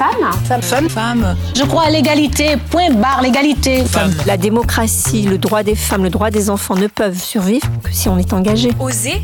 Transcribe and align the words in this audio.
Femme. 0.00 0.62
Femme. 0.62 0.88
Femme. 0.88 1.36
Je 1.54 1.62
crois 1.64 1.84
à 1.84 1.90
l'égalité, 1.90 2.56
point 2.70 2.90
barre, 2.90 3.20
l'égalité. 3.22 3.84
Femme. 3.84 4.14
La 4.26 4.36
démocratie, 4.36 5.22
le 5.22 5.38
droit 5.38 5.62
des 5.62 5.74
femmes, 5.74 6.04
le 6.04 6.10
droit 6.10 6.30
des 6.30 6.48
enfants 6.48 6.74
ne 6.74 6.86
peuvent 6.86 7.20
survivre 7.20 7.66
que 7.82 7.92
si 7.92 8.08
on 8.08 8.18
est 8.18 8.32
engagé. 8.32 8.70
Oser, 8.80 9.20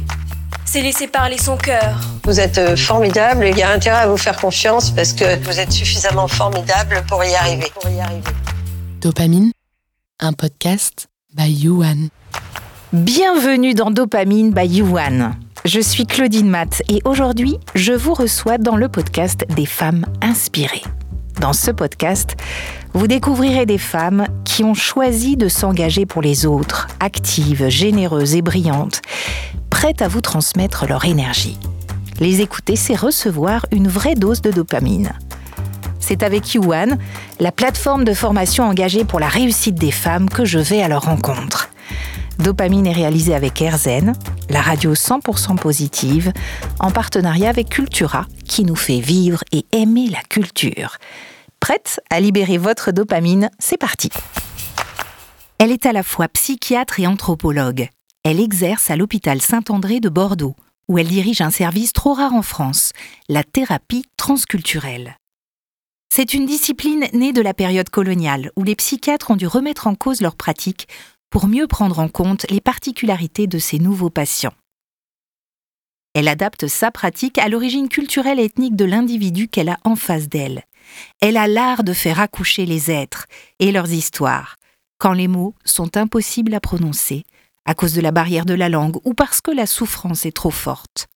c'est 0.67 0.83
laisser 0.83 1.09
parler 1.09 1.39
son 1.39 1.57
cœur. 1.57 1.99
Vous 2.25 2.41
êtes 2.41 2.59
euh, 2.59 2.77
formidable, 2.77 3.47
il 3.51 3.57
y 3.57 3.63
a 3.63 3.71
intérêt 3.71 4.03
à 4.03 4.07
vous 4.07 4.17
faire 4.17 4.37
confiance 4.37 4.91
parce 4.91 5.13
que 5.13 5.43
vous 5.45 5.59
êtes 5.59 5.73
suffisamment 5.73 6.29
formidable 6.29 7.03
pour 7.09 7.25
y 7.25 7.35
arriver. 7.35 7.73
Pour 7.81 7.91
y 7.91 8.01
arriver. 8.01 8.31
Dopamine, 9.01 9.53
un 10.21 10.33
podcast 10.33 11.09
by 11.35 11.51
Yuan. 11.51 12.09
Bienvenue 12.93 13.75
dans 13.75 13.91
Dopamine 13.91 14.53
by 14.53 14.65
Yuan. 14.65 15.35
Je 15.65 15.81
suis 15.81 16.07
Claudine 16.07 16.49
Matt 16.49 16.85
et 16.89 17.01
aujourd'hui, 17.05 17.59
je 17.75 17.93
vous 17.93 18.15
reçois 18.15 18.59
dans 18.59 18.77
le 18.77 18.89
podcast 18.89 19.45
des 19.57 19.67
femmes 19.67 20.07
inspirées. 20.23 20.85
Dans 21.41 21.53
ce 21.53 21.73
podcast, 21.73 22.37
vous 22.95 23.09
découvrirez 23.09 23.67
des 23.67 23.79
femmes 23.79 24.29
qui 24.45 24.63
ont 24.63 24.73
choisi 24.73 25.37
de 25.37 25.49
s'engager 25.49 26.07
pour 26.07 26.23
les 26.23 26.47
autres, 26.47 26.87
actives, 27.01 27.69
généreuses 27.69 28.37
et 28.37 28.43
brillantes, 28.43 29.03
prêtes 29.69 30.01
à 30.01 30.07
vous 30.07 30.21
transmettre 30.21 30.87
leur 30.87 31.07
énergie. 31.07 31.59
Les 32.21 32.41
écouter, 32.41 32.77
c'est 32.77 32.95
recevoir 32.95 33.67
une 33.73 33.89
vraie 33.89 34.15
dose 34.15 34.43
de 34.43 34.53
dopamine. 34.53 35.13
C'est 35.99 36.23
avec 36.23 36.55
Yuan, 36.55 36.99
la 37.41 37.51
plateforme 37.51 38.05
de 38.05 38.15
formation 38.15 38.63
engagée 38.63 39.05
pour 39.05 39.19
la 39.19 39.29
réussite 39.29 39.75
des 39.75 39.91
femmes, 39.91 40.31
que 40.31 40.45
je 40.45 40.61
vais 40.61 40.83
à 40.83 40.89
leur 40.89 41.03
rencontre. 41.03 41.69
Dopamine 42.39 42.87
est 42.87 42.93
réalisé 42.93 43.35
avec 43.35 43.61
Erzen, 43.63 44.13
la 44.51 44.61
radio 44.61 44.95
100% 44.95 45.57
positive, 45.57 46.33
en 46.79 46.91
partenariat 46.91 47.49
avec 47.49 47.71
Cultura, 47.71 48.27
qui 48.45 48.65
nous 48.65 48.77
fait 48.77 49.01
vivre 49.01 49.43
et 49.53 49.65
aimer 49.73 50.09
la 50.09 50.23
culture. 50.23 50.99
Prête 51.61 52.01
à 52.11 52.21
libérer 52.21 52.59
votre 52.59 52.93
dopamine? 52.93 53.51
C'est 53.59 53.79
parti 53.79 54.11
Elle 55.59 55.73
est 55.73 55.87
à 55.87 55.93
la 55.93 56.03
fois 56.03 56.29
psychiatre 56.29 57.01
et 57.01 57.07
anthropologue. 57.07 57.89
Elle 58.23 58.41
exerce 58.41 58.91
à 58.91 58.97
l'hôpital 58.97 59.41
Saint-André 59.41 60.01
de 60.01 60.09
Bordeaux, 60.09 60.57
où 60.89 60.99
elle 60.99 61.09
dirige 61.09 61.41
un 61.41 61.51
service 61.51 61.93
trop 61.93 62.13
rare 62.13 62.35
en 62.35 62.43
France, 62.43 62.93
la 63.29 63.45
thérapie 63.45 64.05
transculturelle. 64.17 65.17
C'est 66.13 66.35
une 66.35 66.47
discipline 66.47 67.07
née 67.13 67.33
de 67.33 67.43
la 67.43 67.55
période 67.55 67.91
coloniale, 67.91 68.51
où 68.57 68.63
les 68.63 68.77
psychiatres 68.77 69.31
ont 69.31 69.37
dû 69.37 69.47
remettre 69.47 69.87
en 69.87 69.95
cause 69.95 70.21
leurs 70.21 70.37
pratiques 70.37 70.89
pour 71.31 71.47
mieux 71.47 71.67
prendre 71.67 71.99
en 71.99 72.09
compte 72.09 72.47
les 72.51 72.61
particularités 72.61 73.47
de 73.47 73.59
ces 73.59 73.79
nouveaux 73.79 74.11
patients. 74.11 74.55
Elle 76.15 76.29
adapte 76.29 76.67
sa 76.67 76.91
pratique 76.91 77.37
à 77.37 77.49
l'origine 77.49 77.89
culturelle 77.89 78.41
et 78.41 78.45
ethnique 78.45 78.75
de 78.75 78.87
l'individu 78.87 79.49
qu'elle 79.49 79.69
a 79.69 79.79
en 79.85 79.97
face 79.97 80.29
d'elle. 80.29 80.65
Elle 81.21 81.37
a 81.37 81.47
l'art 81.47 81.85
de 81.85 81.93
faire 81.93 82.21
accoucher 82.21 82.65
les 82.65 82.91
êtres 82.91 83.27
et 83.59 83.71
leurs 83.71 83.93
histoires, 83.93 84.57
quand 84.99 85.13
les 85.13 85.29
mots 85.29 85.55
sont 85.65 85.97
impossibles 85.97 86.55
à 86.55 86.61
prononcer, 86.61 87.25
à 87.67 87.75
cause 87.75 87.93
de 87.93 88.01
la 88.01 88.13
barrière 88.13 88.47
de 88.47 88.55
la 88.55 88.69
langue 88.69 88.97
ou 89.05 89.13
parce 89.13 89.41
que 89.43 89.51
la 89.51 89.67
souffrance 89.67 90.25
est 90.25 90.35
trop 90.35 90.51
forte. 90.51 91.07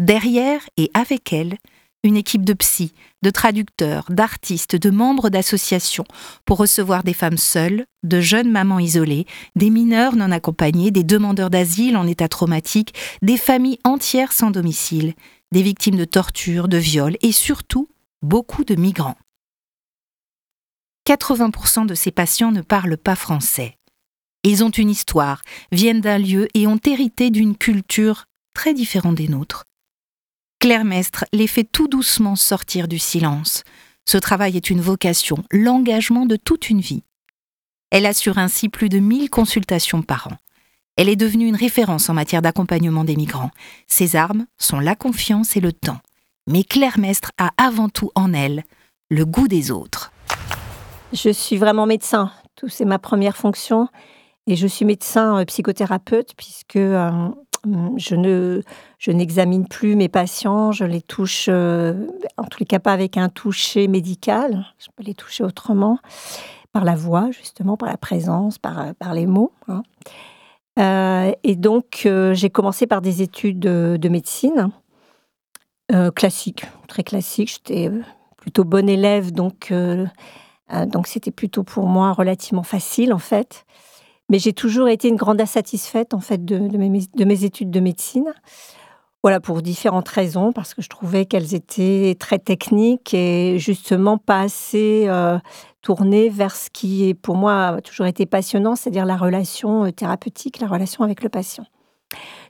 Derrière 0.00 0.62
et 0.76 0.90
avec 0.94 1.32
elle, 1.32 1.58
une 2.02 2.16
équipe 2.16 2.44
de 2.44 2.54
psy, 2.54 2.92
de 3.22 3.30
traducteurs, 3.30 4.06
d'artistes, 4.08 4.76
de 4.76 4.90
membres 4.90 5.28
d'associations 5.28 6.06
pour 6.44 6.58
recevoir 6.58 7.04
des 7.04 7.12
femmes 7.12 7.36
seules, 7.36 7.84
de 8.02 8.20
jeunes 8.20 8.50
mamans 8.50 8.78
isolées, 8.78 9.26
des 9.56 9.70
mineurs 9.70 10.16
non 10.16 10.30
accompagnés, 10.30 10.90
des 10.90 11.04
demandeurs 11.04 11.50
d'asile 11.50 11.96
en 11.96 12.06
état 12.06 12.28
traumatique, 12.28 12.94
des 13.22 13.36
familles 13.36 13.78
entières 13.84 14.32
sans 14.32 14.50
domicile, 14.50 15.14
des 15.52 15.62
victimes 15.62 15.96
de 15.96 16.04
torture, 16.04 16.68
de 16.68 16.78
viols 16.78 17.16
et 17.22 17.32
surtout 17.32 17.88
beaucoup 18.22 18.64
de 18.64 18.74
migrants. 18.74 19.16
80% 21.06 21.86
de 21.86 21.94
ces 21.94 22.10
patients 22.10 22.52
ne 22.52 22.60
parlent 22.60 22.98
pas 22.98 23.16
français. 23.16 23.76
Ils 24.42 24.64
ont 24.64 24.70
une 24.70 24.90
histoire, 24.90 25.42
viennent 25.70 26.00
d'un 26.00 26.18
lieu 26.18 26.48
et 26.54 26.66
ont 26.66 26.80
hérité 26.84 27.30
d'une 27.30 27.56
culture 27.56 28.24
très 28.54 28.72
différente 28.74 29.16
des 29.16 29.28
nôtres. 29.28 29.64
Claire 30.60 30.84
Mestre 30.84 31.24
les 31.32 31.46
fait 31.46 31.64
tout 31.64 31.88
doucement 31.88 32.36
sortir 32.36 32.86
du 32.86 32.98
silence. 32.98 33.64
Ce 34.04 34.18
travail 34.18 34.58
est 34.58 34.68
une 34.68 34.82
vocation, 34.82 35.42
l'engagement 35.50 36.26
de 36.26 36.36
toute 36.36 36.68
une 36.68 36.82
vie. 36.82 37.02
Elle 37.90 38.04
assure 38.04 38.36
ainsi 38.36 38.68
plus 38.68 38.90
de 38.90 38.98
1000 38.98 39.30
consultations 39.30 40.02
par 40.02 40.26
an. 40.26 40.36
Elle 40.98 41.08
est 41.08 41.16
devenue 41.16 41.46
une 41.46 41.56
référence 41.56 42.10
en 42.10 42.14
matière 42.14 42.42
d'accompagnement 42.42 43.04
des 43.04 43.16
migrants. 43.16 43.52
Ses 43.86 44.16
armes 44.16 44.44
sont 44.58 44.80
la 44.80 44.94
confiance 44.94 45.56
et 45.56 45.60
le 45.60 45.72
temps. 45.72 46.00
Mais 46.46 46.62
Claire 46.62 46.98
Mestre 46.98 47.30
a 47.38 47.52
avant 47.56 47.88
tout 47.88 48.10
en 48.14 48.34
elle 48.34 48.64
le 49.08 49.24
goût 49.24 49.48
des 49.48 49.70
autres. 49.70 50.12
Je 51.14 51.30
suis 51.30 51.56
vraiment 51.56 51.86
médecin. 51.86 52.32
C'est 52.68 52.84
ma 52.84 52.98
première 52.98 53.38
fonction. 53.38 53.88
Et 54.50 54.56
je 54.56 54.66
suis 54.66 54.84
médecin 54.84 55.44
psychothérapeute 55.44 56.34
puisque 56.36 56.74
euh, 56.74 57.28
je 57.96 58.16
ne 58.16 58.62
je 58.98 59.12
n'examine 59.12 59.68
plus 59.68 59.94
mes 59.94 60.08
patients, 60.08 60.72
je 60.72 60.84
les 60.84 61.02
touche 61.02 61.46
euh, 61.48 62.08
en 62.36 62.42
tous 62.42 62.58
les 62.58 62.66
cas 62.66 62.80
pas 62.80 62.92
avec 62.92 63.16
un 63.16 63.28
toucher 63.28 63.86
médical, 63.86 64.66
je 64.80 64.88
peux 64.96 65.04
les 65.04 65.14
toucher 65.14 65.44
autrement 65.44 66.00
par 66.72 66.84
la 66.84 66.96
voix 66.96 67.30
justement, 67.30 67.76
par 67.76 67.88
la 67.88 67.96
présence, 67.96 68.58
par, 68.58 68.92
par 68.96 69.14
les 69.14 69.26
mots. 69.26 69.52
Hein. 69.68 69.84
Euh, 70.80 71.32
et 71.44 71.54
donc 71.54 72.08
j'ai 72.32 72.50
commencé 72.50 72.88
par 72.88 73.02
des 73.02 73.22
études 73.22 73.60
de, 73.60 73.98
de 74.00 74.08
médecine 74.08 74.70
classiques, 76.16 76.64
très 76.88 77.04
classiques. 77.04 77.60
J'étais 77.64 77.88
plutôt 78.36 78.64
bonne 78.64 78.88
élève 78.88 79.30
donc 79.30 79.72
donc 80.86 81.06
c'était 81.06 81.30
plutôt 81.30 81.62
pour 81.62 81.86
moi 81.86 82.12
relativement 82.12 82.64
facile 82.64 83.12
en 83.12 83.18
fait. 83.18 83.64
Mais 84.30 84.38
j'ai 84.38 84.52
toujours 84.52 84.88
été 84.88 85.08
une 85.08 85.16
grande 85.16 85.40
insatisfaite 85.40 86.14
en 86.14 86.20
fait 86.20 86.44
de, 86.44 86.58
mes, 86.58 87.02
de, 87.14 87.24
mes, 87.24 87.44
études 87.44 87.70
de 87.70 87.80
médecine. 87.80 88.32
Voilà 89.22 89.40
pour 89.40 89.60
différentes 89.60 90.08
raisons, 90.08 90.52
parce 90.52 90.72
que 90.72 90.80
je 90.80 90.88
trouvais 90.88 91.26
qu'elles 91.26 91.54
étaient 91.54 92.16
très 92.18 92.38
techniques 92.38 93.12
et 93.12 93.58
justement 93.58 94.16
pas 94.16 94.40
assez 94.40 95.04
euh, 95.08 95.38
tournées 95.82 96.30
vers 96.30 96.56
ce 96.56 96.70
qui 96.70 97.08
est 97.08 97.14
pour 97.14 97.36
moi 97.36 97.66
a 97.66 97.80
toujours 97.82 98.06
été 98.06 98.24
passionnant, 98.24 98.76
c'est-à-dire 98.76 99.04
la 99.04 99.18
relation 99.18 99.90
thérapeutique, 99.92 100.60
la 100.60 100.68
relation 100.68 101.04
avec 101.04 101.22
le 101.22 101.28
patient. 101.28 101.66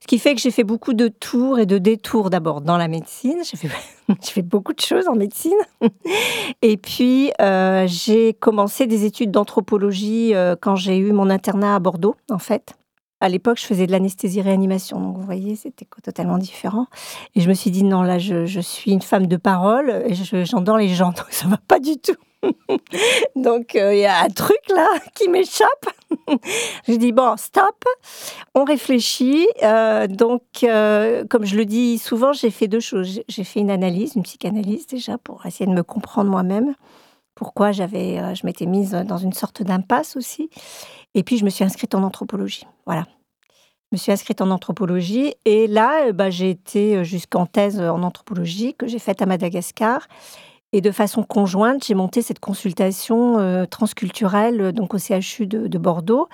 Ce 0.01 0.07
qui 0.07 0.19
fait 0.19 0.35
que 0.35 0.41
j'ai 0.41 0.51
fait 0.51 0.65
beaucoup 0.65 0.95
de 0.95 1.09
tours 1.09 1.59
et 1.59 1.67
de 1.67 1.79
détours 1.79 2.31
d'abord 2.31 2.61
dans 2.61 2.77
la 2.77 2.89
médecine. 2.89 3.39
J'ai 3.45 4.33
fait, 4.33 4.43
beaucoup 4.43 4.73
de 4.73 4.81
choses 4.81 5.07
en 5.07 5.15
médecine. 5.15 5.57
Et 6.63 6.77
puis, 6.77 7.31
euh, 7.41 7.87
j'ai 7.87 8.35
commencé 8.35 8.87
des 8.87 9.05
études 9.05 9.31
d'anthropologie 9.31 10.35
euh, 10.35 10.57
quand 10.61 10.75
j'ai 10.75 10.97
eu 10.97 11.13
mon 11.13 11.31
internat 11.31 11.77
à 11.77 11.79
Bordeaux, 11.79 12.17
en 12.29 12.39
fait. 12.39 12.75
À 13.21 13.29
l'époque, 13.29 13.59
je 13.61 13.67
faisais 13.67 13.87
de 13.87 13.93
l'anesthésie-réanimation. 13.93 14.99
Donc, 14.99 15.17
vous 15.17 15.23
voyez, 15.23 15.55
c'était 15.55 15.87
totalement 16.03 16.39
différent. 16.39 16.87
Et 17.37 17.41
je 17.41 17.49
me 17.49 17.55
suis 17.55 17.71
dit, 17.71 17.85
non, 17.85 18.03
là, 18.03 18.19
je, 18.19 18.47
je 18.47 18.61
suis 18.61 18.91
une 18.91 19.03
femme 19.03 19.27
de 19.27 19.37
parole 19.37 20.03
et 20.07 20.15
j'endors 20.45 20.79
les 20.79 20.89
gens. 20.89 21.11
Donc, 21.11 21.27
ça 21.31 21.47
va 21.47 21.59
pas 21.69 21.79
du 21.79 21.99
tout. 21.99 22.17
Donc, 23.37 23.75
il 23.75 23.81
euh, 23.81 23.95
y 23.95 24.07
a 24.07 24.23
un 24.23 24.29
truc 24.29 24.61
là 24.69 24.89
qui 25.15 25.29
m'échappe. 25.29 25.87
je 26.89 26.95
dis, 26.95 27.13
bon, 27.13 27.37
stop, 27.37 27.85
on 28.55 28.65
réfléchit. 28.65 29.47
Euh, 29.63 30.07
donc, 30.07 30.43
euh, 30.63 31.25
comme 31.29 31.45
je 31.45 31.57
le 31.57 31.65
dis 31.65 31.99
souvent, 31.99 32.33
j'ai 32.33 32.51
fait 32.51 32.69
deux 32.69 32.81
choses. 32.81 33.21
J'ai 33.29 33.45
fait 33.45 33.61
une 33.61 33.71
analyse, 33.71 34.15
une 34.17 34.23
psychanalyse 34.23 34.87
déjà, 34.87 35.19
pour 35.19 35.45
essayer 35.47 35.67
de 35.67 35.75
me 35.75 35.83
comprendre 35.83 36.31
moi-même. 36.31 36.75
Pourquoi 37.35 37.73
j'avais, 37.73 38.35
je 38.35 38.45
m'étais 38.45 38.67
mise 38.67 38.91
dans 38.91 39.17
une 39.17 39.33
sorte 39.33 39.63
d'impasse 39.63 40.17
aussi. 40.17 40.51
Et 41.15 41.23
puis, 41.23 41.39
je 41.39 41.45
me 41.45 41.51
suis 41.51 41.65
inscrite 41.65 41.95
en 41.95 42.03
anthropologie. 42.03 42.67
Voilà. 42.87 43.07
Je 43.91 43.97
me 43.97 43.99
suis 43.99 44.13
inscrite 44.13 44.41
en 44.41 44.51
anthropologie 44.51 45.35
et 45.45 45.67
là, 45.67 46.13
bah, 46.13 46.31
j'ai 46.31 46.51
été 46.51 47.03
jusqu'en 47.05 47.47
thèse 47.47 47.81
en 47.81 48.03
anthropologie 48.03 48.75
que 48.75 48.87
j'ai 48.87 48.99
faite 49.01 49.21
à 49.23 49.27
Madagascar. 49.27 50.07
Et 50.73 50.81
de 50.81 50.91
façon 50.93 51.25
conjointe, 51.25 51.85
j'ai 51.85 51.95
monté 51.95 52.23
cette 52.23 52.39
consultation 52.39 53.39
euh, 53.39 53.65
transculturelle 53.65 54.73
donc 54.73 54.95
au 54.95 54.99
CHU 54.99 55.47
de, 55.47 55.67
de 55.67 55.79
Bordeaux. 55.79 56.29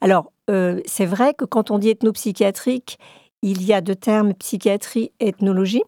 Alors, 0.00 0.32
euh, 0.50 0.80
c'est 0.84 1.06
vrai 1.06 1.34
que 1.34 1.44
quand 1.44 1.70
on 1.70 1.78
dit 1.78 1.90
ethnopsychiatrique, 1.90 2.98
il 3.42 3.62
y 3.62 3.72
a 3.72 3.80
deux 3.80 3.94
termes 3.94 4.34
psychiatrie 4.34 5.12
et 5.20 5.28
ethnologie. 5.28 5.82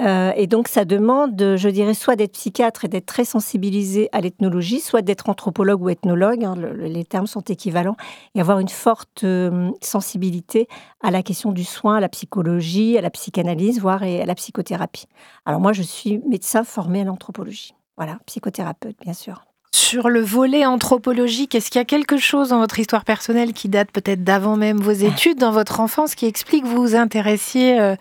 Euh, 0.00 0.32
et 0.36 0.46
donc, 0.46 0.68
ça 0.68 0.84
demande, 0.84 1.56
je 1.56 1.68
dirais, 1.68 1.94
soit 1.94 2.16
d'être 2.16 2.32
psychiatre 2.32 2.84
et 2.84 2.88
d'être 2.88 3.06
très 3.06 3.24
sensibilisé 3.24 4.08
à 4.12 4.20
l'ethnologie, 4.20 4.80
soit 4.80 5.02
d'être 5.02 5.28
anthropologue 5.28 5.82
ou 5.82 5.88
ethnologue, 5.88 6.44
hein, 6.44 6.54
le, 6.56 6.72
les 6.72 7.04
termes 7.04 7.26
sont 7.26 7.42
équivalents, 7.42 7.96
et 8.34 8.40
avoir 8.40 8.58
une 8.60 8.68
forte 8.68 9.24
euh, 9.24 9.70
sensibilité 9.82 10.68
à 11.02 11.10
la 11.10 11.22
question 11.22 11.52
du 11.52 11.64
soin, 11.64 11.96
à 11.96 12.00
la 12.00 12.08
psychologie, 12.08 12.96
à 12.96 13.00
la 13.00 13.10
psychanalyse, 13.10 13.80
voire 13.80 14.02
et 14.02 14.22
à 14.22 14.26
la 14.26 14.34
psychothérapie. 14.34 15.06
Alors 15.44 15.60
moi, 15.60 15.72
je 15.72 15.82
suis 15.82 16.18
médecin 16.26 16.64
formé 16.64 17.02
à 17.02 17.04
l'anthropologie. 17.04 17.74
Voilà, 17.96 18.18
psychothérapeute, 18.26 18.96
bien 19.02 19.12
sûr. 19.12 19.44
Sur 19.72 20.08
le 20.08 20.20
volet 20.20 20.66
anthropologique, 20.66 21.54
est-ce 21.54 21.70
qu'il 21.70 21.78
y 21.78 21.82
a 21.82 21.84
quelque 21.84 22.16
chose 22.16 22.48
dans 22.48 22.58
votre 22.58 22.78
histoire 22.78 23.04
personnelle 23.04 23.52
qui 23.52 23.68
date 23.68 23.92
peut-être 23.92 24.24
d'avant 24.24 24.56
même 24.56 24.78
vos 24.78 24.90
études, 24.90 25.38
dans 25.38 25.52
votre 25.52 25.80
enfance, 25.80 26.14
qui 26.14 26.26
explique 26.26 26.64
que 26.64 26.68
vous 26.68 26.82
vous 26.82 26.96
intéressiez 26.96 27.78
euh, 27.80 27.94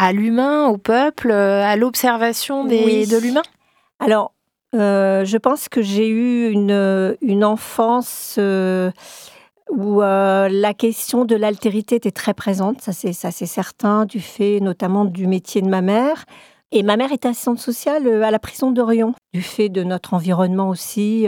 à 0.00 0.12
l'humain, 0.12 0.66
au 0.68 0.78
peuple, 0.78 1.30
euh, 1.30 1.62
à 1.62 1.76
l'observation 1.76 2.64
Oui. 2.64 3.06
de 3.06 3.18
l'humain? 3.18 3.42
Alors, 3.98 4.32
euh, 4.74 5.26
je 5.26 5.36
pense 5.36 5.68
que 5.68 5.82
j'ai 5.82 6.08
eu 6.08 6.50
une, 6.50 7.16
une 7.20 7.44
enfance 7.44 8.36
euh, 8.38 8.90
où 9.68 10.00
euh, 10.00 10.48
la 10.50 10.72
question 10.72 11.26
de 11.26 11.36
l'altérité 11.36 11.96
était 11.96 12.12
très 12.12 12.32
présente, 12.32 12.80
ça 12.80 12.92
c'est 12.92 13.12
ça 13.12 13.30
c'est 13.30 13.46
certain, 13.46 14.06
du 14.06 14.20
fait 14.20 14.58
notamment 14.60 15.04
du 15.04 15.26
métier 15.26 15.60
de 15.60 15.68
ma 15.68 15.82
mère. 15.82 16.24
Et 16.72 16.82
ma 16.82 16.96
mère 16.96 17.12
était 17.12 17.28
assistante 17.28 17.58
sociale 17.58 18.22
à 18.22 18.30
la 18.30 18.38
prison 18.38 18.70
d'Orion, 18.70 19.12
du 19.34 19.42
fait 19.42 19.68
de 19.68 19.82
notre 19.82 20.14
environnement 20.14 20.68
aussi. 20.70 21.26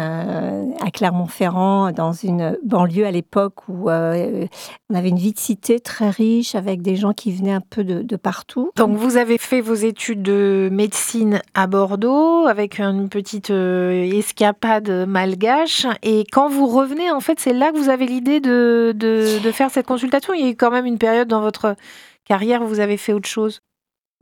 Euh, 0.00 0.70
à 0.80 0.90
Clermont-Ferrand, 0.90 1.92
dans 1.92 2.12
une 2.12 2.58
banlieue 2.64 3.06
à 3.06 3.10
l'époque 3.10 3.68
où 3.68 3.90
euh, 3.90 4.46
on 4.90 4.94
avait 4.94 5.10
une 5.10 5.18
vie 5.18 5.32
de 5.32 5.38
cité 5.38 5.78
très 5.78 6.10
riche 6.10 6.54
avec 6.54 6.82
des 6.82 6.96
gens 6.96 7.12
qui 7.12 7.32
venaient 7.32 7.52
un 7.52 7.60
peu 7.60 7.84
de, 7.84 8.02
de 8.02 8.16
partout. 8.16 8.70
Donc 8.76 8.96
vous 8.96 9.16
avez 9.16 9.38
fait 9.38 9.60
vos 9.60 9.74
études 9.74 10.22
de 10.22 10.68
médecine 10.72 11.42
à 11.54 11.66
Bordeaux 11.66 12.46
avec 12.46 12.80
une 12.80 13.08
petite 13.08 13.50
euh, 13.50 14.02
escapade 14.12 14.90
malgache. 15.06 15.86
Et 16.02 16.24
quand 16.32 16.48
vous 16.48 16.66
revenez, 16.66 17.10
en 17.10 17.20
fait, 17.20 17.38
c'est 17.38 17.52
là 17.52 17.70
que 17.70 17.76
vous 17.76 17.88
avez 17.88 18.06
l'idée 18.06 18.40
de, 18.40 18.92
de, 18.96 19.42
de 19.42 19.52
faire 19.52 19.70
cette 19.70 19.86
consultation. 19.86 20.34
Il 20.34 20.44
y 20.44 20.48
a 20.48 20.50
eu 20.50 20.56
quand 20.56 20.70
même 20.70 20.86
une 20.86 20.98
période 20.98 21.28
dans 21.28 21.40
votre 21.40 21.76
carrière 22.24 22.62
où 22.62 22.66
vous 22.66 22.80
avez 22.80 22.96
fait 22.96 23.12
autre 23.12 23.28
chose. 23.28 23.60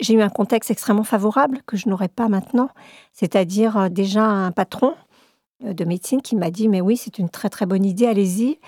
j'ai 0.01 0.15
eu 0.15 0.23
un 0.23 0.29
contexte 0.29 0.71
extrêmement 0.71 1.05
favorable 1.05 1.61
que 1.67 1.77
je 1.77 1.89
n'aurais 1.89 2.09
pas 2.09 2.29
maintenant, 2.29 2.69
c'est-à-dire 3.13 3.91
déjà 3.91 4.25
un 4.25 4.51
patron 4.51 4.95
de 5.63 5.85
médecine 5.85 6.23
qui 6.23 6.37
m'a 6.37 6.51
dit 6.51 6.69
mais 6.69 6.81
oui 6.81 6.97
c'est 6.97 7.19
une 7.19 7.29
très 7.29 7.49
très 7.49 7.67
bonne 7.67 7.85
idée 7.85 8.07
allez-y. 8.07 8.59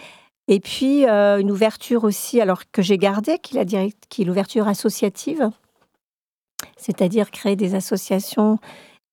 Et 0.47 0.61
puis 0.61 1.07
euh, 1.07 1.39
une 1.39 1.51
ouverture 1.51 2.05
aussi 2.05 2.41
alors 2.41 2.71
que 2.71 2.83
j'ai 2.83 2.99
gardée 2.99 3.39
qui 3.39 3.59
qui 4.09 4.23
est 4.23 4.25
l'ouverture 4.25 4.69
associative. 4.69 5.51
C'est-à-dire 6.77 7.31
créer 7.31 7.57
des 7.57 7.75
associations 7.75 8.59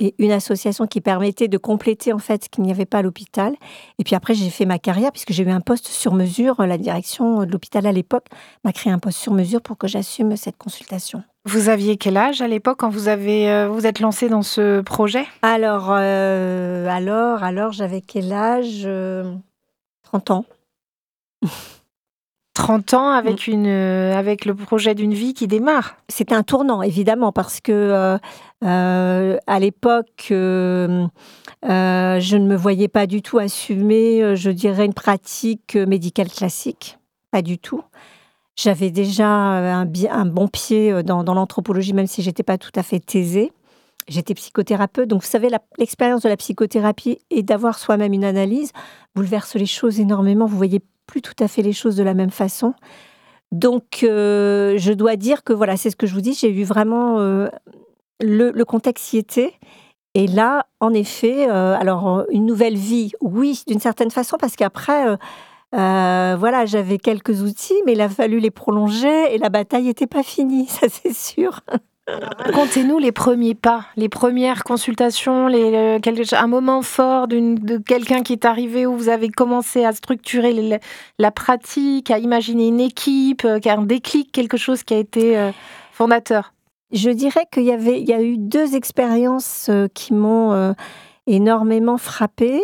et 0.01 0.15
une 0.17 0.31
association 0.31 0.87
qui 0.87 0.99
permettait 0.99 1.47
de 1.47 1.57
compléter 1.57 2.11
en 2.11 2.17
fait 2.17 2.45
ce 2.45 2.49
qu'il 2.49 2.63
n'y 2.63 2.71
avait 2.71 2.85
pas 2.85 2.97
à 2.97 3.01
l'hôpital. 3.03 3.53
Et 3.99 4.03
puis 4.03 4.15
après, 4.15 4.33
j'ai 4.33 4.49
fait 4.49 4.65
ma 4.65 4.79
carrière 4.79 5.11
puisque 5.11 5.31
j'ai 5.31 5.43
eu 5.43 5.49
un 5.51 5.61
poste 5.61 5.87
sur 5.87 6.13
mesure. 6.15 6.55
La 6.65 6.77
direction 6.77 7.45
de 7.45 7.51
l'hôpital 7.51 7.85
à 7.85 7.91
l'époque 7.91 8.25
m'a 8.63 8.73
créé 8.73 8.91
un 8.91 8.97
poste 8.97 9.19
sur 9.19 9.31
mesure 9.31 9.61
pour 9.61 9.77
que 9.77 9.87
j'assume 9.87 10.35
cette 10.35 10.57
consultation. 10.57 11.23
Vous 11.45 11.69
aviez 11.69 11.97
quel 11.97 12.17
âge 12.17 12.41
à 12.41 12.47
l'époque 12.47 12.77
quand 12.79 12.89
vous 12.89 13.07
avez 13.07 13.49
euh, 13.49 13.67
vous 13.67 13.85
êtes 13.85 13.99
lancé 13.99 14.27
dans 14.27 14.43
ce 14.43 14.81
projet? 14.81 15.25
Alors, 15.43 15.89
euh, 15.91 16.87
alors, 16.87 17.43
alors, 17.43 17.71
j'avais 17.71 18.01
quel 18.01 18.33
âge 18.33 18.83
Euh, 18.85 19.33
30 20.03 20.31
ans. 20.31 20.45
30 22.53 22.93
ans 22.93 23.09
avec, 23.11 23.47
une, 23.47 23.65
euh, 23.65 24.13
avec 24.15 24.45
le 24.45 24.53
projet 24.53 24.93
d'une 24.93 25.13
vie 25.13 25.33
qui 25.33 25.47
démarre. 25.47 25.95
C'était 26.09 26.35
un 26.35 26.43
tournant, 26.43 26.81
évidemment, 26.81 27.31
parce 27.31 27.61
que 27.61 27.71
euh, 27.71 28.17
euh, 28.63 29.37
à 29.47 29.59
l'époque, 29.59 30.27
euh, 30.31 31.07
euh, 31.65 32.19
je 32.19 32.37
ne 32.37 32.47
me 32.47 32.55
voyais 32.55 32.87
pas 32.87 33.07
du 33.07 33.21
tout 33.21 33.39
assumer, 33.39 34.35
je 34.35 34.51
dirais, 34.51 34.85
une 34.85 34.93
pratique 34.93 35.75
médicale 35.75 36.29
classique. 36.29 36.99
Pas 37.31 37.41
du 37.41 37.57
tout. 37.57 37.83
J'avais 38.55 38.91
déjà 38.91 39.27
un, 39.27 40.25
bon 40.25 40.47
pied 40.47 41.03
dans, 41.03 41.23
l'anthropologie, 41.23 41.93
même 41.93 42.07
si 42.07 42.21
j'étais 42.21 42.43
pas 42.43 42.57
tout 42.57 42.71
à 42.75 42.83
fait 42.83 42.99
taisée. 42.99 43.51
J'étais 44.07 44.33
psychothérapeute, 44.33 45.07
donc 45.07 45.21
vous 45.21 45.29
savez, 45.29 45.49
l'expérience 45.77 46.21
de 46.21 46.29
la 46.29 46.35
psychothérapie 46.35 47.19
et 47.29 47.43
d'avoir 47.43 47.77
soi-même 47.79 48.13
une 48.13 48.25
analyse 48.25 48.71
bouleverse 49.15 49.55
les 49.55 49.65
choses 49.65 49.99
énormément. 49.99 50.45
Vous 50.45 50.57
voyez 50.57 50.81
plus 51.07 51.21
tout 51.21 51.35
à 51.39 51.47
fait 51.47 51.61
les 51.61 51.71
choses 51.71 51.95
de 51.95 52.03
la 52.03 52.13
même 52.13 52.29
façon. 52.29 52.73
Donc, 53.51 53.99
je 54.01 54.93
dois 54.93 55.15
dire 55.15 55.43
que 55.43 55.53
voilà, 55.53 55.77
c'est 55.77 55.89
ce 55.89 55.95
que 55.95 56.07
je 56.07 56.13
vous 56.13 56.21
dis. 56.21 56.33
J'ai 56.33 56.51
eu 56.51 56.63
vraiment 56.63 57.47
le, 58.21 58.63
contexte 58.63 59.13
y 59.13 59.17
était. 59.17 59.53
Et 60.13 60.27
là, 60.27 60.65
en 60.79 60.93
effet, 60.93 61.49
euh, 61.49 61.75
alors 61.79 62.07
euh, 62.09 62.23
une 62.31 62.45
nouvelle 62.45 62.75
vie, 62.75 63.11
oui, 63.21 63.63
d'une 63.67 63.79
certaine 63.79 64.11
façon, 64.11 64.37
parce 64.37 64.55
qu'après, 64.55 65.17
euh, 65.73 66.35
voilà, 66.37 66.65
j'avais 66.65 66.97
quelques 66.97 67.41
outils, 67.41 67.81
mais 67.85 67.93
il 67.93 68.01
a 68.01 68.09
fallu 68.09 68.39
les 68.39 68.51
prolonger 68.51 69.33
et 69.33 69.37
la 69.37 69.49
bataille 69.49 69.85
n'était 69.85 70.07
pas 70.07 70.23
finie, 70.23 70.65
ça 70.67 70.87
c'est 70.89 71.15
sûr. 71.15 71.61
Racontez-nous 72.07 72.97
les 72.97 73.13
premiers 73.13 73.55
pas, 73.55 73.85
les 73.95 74.09
premières 74.09 74.65
consultations, 74.65 75.47
les, 75.47 75.99
un 76.33 76.47
moment 76.47 76.81
fort 76.81 77.29
de 77.29 77.77
quelqu'un 77.77 78.21
qui 78.21 78.33
est 78.33 78.43
arrivé 78.43 78.85
où 78.85 78.97
vous 78.97 79.07
avez 79.07 79.29
commencé 79.29 79.85
à 79.85 79.93
structurer 79.93 80.81
la 81.19 81.31
pratique, 81.31 82.11
à 82.11 82.17
imaginer 82.17 82.67
une 82.67 82.81
équipe, 82.81 83.45
un 83.45 83.83
déclic, 83.83 84.33
quelque 84.33 84.57
chose 84.57 84.83
qui 84.83 84.93
a 84.93 84.97
été 84.97 85.51
fondateur. 85.93 86.51
Je 86.91 87.09
dirais 87.09 87.45
qu'il 87.51 87.63
y 87.63 87.71
avait, 87.71 87.99
il 88.01 88.07
y 88.07 88.13
a 88.13 88.21
eu 88.21 88.37
deux 88.37 88.75
expériences 88.75 89.67
euh, 89.69 89.87
qui 89.93 90.13
m'ont 90.13 90.51
euh, 90.51 90.73
énormément 91.25 91.97
frappée. 91.97 92.61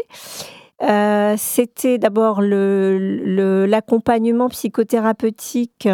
Euh, 0.84 1.34
C'était 1.38 1.98
d'abord 1.98 2.42
l'accompagnement 2.42 4.50
psychothérapeutique 4.50 5.88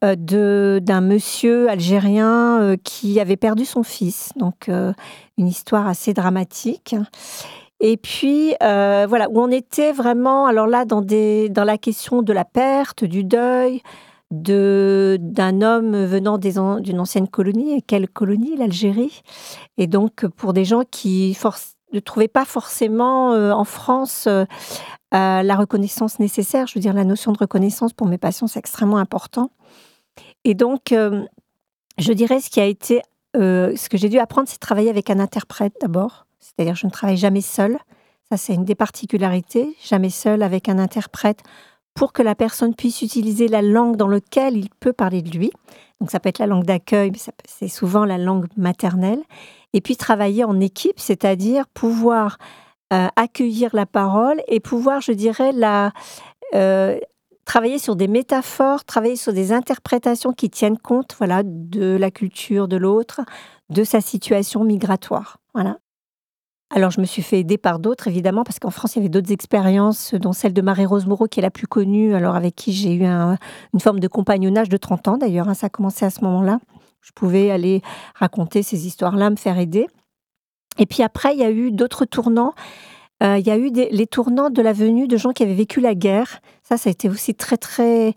d'un 0.00 1.00
monsieur 1.00 1.68
algérien 1.68 2.76
qui 2.84 3.18
avait 3.18 3.36
perdu 3.36 3.64
son 3.64 3.82
fils. 3.82 4.30
Donc, 4.36 4.68
une 4.68 5.48
histoire 5.48 5.88
assez 5.88 6.14
dramatique. 6.14 6.94
Et 7.80 7.96
puis, 7.96 8.54
voilà, 8.60 9.28
où 9.28 9.40
on 9.40 9.50
était 9.50 9.90
vraiment, 9.90 10.46
alors 10.46 10.68
là, 10.68 10.84
dans 10.84 11.64
la 11.64 11.78
question 11.78 12.22
de 12.22 12.32
la 12.32 12.44
perte, 12.44 13.02
du 13.02 13.24
deuil, 13.24 13.82
de 14.30 15.16
d'un 15.20 15.62
homme 15.62 16.04
venant 16.04 16.38
d'une 16.38 17.00
ancienne 17.00 17.28
colonie. 17.28 17.74
Et 17.74 17.82
quelle 17.82 18.08
colonie? 18.08 18.56
L'Algérie. 18.56 19.22
Et 19.76 19.86
donc, 19.86 20.26
pour 20.26 20.52
des 20.52 20.64
gens 20.64 20.82
qui 20.90 21.36
ne 21.92 22.00
trouvaient 22.00 22.28
pas 22.28 22.44
forcément 22.44 23.32
euh, 23.32 23.52
en 23.52 23.64
France 23.64 24.26
euh, 24.26 24.44
euh, 25.14 25.42
la 25.42 25.56
reconnaissance 25.56 26.18
nécessaire, 26.18 26.66
je 26.66 26.74
veux 26.74 26.80
dire, 26.80 26.92
la 26.92 27.04
notion 27.04 27.32
de 27.32 27.38
reconnaissance 27.38 27.92
pour 27.92 28.06
mes 28.06 28.18
patients, 28.18 28.46
c'est 28.46 28.58
extrêmement 28.58 28.98
important. 28.98 29.50
Et 30.44 30.54
donc, 30.54 30.92
je 30.92 32.12
dirais 32.12 32.40
ce 32.40 32.50
qui 32.50 32.60
a 32.60 32.64
été, 32.64 33.02
ce 33.34 33.88
que 33.88 33.96
j'ai 33.96 34.08
dû 34.08 34.18
apprendre, 34.18 34.48
c'est 34.48 34.58
travailler 34.58 34.90
avec 34.90 35.10
un 35.10 35.18
interprète 35.18 35.74
d'abord. 35.80 36.26
C'est-à-dire, 36.38 36.74
je 36.74 36.86
ne 36.86 36.90
travaille 36.90 37.16
jamais 37.16 37.40
seule. 37.40 37.78
Ça, 38.30 38.36
c'est 38.36 38.54
une 38.54 38.64
des 38.64 38.74
particularités. 38.74 39.74
Jamais 39.82 40.10
seule 40.10 40.42
avec 40.42 40.68
un 40.68 40.78
interprète 40.78 41.42
pour 41.98 42.12
que 42.12 42.22
la 42.22 42.36
personne 42.36 42.76
puisse 42.76 43.02
utiliser 43.02 43.48
la 43.48 43.60
langue 43.60 43.96
dans 43.96 44.06
laquelle 44.06 44.56
il 44.56 44.70
peut 44.70 44.92
parler 44.92 45.20
de 45.20 45.36
lui. 45.36 45.50
Donc 46.00 46.12
ça 46.12 46.20
peut 46.20 46.28
être 46.28 46.38
la 46.38 46.46
langue 46.46 46.64
d'accueil, 46.64 47.10
mais 47.10 47.18
c'est 47.44 47.66
souvent 47.66 48.04
la 48.04 48.18
langue 48.18 48.46
maternelle. 48.56 49.20
Et 49.72 49.80
puis 49.80 49.96
travailler 49.96 50.44
en 50.44 50.60
équipe, 50.60 51.00
c'est-à-dire 51.00 51.66
pouvoir 51.66 52.38
euh, 52.92 53.08
accueillir 53.16 53.70
la 53.74 53.84
parole 53.84 54.40
et 54.46 54.60
pouvoir, 54.60 55.00
je 55.00 55.10
dirais, 55.10 55.50
la, 55.50 55.90
euh, 56.54 57.00
travailler 57.44 57.80
sur 57.80 57.96
des 57.96 58.06
métaphores, 58.06 58.84
travailler 58.84 59.16
sur 59.16 59.32
des 59.32 59.52
interprétations 59.52 60.32
qui 60.32 60.50
tiennent 60.50 60.78
compte 60.78 61.16
voilà, 61.18 61.42
de 61.44 61.96
la 61.96 62.12
culture 62.12 62.68
de 62.68 62.76
l'autre, 62.76 63.22
de 63.70 63.82
sa 63.82 64.00
situation 64.00 64.62
migratoire. 64.62 65.38
Voilà. 65.52 65.78
Alors, 66.70 66.90
je 66.90 67.00
me 67.00 67.06
suis 67.06 67.22
fait 67.22 67.40
aider 67.40 67.56
par 67.56 67.78
d'autres, 67.78 68.08
évidemment, 68.08 68.44
parce 68.44 68.58
qu'en 68.58 68.70
France, 68.70 68.94
il 68.94 68.98
y 68.98 69.00
avait 69.02 69.08
d'autres 69.08 69.32
expériences, 69.32 70.14
dont 70.14 70.32
celle 70.34 70.52
de 70.52 70.60
Marie-Rose 70.60 71.06
Moreau, 71.06 71.26
qui 71.26 71.40
est 71.40 71.42
la 71.42 71.50
plus 71.50 71.66
connue, 71.66 72.14
alors 72.14 72.36
avec 72.36 72.54
qui 72.54 72.72
j'ai 72.74 72.92
eu 72.92 73.04
un- 73.04 73.38
une 73.72 73.80
forme 73.80 74.00
de 74.00 74.08
compagnonnage 74.08 74.68
de 74.68 74.76
30 74.76 75.08
ans, 75.08 75.16
d'ailleurs. 75.16 75.48
hein, 75.48 75.54
ça 75.54 75.68
a 75.68 75.70
commencé 75.70 76.04
à 76.04 76.10
ce 76.10 76.22
moment-là. 76.24 76.58
Je 77.00 77.12
pouvais 77.12 77.50
aller 77.50 77.80
raconter 78.14 78.62
ces 78.62 78.86
histoires-là, 78.86 79.30
me 79.30 79.36
faire 79.36 79.58
aider. 79.58 79.86
Et 80.78 80.84
puis 80.84 81.02
après, 81.02 81.34
il 81.34 81.40
y 81.40 81.44
a 81.44 81.50
eu 81.50 81.72
d'autres 81.72 82.04
tournants. 82.04 82.52
Euh, 83.22 83.38
il 83.38 83.46
y 83.46 83.50
a 83.50 83.56
eu 83.56 83.70
les 83.72 84.06
tournants 84.06 84.50
de 84.50 84.62
la 84.62 84.72
venue 84.72 85.08
de 85.08 85.16
gens 85.16 85.30
qui 85.32 85.42
avaient 85.42 85.54
vécu 85.54 85.80
la 85.80 85.94
guerre. 85.94 86.40
Ça, 86.62 86.76
ça 86.76 86.88
a 86.88 86.92
été 86.92 87.08
aussi 87.08 87.34
très, 87.34 87.56
très, 87.56 88.14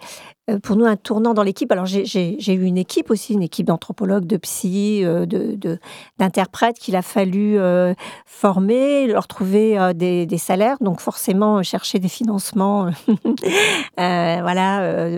euh, 0.50 0.60
pour 0.60 0.75
nous, 0.75 0.86
un 0.86 0.96
tournant 0.96 1.34
dans 1.34 1.41
l'équipe. 1.41 1.72
Alors, 1.72 1.86
j'ai- 1.88 2.53
eu 2.53 2.63
une 2.63 2.77
équipe 2.77 3.10
aussi, 3.10 3.34
une 3.34 3.41
équipe 3.41 3.65
d'anthropologues, 3.65 4.25
de 4.25 4.38
psy, 4.38 5.01
euh, 5.03 5.25
d'interprètes 6.20 6.77
qu'il 6.77 6.96
a 6.96 7.01
fallu 7.01 7.58
euh, 7.58 7.93
former, 8.25 9.08
leur 9.08 9.27
trouver 9.27 9.77
des, 9.96 10.38
salaires, 10.38 10.77
donc 10.81 11.00
forcément 11.00 11.63
chercher 11.63 11.98
des 12.00 12.10
financements, 12.10 12.89
voilà, 13.98 15.10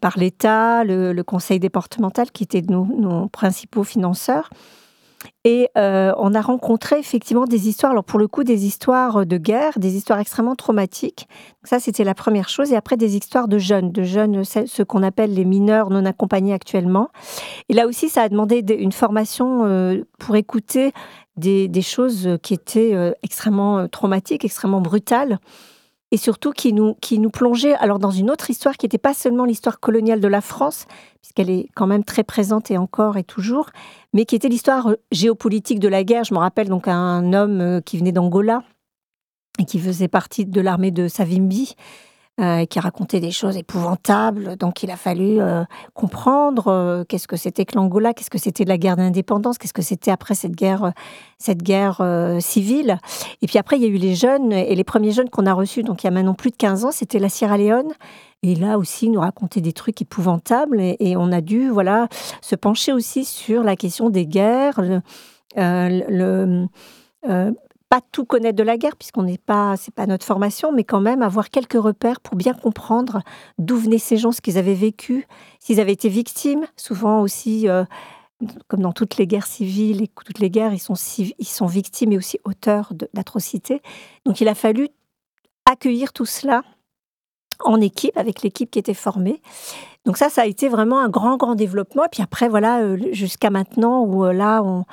par 0.00 0.18
l'État, 0.18 0.84
le, 0.84 1.12
le 1.12 1.22
conseil 1.22 1.60
départemental 1.60 2.30
qui 2.30 2.44
était 2.44 2.62
nos, 2.62 2.86
nos 2.86 3.28
principaux 3.28 3.84
financeurs. 3.84 4.50
Et 5.44 5.68
euh, 5.76 6.12
on 6.16 6.34
a 6.34 6.40
rencontré 6.40 6.98
effectivement 6.98 7.44
des 7.44 7.68
histoires, 7.68 7.92
alors 7.92 8.04
pour 8.04 8.18
le 8.18 8.28
coup 8.28 8.44
des 8.44 8.66
histoires 8.66 9.26
de 9.26 9.36
guerre, 9.36 9.78
des 9.78 9.96
histoires 9.96 10.18
extrêmement 10.20 10.54
traumatiques. 10.54 11.28
Ça 11.64 11.80
c'était 11.80 12.04
la 12.04 12.14
première 12.14 12.48
chose. 12.48 12.72
Et 12.72 12.76
après 12.76 12.96
des 12.96 13.16
histoires 13.16 13.48
de 13.48 13.58
jeunes, 13.58 13.90
de 13.92 14.02
jeunes, 14.02 14.44
ce 14.44 14.66
ce 14.66 14.82
qu'on 14.82 15.02
appelle 15.02 15.34
les 15.34 15.44
mineurs 15.44 15.90
non 15.90 16.04
accompagnés 16.04 16.52
actuellement. 16.52 17.08
Et 17.68 17.74
là 17.74 17.86
aussi 17.86 18.08
ça 18.08 18.22
a 18.22 18.28
demandé 18.28 18.64
une 18.78 18.92
formation 18.92 19.64
euh, 19.64 20.04
pour 20.18 20.36
écouter 20.36 20.92
des, 21.38 21.82
choses 21.82 22.38
qui 22.42 22.54
étaient 22.54 22.94
euh, 22.94 23.12
extrêmement 23.22 23.78
euh, 23.78 23.86
traumatiques, 23.86 24.44
extrêmement 24.44 24.80
brutales, 24.80 25.38
et 26.10 26.16
surtout 26.16 26.52
qui 26.52 26.72
nous, 26.72 26.94
qui 27.00 27.18
nous 27.18 27.30
plongeaient 27.30 27.74
alors 27.74 27.98
dans 27.98 28.10
une 28.10 28.30
autre 28.30 28.50
histoire 28.50 28.76
qui 28.76 28.86
n'était 28.86 28.98
pas 28.98 29.14
seulement 29.14 29.44
l'histoire 29.44 29.80
coloniale 29.80 30.20
de 30.20 30.28
la 30.28 30.40
France, 30.40 30.86
puisqu'elle 31.20 31.50
est 31.50 31.68
quand 31.74 31.86
même 31.86 32.04
très 32.04 32.24
présente 32.24 32.70
et 32.70 32.78
encore 32.78 33.16
et 33.16 33.24
toujours, 33.24 33.70
mais 34.12 34.24
qui 34.24 34.34
était 34.34 34.48
l'histoire 34.48 34.94
géopolitique 35.12 35.80
de 35.80 35.88
la 35.88 36.04
guerre. 36.04 36.24
Je 36.24 36.34
me 36.34 36.38
rappelle 36.38 36.68
donc 36.68 36.88
un 36.88 37.32
homme 37.32 37.82
qui 37.84 37.98
venait 37.98 38.12
d'Angola 38.12 38.62
et 39.58 39.64
qui 39.64 39.78
faisait 39.78 40.08
partie 40.08 40.46
de 40.46 40.60
l'armée 40.60 40.90
de 40.90 41.08
Savimbi, 41.08 41.74
euh, 42.40 42.66
qui 42.66 42.78
racontait 42.78 43.18
des 43.18 43.32
choses 43.32 43.56
épouvantables. 43.56 44.56
Donc 44.56 44.84
il 44.84 44.92
a 44.92 44.96
fallu 44.96 45.40
euh, 45.40 45.64
comprendre 45.92 46.68
euh, 46.68 47.02
qu'est-ce 47.02 47.26
que 47.26 47.34
c'était 47.36 47.64
que 47.64 47.74
l'Angola, 47.74 48.14
qu'est-ce 48.14 48.30
que 48.30 48.38
c'était 48.38 48.64
la 48.64 48.78
guerre 48.78 48.96
d'indépendance, 48.96 49.58
qu'est-ce 49.58 49.72
que 49.72 49.82
c'était 49.82 50.12
après 50.12 50.36
cette 50.36 50.54
guerre, 50.54 50.92
cette 51.38 51.64
guerre 51.64 52.00
civile. 52.38 53.00
Et 53.42 53.48
puis 53.48 53.58
après, 53.58 53.76
il 53.76 53.82
y 53.82 53.86
a 53.86 53.88
eu 53.88 53.96
les 53.96 54.14
jeunes, 54.14 54.52
et 54.52 54.76
les 54.76 54.84
premiers 54.84 55.10
jeunes 55.10 55.30
qu'on 55.30 55.46
a 55.46 55.52
reçus, 55.52 55.82
donc 55.82 56.04
il 56.04 56.06
y 56.06 56.08
a 56.08 56.12
maintenant 56.12 56.34
plus 56.34 56.50
de 56.50 56.56
15 56.56 56.84
ans, 56.84 56.92
c'était 56.92 57.18
la 57.18 57.28
Sierra 57.28 57.58
Leone. 57.58 57.92
Et 58.44 58.54
là 58.54 58.78
aussi, 58.78 59.06
il 59.06 59.12
nous 59.12 59.20
racontait 59.20 59.60
des 59.60 59.72
trucs 59.72 60.00
épouvantables, 60.00 60.80
et, 60.80 61.16
on 61.16 61.32
a 61.32 61.40
dû 61.40 61.70
voilà 61.70 62.06
se 62.40 62.54
pencher 62.54 62.92
aussi 62.92 63.24
sur 63.24 63.64
la 63.64 63.74
question 63.74 64.10
des 64.10 64.26
guerres, 64.26 64.80
pas 67.88 68.00
tout 68.12 68.24
connaître 68.24 68.56
de 68.56 68.62
la 68.62 68.76
guerre, 68.76 68.96
puisqu'on 68.96 69.22
n'est 69.22 69.38
pas, 69.38 69.76
c'est 69.76 69.94
pas 69.94 70.06
notre 70.06 70.26
formation, 70.26 70.72
mais 70.72 70.84
quand 70.84 71.00
même 71.00 71.22
avoir 71.22 71.50
quelques 71.50 71.80
repères 71.80 72.20
pour 72.20 72.36
bien 72.36 72.52
comprendre 72.52 73.22
d'où 73.58 73.76
venaient 73.76 73.98
ces 73.98 74.16
gens, 74.16 74.32
ce 74.32 74.40
qu'ils 74.40 74.58
avaient 74.58 74.74
vécu, 74.74 75.26
s'ils 75.58 75.80
avaient 75.80 75.92
été 75.92 76.08
victimes. 76.08 76.66
Souvent 76.76 77.22
aussi, 77.22 77.68
euh, 77.68 77.84
comme 78.68 78.80
dans 78.80 78.92
toutes 78.92 79.16
les 79.16 79.26
guerres 79.26 79.46
civiles 79.46 80.02
et 80.02 80.08
toutes 80.08 80.38
les 80.38 80.50
guerres, 80.50 80.74
ils 80.74 80.78
sont, 80.78 80.94
ils 81.16 81.46
sont 81.46 81.66
victimes 81.66 82.12
et 82.12 82.18
aussi 82.18 82.38
auteurs 82.44 82.92
d'atrocités. 83.14 83.80
Donc 84.26 84.40
il 84.40 84.48
a 84.48 84.54
fallu 84.54 84.88
accueillir 85.64 86.12
tout 86.12 86.26
cela 86.26 86.62
en 87.64 87.80
équipe, 87.80 88.16
avec 88.16 88.42
l'équipe 88.42 88.70
qui 88.70 88.78
était 88.78 88.94
formée. 88.94 89.42
Donc 90.04 90.16
ça, 90.16 90.28
ça 90.28 90.42
a 90.42 90.46
été 90.46 90.68
vraiment 90.68 91.00
un 91.00 91.08
grand, 91.08 91.36
grand 91.36 91.54
développement. 91.54 92.04
Et 92.04 92.08
puis 92.10 92.22
après, 92.22 92.48
voilà, 92.48 92.80
euh, 92.80 92.98
jusqu'à 93.12 93.50
maintenant, 93.50 94.02
où 94.02 94.24
euh, 94.24 94.32
là, 94.32 94.62
on 94.62 94.84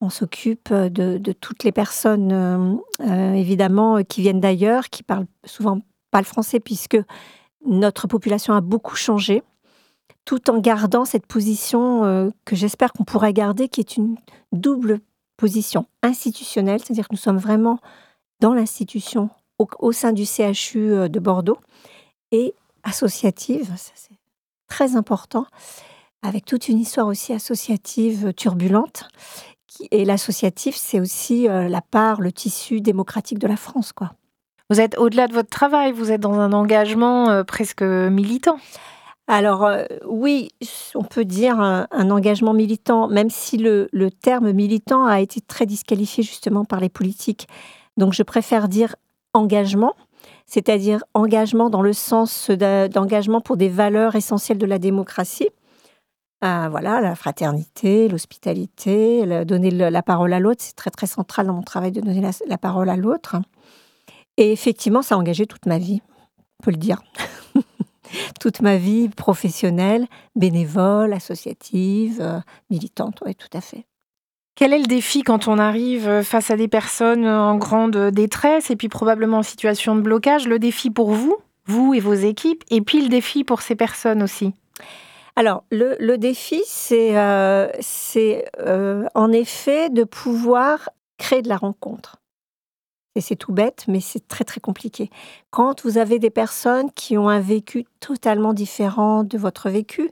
on 0.00 0.10
s'occupe 0.10 0.72
de, 0.72 1.32
toutes 1.32 1.64
les 1.64 1.72
personnes, 1.72 2.32
euh, 2.32 2.74
euh, 3.00 3.32
évidemment, 3.34 4.02
qui 4.04 4.20
viennent 4.20 4.40
d'ailleurs, 4.40 4.90
qui 4.90 5.02
parlent 5.02 5.26
souvent 5.44 5.80
pas 6.10 6.20
le 6.20 6.24
français, 6.24 6.60
puisque 6.60 6.98
notre 7.66 8.06
population 8.06 8.54
a 8.54 8.60
beaucoup 8.60 8.96
changé, 8.96 9.42
tout 10.24 10.50
en 10.50 10.58
gardant 10.58 11.04
cette 11.04 11.26
position 11.26 12.04
euh, 12.04 12.30
que 12.44 12.54
j'espère 12.54 12.92
qu'on 12.92 13.04
pourra 13.04 13.32
garder, 13.32 13.68
qui 13.68 13.80
est 13.80 13.96
une 13.96 14.16
double 14.52 15.00
position 15.36 15.86
institutionnelle, 16.02 16.80
c'est-à-dire 16.80 17.08
que 17.08 17.14
nous 17.14 17.20
sommes 17.20 17.38
vraiment 17.38 17.80
dans 18.40 18.54
l'institution 18.54 19.30
au, 19.80 19.90
sein 19.90 20.12
du 20.12 20.24
CHU 20.24 21.08
de 21.08 21.18
Bordeaux, 21.18 21.58
et 22.30 22.54
associative, 22.84 23.66
ça 23.76 23.92
c'est 23.96 24.18
très 24.68 24.94
important, 24.94 25.46
avec 26.22 26.44
toute 26.44 26.68
une 26.68 26.78
histoire 26.78 27.08
aussi 27.08 27.32
associative 27.32 28.32
turbulente 28.34 29.08
et 29.90 30.04
l'associatif, 30.04 30.76
c'est 30.76 31.00
aussi 31.00 31.48
euh, 31.48 31.68
la 31.68 31.80
part, 31.80 32.20
le 32.20 32.32
tissu 32.32 32.80
démocratique 32.80 33.38
de 33.38 33.46
la 33.46 33.56
France, 33.56 33.92
quoi. 33.92 34.12
Vous 34.70 34.80
êtes 34.80 34.98
au-delà 34.98 35.28
de 35.28 35.32
votre 35.32 35.48
travail, 35.48 35.92
vous 35.92 36.12
êtes 36.12 36.20
dans 36.20 36.38
un 36.38 36.52
engagement 36.52 37.30
euh, 37.30 37.42
presque 37.42 37.82
militant. 37.82 38.58
Alors 39.26 39.64
euh, 39.64 39.84
oui, 40.06 40.50
on 40.94 41.04
peut 41.04 41.24
dire 41.24 41.58
un, 41.60 41.86
engagement 42.10 42.52
militant, 42.52 43.08
même 43.08 43.30
si 43.30 43.56
le, 43.56 43.88
le, 43.92 44.10
terme 44.10 44.52
militant 44.52 45.06
a 45.06 45.20
été 45.20 45.40
très 45.40 45.64
disqualifié 45.64 46.22
justement 46.22 46.64
par 46.64 46.80
les 46.80 46.88
politiques. 46.88 47.48
Donc 47.96 48.12
je 48.12 48.22
préfère 48.22 48.68
dire 48.68 48.94
engagement, 49.32 49.94
c'est-à-dire 50.46 51.02
engagement 51.14 51.70
dans 51.70 51.82
le 51.82 51.92
sens 51.92 52.50
d'engagement 52.50 53.40
pour 53.40 53.56
des 53.56 53.68
valeurs 53.68 54.16
essentielles 54.16 54.58
de 54.58 54.66
la 54.66 54.78
démocratie. 54.78 55.48
Ah, 56.40 56.68
voilà, 56.70 57.00
la 57.00 57.16
fraternité, 57.16 58.08
l'hospitalité, 58.08 59.44
donner 59.44 59.70
la 59.70 60.02
parole 60.02 60.32
à 60.32 60.38
l'autre, 60.38 60.62
c'est 60.62 60.76
très 60.76 60.90
très 60.90 61.08
central 61.08 61.48
dans 61.48 61.54
mon 61.54 61.62
travail 61.62 61.90
de 61.90 62.00
donner 62.00 62.22
la, 62.46 62.58
parole 62.58 62.88
à 62.90 62.96
l'autre. 62.96 63.36
Et 64.36 64.52
effectivement, 64.52 65.02
ça 65.02 65.16
a 65.16 65.18
engagé 65.18 65.46
toute 65.46 65.66
ma 65.66 65.78
vie, 65.78 66.00
on 66.60 66.64
peut 66.64 66.70
le 66.70 66.76
dire. 66.76 67.02
toute 68.40 68.62
ma 68.62 68.76
vie 68.76 69.08
professionnelle, 69.08 70.06
bénévole, 70.36 71.12
associative, 71.12 72.20
euh, 72.20 72.38
militante, 72.70 73.20
oui, 73.26 73.34
tout 73.34 73.50
à 73.52 73.60
fait. 73.60 73.84
Quel 74.54 74.72
est 74.72 74.78
le 74.78 74.86
défi 74.86 75.22
quand 75.22 75.48
on 75.48 75.58
arrive 75.58 76.22
face 76.22 76.52
à 76.52 76.56
des 76.56 76.68
personnes 76.68 77.26
en 77.26 77.56
grande 77.56 77.96
détresse 78.10 78.70
et 78.70 78.76
puis 78.76 78.88
probablement 78.88 79.38
en 79.38 79.42
situation 79.42 79.96
de 79.96 80.00
blocage? 80.00 80.46
Le 80.46 80.60
défi 80.60 80.90
pour 80.90 81.12
vous, 81.12 81.36
vous 81.66 81.94
et 81.94 82.00
vos 82.00 82.14
équipes, 82.14 82.64
et 82.70 82.80
puis 82.80 83.02
le 83.02 83.08
défi 83.08 83.44
pour 83.44 83.62
ces 83.62 83.76
personnes 83.76 84.22
aussi? 84.22 84.54
Alors, 85.38 85.62
le, 85.70 86.16
défi, 86.16 86.60
c'est 86.66 87.16
euh, 87.16 87.68
euh, 88.58 89.06
en 89.14 89.30
effet 89.30 89.88
de 89.88 90.02
pouvoir 90.02 90.90
créer 91.16 91.42
de 91.42 91.48
la 91.48 91.56
rencontre. 91.56 92.16
Et 93.14 93.20
c'est 93.20 93.36
tout 93.36 93.52
bête, 93.52 93.84
mais 93.86 94.00
c'est 94.00 94.26
très 94.26 94.42
très 94.42 94.58
compliqué. 94.58 95.10
Quand 95.50 95.84
vous 95.84 95.96
avez 95.96 96.18
des 96.18 96.30
personnes 96.30 96.90
qui 96.90 97.16
ont 97.16 97.28
un 97.28 97.38
vécu 97.38 97.84
totalement 98.00 98.52
différent 98.52 99.22
de 99.22 99.38
votre 99.38 99.70
vécu, 99.70 100.10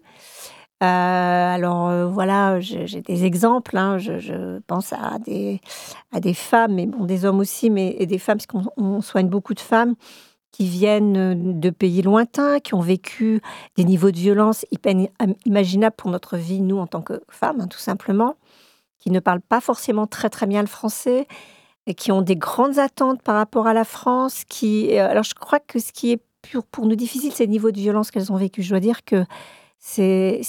euh, 0.80 0.86
alors 0.86 2.08
voilà, 2.08 2.60
j'ai 2.60 3.00
des 3.00 3.24
exemples. 3.24 3.76
Hein, 3.76 3.98
je, 3.98 4.60
pense 4.68 4.92
à 4.92 5.18
des, 5.18 5.60
à 6.12 6.20
des 6.20 6.34
femmes, 6.34 6.74
mais 6.76 6.86
bon, 6.86 7.04
des 7.04 7.24
hommes 7.24 7.40
aussi, 7.40 7.68
mais 7.68 7.96
et 7.98 8.06
des 8.06 8.18
femmes, 8.18 8.38
parce 8.38 8.46
qu'on 8.46 9.00
soigne 9.00 9.28
beaucoup 9.28 9.54
de 9.54 9.60
femmes 9.60 9.96
qui 10.56 10.66
viennent 10.66 11.16
euh, 11.18 11.34
de 11.36 11.68
pays 11.68 12.00
lointains, 12.00 12.60
qui 12.60 12.72
ont 12.72 12.80
vécu 12.80 13.42
des 13.76 13.84
niveaux 13.84 14.10
de 14.10 14.16
violence 14.16 14.64
imaginables 15.44 15.94
pour 15.94 16.10
notre 16.10 16.38
vie, 16.38 16.62
nous, 16.62 16.78
en 16.78 16.86
tant 16.86 17.02
que 17.02 17.20
femmes, 17.28 17.60
hein, 17.60 17.66
tout 17.66 17.78
simplement, 17.78 18.36
qui 18.98 19.10
ne 19.10 19.20
parlent 19.20 19.42
pas 19.42 19.60
forcément 19.60 20.06
très 20.06 20.30
très 20.30 20.46
bien 20.46 20.62
le 20.62 20.66
français, 20.66 21.26
et 21.86 21.92
qui 21.92 22.10
ont 22.10 22.22
des 22.22 22.36
grandes 22.36 22.78
attentes 22.78 23.20
par 23.20 23.34
rapport 23.34 23.66
à 23.66 23.74
la 23.74 23.84
France. 23.84 24.44
Qui, 24.48 24.98
euh, 24.98 25.10
alors, 25.10 25.24
je 25.24 25.34
crois 25.34 25.60
que 25.60 25.78
ce 25.78 25.92
qui 25.92 26.12
est 26.12 26.22
pour, 26.50 26.64
pour 26.64 26.86
nous 26.86 26.96
difficile, 26.96 27.32
c'est 27.34 27.44
le 27.44 27.52
niveau 27.52 27.70
de 27.70 27.78
violence 27.78 28.10
qu'elles 28.10 28.32
ont 28.32 28.36
vécu. 28.36 28.62
Je 28.62 28.70
dois 28.70 28.80
dire 28.80 29.04
que 29.04 29.26
c'est 29.78 30.40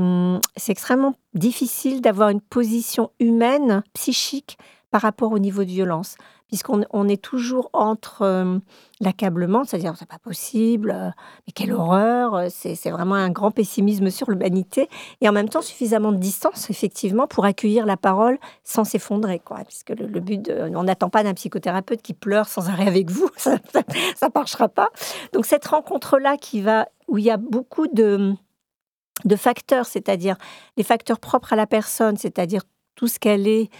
hum, 0.00 0.40
extrêmement 0.66 1.14
difficile 1.34 2.00
d'avoir 2.00 2.30
une 2.30 2.40
position 2.40 3.12
humaine, 3.20 3.84
psychique, 3.92 4.58
par 4.94 5.02
rapport 5.02 5.32
au 5.32 5.40
niveau 5.40 5.64
de 5.64 5.70
violence 5.70 6.14
puisqu'on 6.46 6.84
on 6.90 7.08
est 7.08 7.20
toujours 7.20 7.68
entre 7.72 8.22
euh, 8.22 8.60
l'accablement, 9.00 9.64
c'est-à-dire 9.64 9.96
c'est 9.98 10.06
pas 10.06 10.20
possible, 10.20 10.92
euh, 10.94 11.10
mais 11.48 11.52
quelle 11.52 11.72
horreur, 11.72 12.36
euh, 12.36 12.46
c'est 12.48 12.90
vraiment 12.90 13.16
un 13.16 13.30
grand 13.30 13.50
pessimisme 13.50 14.08
sur 14.08 14.30
l'humanité, 14.30 14.88
et 15.20 15.28
en 15.28 15.32
même 15.32 15.48
temps 15.48 15.62
suffisamment 15.62 16.12
de 16.12 16.18
distance, 16.18 16.70
effectivement, 16.70 17.26
pour 17.26 17.44
accueillir 17.44 17.86
la 17.86 17.96
parole 17.96 18.38
sans 18.62 18.84
s'effondrer, 18.84 19.40
quoi. 19.40 19.64
Puisque 19.66 19.90
le, 19.90 20.20
but, 20.20 20.48
on 20.48 20.84
n'attend 20.84 21.10
pas 21.10 21.24
d'un 21.24 21.34
psychothérapeute 21.34 22.00
qui 22.00 22.14
pleure 22.14 22.46
sans 22.46 22.68
arrêt 22.68 22.86
avec 22.86 23.10
vous, 23.10 23.28
ça 23.36 23.56
ne 23.56 24.28
marchera 24.32 24.68
pas. 24.68 24.90
Donc 25.32 25.44
cette 25.44 25.66
rencontre-là 25.66 26.36
qui 26.36 26.60
va, 26.60 26.86
où 27.08 27.18
il 27.18 27.24
y 27.24 27.32
a 27.32 27.36
beaucoup 27.36 27.88
de, 27.88 28.32
de 29.24 29.34
facteurs, 29.34 29.86
c'est-à-dire 29.86 30.36
les 30.76 30.84
facteurs 30.84 31.18
propres 31.18 31.52
à 31.52 31.56
la 31.56 31.66
personne, 31.66 32.16
c'est-à-dire 32.16 32.62
tout 32.94 33.08
ce 33.08 33.18
qu'elle 33.18 33.48
est, 33.48 33.70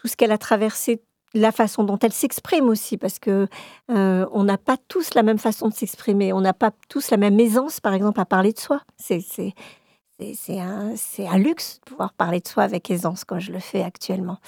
tout 0.00 0.08
ce 0.08 0.16
qu'elle 0.16 0.32
a 0.32 0.38
traversé, 0.38 1.02
la 1.34 1.52
façon 1.52 1.84
dont 1.84 1.98
elle 1.98 2.12
s'exprime 2.12 2.68
aussi, 2.68 2.96
parce 2.96 3.18
que 3.18 3.46
euh, 3.90 4.26
on 4.32 4.44
n'a 4.44 4.58
pas 4.58 4.76
tous 4.88 5.14
la 5.14 5.22
même 5.22 5.38
façon 5.38 5.68
de 5.68 5.74
s'exprimer, 5.74 6.32
on 6.32 6.40
n'a 6.40 6.54
pas 6.54 6.72
tous 6.88 7.10
la 7.10 7.16
même 7.16 7.38
aisance, 7.38 7.80
par 7.80 7.94
exemple, 7.94 8.20
à 8.20 8.24
parler 8.24 8.52
de 8.52 8.58
soi. 8.58 8.80
C'est 8.96 9.22
un, 10.58 11.38
luxe 11.38 11.78
de 11.78 11.90
pouvoir 11.90 12.12
parler 12.14 12.40
de 12.40 12.48
soi 12.48 12.62
avec 12.62 12.90
aisance, 12.90 13.24
comme 13.24 13.40
je 13.40 13.52
le 13.52 13.60
fais 13.60 13.82
actuellement. 13.82 14.38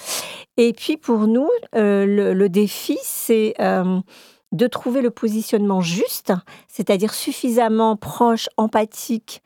Et 0.56 0.72
puis 0.72 0.96
pour 0.96 1.26
nous, 1.26 1.48
euh, 1.74 2.34
le, 2.34 2.48
défi, 2.48 2.98
c'est 3.02 3.54
euh, 3.60 4.00
de 4.52 4.66
trouver 4.66 5.02
le 5.02 5.10
positionnement 5.10 5.80
juste, 5.80 6.32
c'est-à-dire 6.68 7.14
suffisamment 7.14 7.96
proche, 7.96 8.48
empathique, 8.56 9.42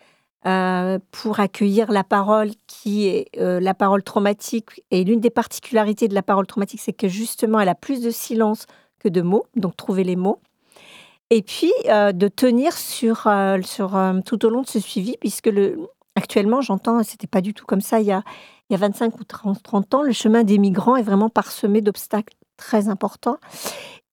euh, 0.46 0.98
pour 1.10 1.40
accueillir 1.40 1.90
la 1.90 2.04
parole 2.04 2.50
qui 2.66 3.08
est 3.08 3.28
euh, 3.38 3.58
la 3.58 3.74
parole 3.74 4.02
traumatique. 4.02 4.82
Et 4.90 5.02
l'une 5.02 5.20
des 5.20 5.30
particularités 5.30 6.08
de 6.08 6.14
la 6.14 6.22
parole 6.22 6.46
traumatique, 6.46 6.80
c'est 6.80 6.92
que 6.92 7.08
justement, 7.08 7.58
elle 7.58 7.68
a 7.68 7.74
plus 7.74 8.00
de 8.00 8.10
silence 8.10 8.66
que 9.00 9.08
de 9.08 9.22
mots, 9.22 9.46
donc 9.56 9.76
trouver 9.76 10.04
les 10.04 10.14
mots. 10.14 10.40
Et 11.30 11.42
puis, 11.42 11.72
euh, 11.86 12.12
de 12.12 12.28
tenir 12.28 12.72
sur, 12.74 13.28
tout 14.24 14.46
au 14.46 14.48
long 14.48 14.62
de 14.62 14.68
ce 14.68 14.78
suivi, 14.78 15.16
puisque 15.18 15.46
le, 15.46 15.80
actuellement, 16.14 16.60
j'entends, 16.60 17.02
c'était 17.02 17.26
pas 17.26 17.40
du 17.40 17.52
tout 17.52 17.66
comme 17.66 17.80
ça 17.80 17.98
il 17.98 18.06
y 18.06 18.12
a, 18.12 18.22
il 18.70 18.74
y 18.74 18.76
a 18.76 18.78
25 18.78 19.18
ou 19.18 19.24
30, 19.24 19.62
30 19.62 19.94
ans, 19.94 20.02
le 20.02 20.12
chemin 20.12 20.44
des 20.44 20.58
migrants 20.58 20.96
est 20.96 21.02
vraiment 21.02 21.28
parsemé 21.28 21.80
d'obstacles 21.80 22.34
très 22.56 22.88
importants 22.88 23.38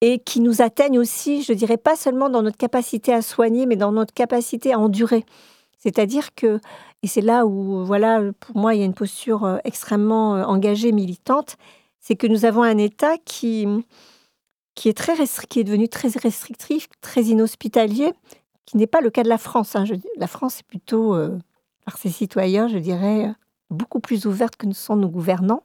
et 0.01 0.19
qui 0.19 0.41
nous 0.41 0.61
atteignent 0.61 0.99
aussi, 0.99 1.43
je 1.43 1.53
dirais, 1.53 1.77
pas 1.77 1.95
seulement 1.95 2.29
dans 2.29 2.41
notre 2.41 2.57
capacité 2.57 3.13
à 3.13 3.21
soigner, 3.21 3.65
mais 3.65 3.77
dans 3.77 3.91
notre 3.91 4.13
capacité 4.13 4.73
à 4.73 4.79
endurer. 4.79 5.25
C'est-à-dire 5.83 6.33
que, 6.33 6.61
et 7.01 7.07
c'est 7.07 7.21
là 7.21 7.45
où, 7.45 7.83
voilà, 7.83 8.21
pour 8.39 8.55
moi, 8.55 8.73
il 8.73 8.79
y 8.79 8.83
a 8.83 8.85
une 8.85 8.93
posture 8.93 9.43
euh, 9.43 9.57
extrêmement 9.65 10.37
euh, 10.37 10.43
engagée, 10.45 10.93
militante, 10.93 11.57
c'est 11.99 12.15
que 12.15 12.25
nous 12.25 12.45
avons 12.45 12.63
un 12.63 12.77
État 12.77 13.17
qui, 13.25 13.67
qui, 14.75 14.87
est 14.87 14.97
très 14.97 15.13
qui 15.49 15.59
est 15.59 15.63
devenu 15.65 15.89
très 15.89 16.07
restrictif, 16.07 16.87
très 17.01 17.23
inhospitalier, 17.23 18.13
qui 18.65 18.77
n'est 18.77 18.87
pas 18.87 19.01
le 19.01 19.09
cas 19.09 19.23
de 19.23 19.29
la 19.29 19.37
France. 19.37 19.75
Hein. 19.75 19.83
la 20.17 20.27
France 20.27 20.59
est 20.59 20.67
plutôt, 20.67 21.15
euh, 21.15 21.37
par 21.85 21.97
ses 21.97 22.09
citoyens, 22.09 22.69
je 22.69 22.77
dirais, 22.77 23.33
beaucoup 23.69 23.99
plus 23.99 24.25
ouverte 24.25 24.55
que 24.55 24.67
ne 24.67 24.73
sont 24.73 24.95
nos 24.95 25.09
gouvernants, 25.09 25.63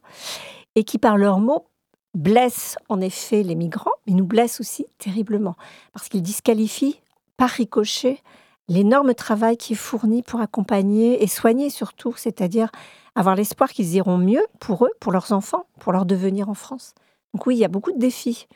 et 0.75 0.82
qui, 0.82 0.98
par 0.98 1.16
leurs 1.16 1.38
mots, 1.38 1.68
blessent 2.14 2.76
en 2.88 3.00
effet 3.00 3.44
les 3.44 3.54
migrants, 3.54 3.94
mais 4.06 4.14
nous 4.14 4.26
blessent 4.26 4.60
aussi 4.60 4.87
terriblement, 4.98 5.54
parce 5.92 6.08
qu'ils 6.08 6.22
disqualifient 6.22 7.00
par 7.37 7.50
ricochet 7.50 8.20
l'énorme 8.68 9.14
travail 9.14 9.56
qui 9.56 9.72
est 9.72 9.76
fourni 9.76 10.22
pour 10.22 10.40
accompagner 10.40 11.22
et 11.22 11.26
soigner 11.26 11.70
surtout, 11.70 12.14
c'est-à-dire 12.16 12.70
avoir 13.14 13.34
l'espoir 13.34 13.70
qu'ils 13.70 13.94
iront 13.94 14.18
mieux 14.18 14.44
pour 14.60 14.84
eux, 14.84 14.92
pour 15.00 15.12
leurs 15.12 15.32
enfants, 15.32 15.64
pour 15.80 15.92
leur 15.92 16.06
devenir 16.06 16.48
en 16.48 16.54
France. 16.54 16.94
Donc 17.34 17.46
oui, 17.46 17.56
il 17.56 17.58
y 17.58 17.64
a 17.64 17.68
beaucoup 17.68 17.92
de 17.92 17.98
défis. 17.98 18.46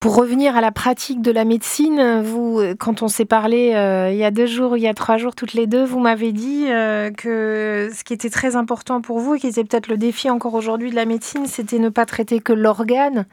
Pour 0.00 0.14
revenir 0.14 0.56
à 0.56 0.60
la 0.60 0.72
pratique 0.72 1.22
de 1.22 1.30
la 1.30 1.44
médecine, 1.44 2.20
vous, 2.20 2.60
quand 2.78 3.02
on 3.02 3.08
s'est 3.08 3.24
parlé 3.24 3.74
euh, 3.74 4.10
il 4.12 4.16
y 4.18 4.24
a 4.24 4.30
deux 4.30 4.46
jours, 4.46 4.76
il 4.76 4.82
y 4.82 4.88
a 4.88 4.94
trois 4.94 5.16
jours, 5.16 5.34
toutes 5.34 5.54
les 5.54 5.66
deux, 5.66 5.84
vous 5.84 6.00
m'avez 6.00 6.32
dit 6.32 6.66
euh, 6.68 7.10
que 7.10 7.90
ce 7.92 8.04
qui 8.04 8.12
était 8.12 8.30
très 8.30 8.56
important 8.56 9.00
pour 9.00 9.18
vous 9.18 9.34
et 9.34 9.40
qui 9.40 9.48
était 9.48 9.64
peut-être 9.64 9.88
le 9.88 9.96
défi 9.96 10.28
encore 10.30 10.54
aujourd'hui 10.54 10.90
de 10.90 10.96
la 10.96 11.06
médecine, 11.06 11.46
c'était 11.46 11.78
ne 11.78 11.88
pas 11.88 12.06
traiter 12.06 12.40
que 12.40 12.52
l'organe, 12.52 13.26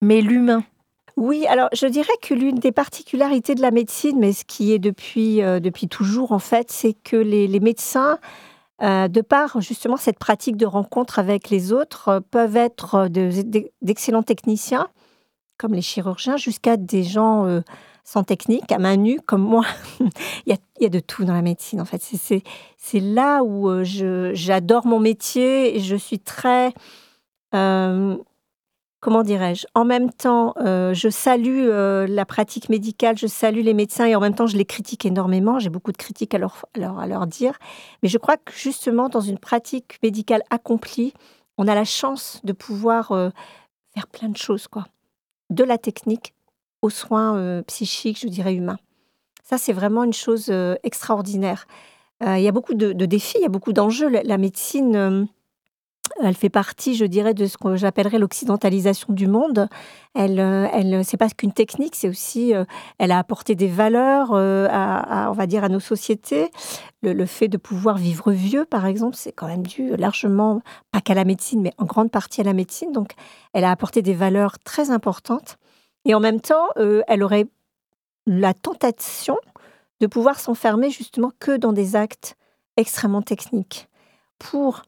mais 0.00 0.20
l'humain. 0.20 0.64
Oui, 1.16 1.46
alors 1.46 1.68
je 1.72 1.86
dirais 1.86 2.12
que 2.20 2.34
l'une 2.34 2.56
des 2.56 2.72
particularités 2.72 3.54
de 3.54 3.62
la 3.62 3.70
médecine, 3.70 4.18
mais 4.18 4.32
ce 4.32 4.44
qui 4.44 4.72
est 4.72 4.78
depuis, 4.78 5.42
euh, 5.42 5.60
depuis 5.60 5.88
toujours 5.88 6.32
en 6.32 6.38
fait, 6.38 6.70
c'est 6.70 6.92
que 6.92 7.16
les, 7.16 7.60
médecins, 7.60 8.18
de 8.80 9.20
par 9.20 9.60
justement 9.60 9.96
cette 9.96 10.18
pratique 10.18 10.56
de 10.56 10.66
rencontre 10.66 11.18
avec 11.18 11.50
les 11.50 11.72
autres, 11.72 12.22
peuvent 12.30 12.56
être 12.56 13.08
d'excellents 13.08 14.24
techniciens 14.24 14.88
comme 15.58 15.74
les 15.74 15.82
chirurgiens, 15.82 16.36
jusqu'à 16.36 16.76
des 16.76 17.02
gens 17.02 17.46
euh, 17.46 17.60
sans 18.04 18.24
technique, 18.24 18.70
à 18.72 18.78
main 18.78 18.96
nue, 18.96 19.20
comme 19.20 19.42
moi. 19.42 19.64
il, 20.46 20.56
y 20.80 20.86
a, 20.86 20.88
de 20.88 21.00
tout 21.00 21.24
dans 21.24 21.32
la 21.32 21.42
médecine, 21.42 21.80
en 21.80 21.84
fait. 21.84 22.02
C'est 22.02 23.00
là 23.00 23.42
où 23.42 23.68
euh, 23.68 24.32
j'adore 24.34 24.86
mon 24.86 25.00
métier 25.00 25.76
et 25.76 25.80
je 25.80 25.96
suis 25.96 26.18
très... 26.18 26.72
Euh, 27.54 28.16
comment 29.04 29.22
dirais-je 29.22 29.66
En 29.74 29.84
même 29.84 30.10
temps, 30.10 30.54
je 30.56 31.08
salue 31.10 31.68
la 31.68 32.24
pratique 32.24 32.70
médicale, 32.70 33.18
je 33.18 33.26
salue 33.26 33.60
les 33.60 33.74
médecins 33.74 34.06
et 34.06 34.16
en 34.16 34.20
même 34.20 34.34
temps, 34.34 34.46
je 34.46 34.56
les 34.56 34.64
critique 34.64 35.04
énormément. 35.04 35.58
J'ai 35.58 35.70
beaucoup 35.70 35.92
de 35.92 35.96
critiques 35.96 36.34
à 36.34 36.38
leur, 36.38 36.64
à 36.74 37.06
leur 37.06 37.26
dire. 37.26 37.58
Mais 38.02 38.08
je 38.08 38.18
crois 38.18 38.38
que 38.38 38.52
justement, 38.52 39.08
dans 39.08 39.20
une 39.20 39.38
pratique 39.38 39.98
médicale 40.02 40.42
accomplie, 40.48 41.12
on 41.58 41.68
a 41.68 41.74
la 41.74 41.84
chance 41.84 42.40
de 42.44 42.52
pouvoir 42.52 43.08
faire 43.94 44.06
plein 44.08 44.30
de 44.30 44.36
choses, 44.38 44.68
quoi 44.68 44.86
de 45.50 45.64
la 45.64 45.78
technique 45.78 46.34
aux 46.82 46.90
soins 46.90 47.36
euh, 47.36 47.62
psychiques, 47.62 48.20
je 48.20 48.28
dirais 48.28 48.54
humains. 48.54 48.78
Ça, 49.42 49.58
c'est 49.58 49.72
vraiment 49.72 50.04
une 50.04 50.12
chose 50.12 50.46
euh, 50.50 50.74
extraordinaire. 50.82 51.66
Euh, 52.22 52.38
il 52.38 52.44
y 52.44 52.48
a 52.48 52.52
beaucoup 52.52 52.74
de, 52.74 52.92
défis, 52.92 53.36
il 53.38 53.42
y 53.42 53.46
a 53.46 53.50
beaucoup 53.50 53.72
d'enjeux. 53.72 54.08
La, 54.08 54.38
médecine, 54.38 55.28
elle 56.22 56.34
fait 56.34 56.48
partie, 56.48 56.94
je 56.94 57.04
dirais, 57.04 57.34
de 57.34 57.46
ce 57.46 57.56
que 57.56 57.76
j'appellerais 57.76 58.18
l'occidentalisation 58.18 59.12
du 59.12 59.26
monde. 59.26 59.68
Elle, 60.14 60.38
elle, 60.38 61.04
c'est 61.04 61.16
pas 61.16 61.28
qu'une 61.28 61.52
technique, 61.52 61.96
c'est 61.96 62.08
aussi, 62.08 62.52
elle 62.98 63.10
a 63.10 63.18
apporté 63.18 63.54
des 63.54 63.66
valeurs, 63.66 64.34
à, 64.34 65.28
on 65.30 65.32
va 65.32 65.46
dire, 65.46 65.64
à 65.64 65.68
nos 65.68 65.80
sociétés. 65.80 66.50
Le, 67.02 67.26
fait 67.26 67.48
de 67.48 67.56
pouvoir 67.56 67.96
vivre 67.96 68.32
vieux, 68.32 68.64
par 68.64 68.86
exemple, 68.86 69.16
c'est 69.16 69.32
quand 69.32 69.48
même 69.48 69.66
dû 69.66 69.96
largement, 69.96 70.62
pas 70.92 71.00
qu'à 71.00 71.14
la 71.14 71.24
médecine, 71.24 71.60
mais 71.62 71.72
en 71.78 71.84
grande 71.84 72.10
partie 72.10 72.40
à 72.40 72.44
la 72.44 72.52
médecine. 72.52 72.92
Donc, 72.92 73.12
elle 73.52 73.64
a 73.64 73.70
apporté 73.70 74.00
des 74.00 74.14
valeurs 74.14 74.58
très 74.60 74.90
importantes. 74.90 75.56
Et 76.04 76.14
en 76.14 76.20
même 76.20 76.40
temps, 76.40 76.68
elle 76.76 77.22
aurait 77.22 77.46
la 78.26 78.54
tentation 78.54 79.36
de 80.00 80.06
pouvoir 80.06 80.38
s'enfermer 80.38 80.90
justement 80.90 81.32
que 81.38 81.56
dans 81.56 81.72
des 81.72 81.96
actes 81.96 82.36
extrêmement 82.76 83.22
techniques 83.22 83.88
pour 84.38 84.82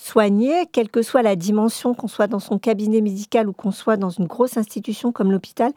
soigner, 0.00 0.66
quelle 0.72 0.90
que 0.90 1.02
soit 1.02 1.22
la 1.22 1.36
dimension, 1.36 1.94
qu'on 1.94 2.08
soit 2.08 2.26
dans 2.26 2.40
son 2.40 2.58
cabinet 2.58 3.00
médical 3.00 3.48
ou 3.48 3.52
qu'on 3.52 3.70
soit 3.70 3.96
dans 3.96 4.10
une 4.10 4.26
grosse 4.26 4.56
institution 4.56 5.12
comme 5.12 5.30
l'hôpital, 5.30 5.72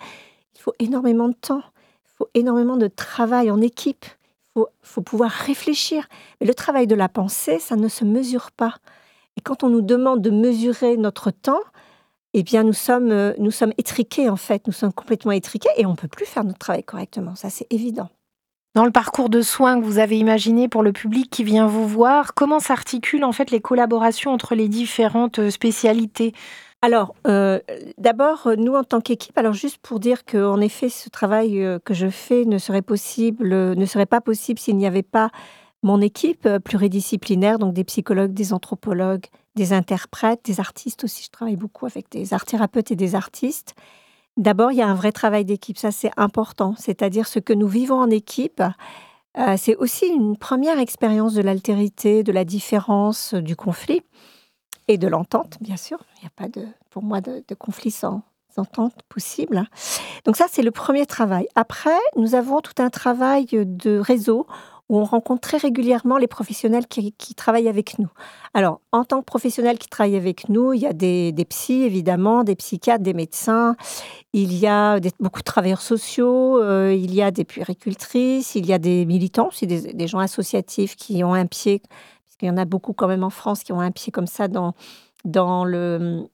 il 0.56 0.62
faut 0.62 0.74
énormément 0.80 1.28
de 1.28 1.34
temps, 1.34 1.62
il 2.06 2.18
faut 2.18 2.30
énormément 2.34 2.78
de 2.78 2.88
travail 2.88 3.52
en 3.52 3.62
équipe, 3.62 4.06
il 4.56 4.64
faut, 4.84 5.02
pouvoir 5.02 5.32
réfléchir. 5.32 6.08
Mais 6.40 6.48
le 6.48 6.54
travail 6.54 6.88
de 6.88 6.96
la 6.96 7.10
pensée, 7.10 7.60
ça 7.60 7.76
ne 7.76 7.90
se 7.90 8.06
mesure 8.06 8.52
pas. 8.52 8.76
Et 9.38 9.42
quand 9.42 9.64
on 9.64 9.70
nous 9.70 9.82
demande 9.82 10.22
de 10.22 10.30
mesurer 10.30 10.96
notre 10.96 11.30
temps, 11.30 11.60
eh 12.34 12.44
bien, 12.44 12.64
nous 12.64 12.74
sommes, 12.74 13.12
euh, 13.12 13.34
nous 13.38 13.52
sommes 13.52 13.74
étriqués, 13.78 14.30
en 14.30 14.38
fait. 14.38 14.66
Nous 14.68 14.74
sommes 14.74 14.94
complètement 14.94 15.32
étriqués 15.32 15.70
et 15.78 15.86
on 15.86 15.92
ne 15.92 15.96
peut 15.96 16.08
plus 16.08 16.26
faire 16.26 16.46
notre 16.46 16.60
travail 16.60 16.84
correctement. 16.84 17.36
Ça, 17.36 17.50
c'est 17.50 17.68
évident. 17.70 18.10
Dans 18.76 18.84
le 18.84 18.92
parcours 18.92 19.30
de 19.30 19.42
soins 19.42 19.80
que 19.80 19.86
vous 19.86 20.00
avez 20.00 20.20
imaginé 20.20 20.68
pour 20.68 20.84
le 20.84 20.92
public 20.92 21.30
qui 21.30 21.46
vient 21.46 21.66
vous 21.66 21.88
voir, 21.88 22.34
comment 22.34 22.60
s'articulent 22.60 23.24
en 23.24 23.32
fait 23.32 23.50
les 23.50 23.62
collaborations 23.62 24.34
entre 24.34 24.54
les 24.54 24.68
différentes 24.68 25.40
euh, 25.40 25.50
spécialités? 25.50 26.34
Alors, 26.82 27.16
euh, 27.26 27.62
d'abord, 27.98 28.50
nous 28.58 28.74
en 28.74 28.84
tant 28.84 29.00
qu'équipe, 29.00 29.38
alors 29.38 29.54
juste 29.54 29.78
pour 29.78 30.02
dire 30.02 30.26
qu'en 30.26 30.60
effet, 30.60 30.90
ce 30.90 31.08
travail 31.08 31.64
euh, 31.64 31.80
que 31.86 31.94
je 31.94 32.10
fais 32.10 32.44
ne 32.44 32.58
serait 32.58 32.82
possible, 32.82 33.48
ne 33.48 33.86
serait 33.86 34.06
pas 34.06 34.20
possible 34.20 34.60
s'il 34.60 34.76
n'y 34.76 34.86
avait 34.86 35.04
pas 35.04 35.30
mon 35.82 36.02
équipe 36.02 36.46
pluridisciplinaire, 36.66 37.60
donc 37.60 37.74
des 37.74 37.86
psychologues, 37.86 38.34
des 38.34 38.52
anthropologues, 38.52 39.28
des 39.56 39.72
interprètes, 39.72 40.42
des 40.44 40.60
artistes 40.60 41.06
aussi. 41.06 41.24
Je 41.24 41.32
travaille 41.32 41.56
beaucoup 41.56 41.86
avec 41.86 42.12
des 42.12 42.34
art 42.34 42.44
thérapeutes 42.44 42.92
et 42.92 42.98
des 42.98 43.16
artistes. 43.16 43.74
D'abord, 44.38 44.72
il 44.72 44.78
y 44.78 44.82
a 44.82 44.88
un 44.88 44.96
vrai 44.96 45.12
travail 45.12 45.46
d'équipe, 45.46 45.78
ça 45.78 45.92
c'est 45.92 46.12
important, 46.18 46.76
c'est-à-dire 46.78 47.28
ce 47.28 47.40
que 47.40 47.54
nous 47.54 47.68
vivons 47.68 48.00
en 48.00 48.10
équipe. 48.10 48.62
Euh, 49.38 49.56
c'est 49.58 49.76
aussi 49.76 50.08
une 50.08 50.38
première 50.38 50.80
expérience 50.80 51.34
de 51.34 51.42
l'altérité, 51.42 52.24
de 52.24 52.32
la 52.32 52.46
différence, 52.46 53.34
euh, 53.34 53.42
du 53.42 53.56
conflit 53.56 54.02
et 54.88 54.98
de 54.98 55.08
l'entente, 55.08 55.58
bien 55.62 55.78
sûr. 55.78 56.00
Il 56.18 56.22
n'y 56.22 56.28
a 56.28 56.32
pas 56.36 56.48
de, 56.48 56.68
pour 56.90 57.04
moi 57.04 57.22
de, 57.22 57.44
conflit 57.58 57.92
sans, 57.92 58.22
entente 58.58 58.96
possible. 59.10 59.66
Donc 60.24 60.38
ça, 60.38 60.46
c'est 60.50 60.62
le 60.62 60.72
premier 60.72 61.06
travail. 61.06 61.46
Après, 61.56 62.00
nous 62.16 62.36
avons 62.36 62.62
tout 62.62 62.82
un 62.82 62.90
travail 62.90 63.48
de 63.52 63.98
réseau 64.00 64.48
où 64.90 65.00
on 65.00 65.04
rencontre 65.04 65.42
très 65.42 65.58
régulièrement 65.58 66.18
les 66.18 66.28
professionnels 66.28 66.86
qui, 66.88 67.14
travaillent 67.36 67.68
avec 67.68 67.98
nous. 67.98 68.10
Alors, 68.54 68.82
en 68.92 69.04
tant 69.04 69.20
que 69.20 69.26
professionnels 69.26 69.80
qui 69.80 69.88
travaillent 69.88 70.16
avec 70.16 70.48
nous, 70.48 70.74
il 70.74 70.82
y 70.82 70.86
a 70.86 70.94
des, 70.94 71.32
des 71.32 71.46
psys, 71.46 71.84
évidemment, 71.84 72.44
des 72.44 72.56
psychiatres, 72.56 73.04
des 73.04 73.14
médecins, 73.14 73.76
il 74.34 74.54
y 74.54 74.68
a 74.68 75.00
beaucoup 75.20 75.40
de 75.40 75.46
travailleurs 75.46 75.82
sociaux, 75.82 76.62
euh, 76.62 76.94
il 76.94 77.14
y 77.16 77.22
a 77.22 77.32
des 77.32 77.46
puéricultrices, 77.46 78.56
il 78.56 78.66
y 78.66 78.74
a 78.74 78.78
des 78.78 79.06
militants, 79.06 79.48
aussi 79.48 79.66
des, 79.66 80.08
gens 80.08 80.20
associatifs 80.20 80.96
qui 80.96 81.24
ont 81.24 81.34
un 81.34 81.48
pied, 81.48 81.82
puisqu'il 82.26 82.46
y 82.46 82.52
en 82.52 82.58
a 82.58 82.66
beaucoup 82.66 82.94
quand 82.94 83.08
même 83.08 83.24
en 83.24 83.30
France 83.32 83.64
qui 83.64 83.74
ont 83.74 83.82
un 83.82 83.92
pied 83.92 84.12
comme 84.12 84.28
ça 84.28 84.48
dans, 84.48 84.74
dans 85.24 85.66
le 85.66 86.28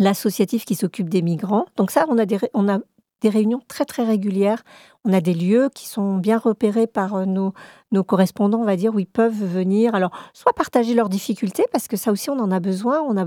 l'associatif 0.00 0.64
qui 0.64 0.76
s'occupe 0.76 1.08
des 1.08 1.22
migrants. 1.22 1.66
Donc 1.76 1.90
ça, 1.90 2.06
on 2.08 2.18
a, 2.18 2.26
des, 2.26 2.38
on 2.54 2.68
a 2.68 2.78
des 3.20 3.28
réunions 3.28 3.60
très 3.66 3.84
très 3.84 4.04
régulières. 4.04 4.62
On 5.04 5.12
a 5.12 5.20
des 5.20 5.34
lieux 5.34 5.70
qui 5.74 5.88
sont 5.88 6.16
bien 6.16 6.38
repérés 6.38 6.86
par 6.86 7.14
euh, 7.14 7.24
nos, 7.24 7.52
nos 7.92 8.04
correspondants, 8.04 8.60
on 8.60 8.64
va 8.64 8.76
dire, 8.76 8.94
où 8.94 8.98
ils 8.98 9.06
peuvent 9.06 9.32
venir. 9.32 9.94
Alors, 9.94 10.10
soit 10.32 10.52
partager 10.52 10.94
leurs 10.94 11.08
difficultés, 11.08 11.64
parce 11.72 11.88
que 11.88 11.96
ça 11.96 12.12
aussi, 12.12 12.30
on 12.30 12.38
en 12.38 12.50
a 12.50 12.60
besoin. 12.60 13.00
On 13.00 13.16
a, 13.16 13.26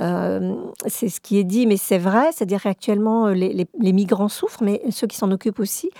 euh, 0.00 0.56
c'est 0.86 1.08
ce 1.08 1.20
qui 1.20 1.38
est 1.38 1.44
dit, 1.44 1.66
mais 1.66 1.76
c'est 1.76 1.98
vrai. 1.98 2.30
C'est-à-dire 2.32 2.62
qu'actuellement, 2.62 3.26
euh, 3.26 3.34
les, 3.34 3.66
les, 3.78 3.92
migrants 3.92 4.28
souffrent, 4.28 4.62
mais 4.62 4.82
ceux 4.90 5.06
qui 5.06 5.16
s'en 5.16 5.30
occupent 5.30 5.60
aussi. 5.60 5.90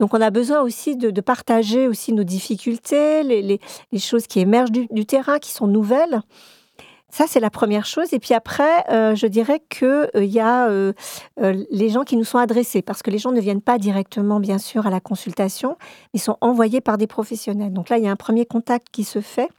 Donc, 0.00 0.14
on 0.14 0.20
a 0.20 0.30
besoin 0.30 0.62
aussi 0.62 0.96
de, 0.96 1.20
partager 1.20 1.86
aussi 1.86 2.12
nos 2.12 2.24
difficultés, 2.24 3.22
les, 3.22 3.60
les 3.92 3.98
choses 3.98 4.26
qui 4.26 4.40
émergent 4.40 4.72
du, 4.72 4.86
du 4.90 5.06
terrain, 5.06 5.38
qui 5.38 5.52
sont 5.52 5.68
nouvelles. 5.68 6.22
Ça, 7.12 7.26
c'est 7.28 7.40
la 7.40 7.50
première 7.50 7.84
chose. 7.84 8.14
Et 8.14 8.18
puis 8.18 8.32
après, 8.32 8.90
euh, 8.90 9.14
je 9.14 9.26
dirais 9.26 9.62
qu'il 9.68 9.86
euh, 9.86 10.24
y 10.24 10.40
a 10.40 10.68
euh, 10.68 10.94
les 11.36 11.90
gens 11.90 12.04
qui 12.04 12.16
nous 12.16 12.24
sont 12.24 12.38
adressés, 12.38 12.80
parce 12.80 13.02
que 13.02 13.10
les 13.10 13.18
gens 13.18 13.32
ne 13.32 13.40
viennent 13.40 13.60
pas 13.60 13.76
directement, 13.76 14.40
bien 14.40 14.56
sûr, 14.56 14.86
à 14.86 14.90
la 14.90 14.98
consultation, 14.98 15.76
ils 16.14 16.20
sont 16.20 16.38
envoyés 16.40 16.80
par 16.80 16.96
des 16.96 17.06
professionnels. 17.06 17.74
Donc 17.74 17.90
là, 17.90 17.98
il 17.98 18.04
y 18.04 18.08
a 18.08 18.10
un 18.10 18.16
premier 18.16 18.46
contact 18.46 18.86
qui 18.90 19.04
se 19.04 19.20
fait. 19.20 19.50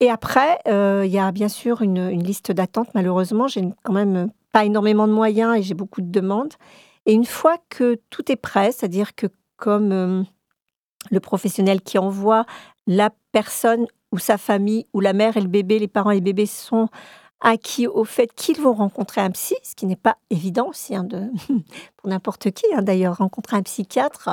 Et 0.00 0.10
après, 0.10 0.58
il 0.66 1.10
y 1.10 1.18
a 1.18 1.30
bien 1.30 1.48
sûr 1.48 1.80
une, 1.80 2.08
liste 2.08 2.50
d'attente. 2.50 2.88
Malheureusement, 2.94 3.46
j'ai 3.46 3.62
quand 3.84 3.92
même 3.92 4.30
pas 4.50 4.64
énormément 4.64 5.06
de 5.06 5.12
moyens 5.12 5.56
et 5.56 5.62
j'ai 5.62 5.74
beaucoup 5.74 6.00
de 6.00 6.10
demandes. 6.10 6.54
Et 7.06 7.12
une 7.12 7.24
fois 7.24 7.56
que 7.68 8.00
tout 8.10 8.32
est 8.32 8.36
prêt, 8.36 8.72
c'est-à-dire 8.72 9.14
que 9.14 9.28
comme 9.56 10.26
le 11.10 11.20
professionnel 11.20 11.82
qui 11.82 11.98
envoie 11.98 12.44
la 12.88 13.10
personne 13.30 13.86
ou 14.14 14.18
sa 14.18 14.38
famille, 14.38 14.86
ou 14.94 15.00
la 15.00 15.12
mère 15.12 15.36
et 15.36 15.40
le 15.40 15.48
bébé, 15.48 15.80
les 15.80 15.88
parents 15.88 16.12
et 16.12 16.14
les 16.14 16.20
bébés 16.20 16.46
sont 16.46 16.86
acquis 17.40 17.88
au 17.88 18.04
fait 18.04 18.32
qu'ils 18.32 18.60
vont 18.60 18.72
rencontrer 18.72 19.20
un 19.20 19.30
psy, 19.32 19.56
ce 19.64 19.74
qui 19.74 19.86
n'est 19.86 19.96
pas 19.96 20.16
évident 20.30 20.68
aussi 20.68 20.94
hein, 20.94 21.06
pour 21.96 22.08
n'importe 22.08 22.52
qui. 22.52 22.64
Hein, 22.72 22.82
d'ailleurs, 22.82 23.16
rencontrer 23.16 23.56
un 23.56 23.62
psychiatre, 23.62 24.30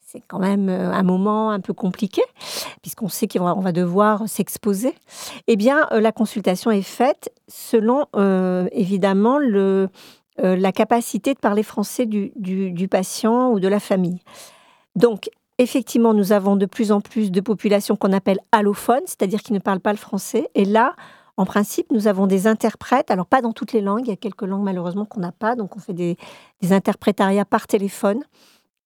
c'est 0.00 0.20
quand 0.28 0.38
même 0.38 0.68
euh, 0.68 0.92
un 0.92 1.02
moment 1.02 1.50
un 1.50 1.60
peu 1.60 1.72
compliqué, 1.72 2.20
puisqu'on 2.82 3.08
sait 3.08 3.26
qu'on 3.26 3.58
va, 3.60 3.72
devoir 3.72 4.28
s'exposer, 4.28 4.94
eh 5.46 5.56
bien, 5.56 5.88
euh, 5.92 6.00
la 6.02 6.12
consultation 6.12 6.70
est 6.70 6.82
faite 6.82 7.32
selon, 7.48 8.04
euh, 8.14 8.68
évidemment, 8.72 9.38
la 10.38 10.72
capacité 10.72 11.32
de 11.32 11.38
parler 11.38 11.62
français 11.62 12.04
du- 12.04 12.32
du 12.36 12.88
patient 12.88 13.50
ou 13.50 13.60
de 13.60 13.68
la 13.68 13.80
famille. 13.80 14.20
Donc, 14.94 15.30
effectivement, 15.58 16.14
nous 16.14 16.32
avons 16.32 16.56
de 16.56 16.66
plus 16.66 16.92
en 16.92 17.00
plus 17.00 17.30
de 17.30 17.40
populations 17.40 17.96
qu'on 17.96 18.12
appelle 18.12 18.38
allophones, 18.52 19.02
c'est-à-dire 19.06 19.42
qui 19.42 19.52
ne 19.52 19.58
parlent 19.58 19.80
pas 19.80 19.92
le 19.92 19.98
français. 19.98 20.48
Et 20.54 20.64
là, 20.64 20.94
en 21.36 21.44
principe, 21.44 21.90
nous 21.90 22.08
avons 22.08 22.26
des 22.26 22.46
interprètes, 22.46 23.10
alors 23.10 23.26
pas 23.26 23.40
dans 23.40 23.52
toutes 23.52 23.72
les 23.72 23.80
langues, 23.80 24.02
il 24.06 24.10
y 24.10 24.12
a 24.12 24.16
quelques 24.16 24.42
langues 24.42 24.62
malheureusement 24.62 25.06
qu'on 25.06 25.20
n'a 25.20 25.32
pas, 25.32 25.56
donc 25.56 25.76
on 25.76 25.80
fait 25.80 25.94
des, 25.94 26.16
interprétariats 26.70 27.44
par 27.44 27.66
téléphone. 27.66 28.22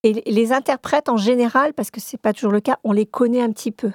Et 0.03 0.13
les- 0.13 0.53
interprètes 0.53 1.09
en 1.09 1.17
général, 1.17 1.75
parce 1.75 1.91
que 1.91 2.01
c'est 2.01 2.17
pas 2.21 2.33
toujours 2.33 2.53
le 2.53 2.61
cas, 2.61 2.79
on 2.85 2.93
les 2.93 3.07
connaît 3.07 3.43
un 3.43 3.51
petit 3.51 3.73
peu. 3.73 3.91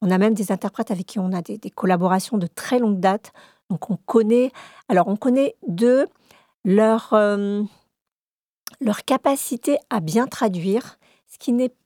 On 0.00 0.10
a 0.10 0.18
même 0.18 0.34
des 0.34 0.52
interprètes 0.52 0.90
avec 0.90 1.06
qui 1.06 1.18
on 1.18 1.32
a 1.32 1.42
des, 1.42 1.58
collaborations 1.70 2.38
de 2.38 2.46
très 2.46 2.78
longue 2.78 3.00
date. 3.00 3.32
Donc 3.70 3.90
on 3.90 3.96
connaît, 3.96 4.52
alors 4.88 5.08
on 5.08 5.16
connaît 5.16 5.56
de 5.66 6.06
leur, 6.64 7.12
euh, 7.12 7.62
leur 8.80 9.04
capacité 9.04 9.78
à 9.90 9.98
bien 9.98 10.26
traduire, 10.26 10.98
ce 11.26 11.38
qui, 11.38 11.52
n'est, 11.52 11.72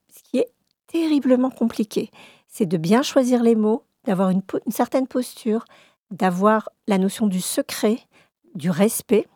terriblement 0.91 1.49
compliqué. 1.49 2.11
C'est 2.47 2.65
de 2.65 2.77
bien 2.77 3.01
choisir 3.01 3.43
les 3.43 3.55
mots, 3.55 3.83
d'avoir 4.05 4.29
une, 4.29 4.41
certaine 4.69 5.07
posture, 5.07 5.65
d'avoir 6.09 6.69
la 6.87 6.97
notion 6.97 7.27
du 7.27 7.41
secret, 7.41 7.99
du 8.55 8.69
respect. 8.69 9.27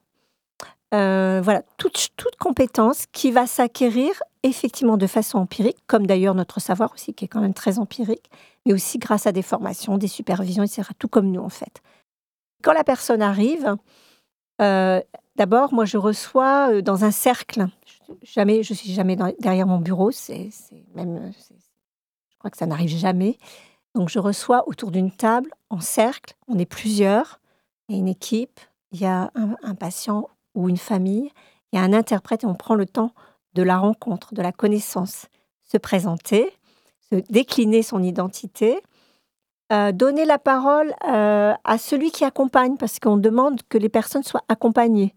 Euh, 0.93 1.41
voilà, 1.43 1.63
toute, 1.77 2.09
toute 2.17 2.35
compétence 2.35 3.05
qui 3.11 3.31
va 3.31 3.47
s'acquérir 3.47 4.11
effectivement 4.43 4.97
de 4.97 5.07
façon 5.07 5.39
empirique, 5.39 5.77
comme 5.87 6.05
d'ailleurs 6.05 6.35
notre 6.35 6.59
savoir 6.59 6.93
aussi, 6.93 7.13
qui 7.13 7.25
est 7.25 7.27
quand 7.27 7.41
même 7.41 7.53
très 7.53 7.79
empirique, 7.79 8.29
mais 8.65 8.73
aussi 8.73 8.99
grâce 8.99 9.25
à 9.25 9.31
des 9.31 9.41
formations, 9.41 9.97
des 9.97 10.07
supervisions, 10.07 10.63
etc., 10.63 10.89
tout 10.99 11.07
comme 11.07 11.31
nous 11.31 11.41
en 11.41 11.49
fait. 11.49 11.81
Quand 12.63 12.73
la 12.73 12.83
personne 12.83 13.21
arrive, 13.21 13.75
euh, 14.61 15.01
d'abord, 15.35 15.73
moi 15.73 15.85
je 15.85 15.97
reçois 15.97 16.71
euh, 16.71 16.81
dans 16.81 17.03
un 17.03 17.11
cercle, 17.11 17.67
jamais, 18.23 18.63
je 18.63 18.73
suis 18.73 18.91
jamais 18.91 19.17
derrière 19.39 19.67
mon 19.67 19.79
bureau, 19.79 20.11
c'est 20.11 20.49
même, 20.93 21.31
je 22.29 22.37
crois 22.37 22.51
que 22.51 22.57
ça 22.57 22.65
n'arrive 22.65 22.89
jamais. 22.89 23.37
Donc 23.93 24.09
je 24.09 24.19
reçois 24.19 24.67
autour 24.67 24.91
d'une 24.91 25.11
table, 25.11 25.51
en 25.69 25.79
cercle, 25.79 26.35
on 26.47 26.57
est 26.57 26.65
plusieurs, 26.65 27.39
il 27.87 27.95
y 27.95 27.97
a 27.97 28.01
une 28.01 28.07
équipe, 28.07 28.59
il 28.91 29.01
y 29.01 29.05
a 29.05 29.31
un, 29.35 29.55
un 29.63 29.75
patient 29.75 30.29
ou 30.53 30.69
une 30.69 30.77
famille, 30.77 31.31
il 31.71 31.77
y 31.77 31.79
a 31.79 31.83
un 31.83 31.93
interprète 31.93 32.43
et 32.43 32.47
on 32.47 32.55
prend 32.55 32.75
le 32.75 32.85
temps 32.85 33.11
de 33.53 33.63
la 33.63 33.77
rencontre, 33.77 34.33
de 34.33 34.41
la 34.41 34.51
connaissance, 34.51 35.27
se 35.63 35.77
présenter, 35.77 36.51
se 37.09 37.15
décliner 37.29 37.83
son 37.83 38.03
identité, 38.03 38.81
euh, 39.71 39.91
donner 39.91 40.25
la 40.25 40.37
parole 40.37 40.93
euh, 41.07 41.53
à 41.63 41.77
celui 41.79 42.11
qui 42.11 42.23
accompagne, 42.23 42.77
parce 42.77 42.99
qu'on 42.99 43.17
demande 43.17 43.61
que 43.67 43.79
les 43.79 43.89
personnes 43.89 44.21
soient 44.21 44.43
accompagnées. 44.47 45.15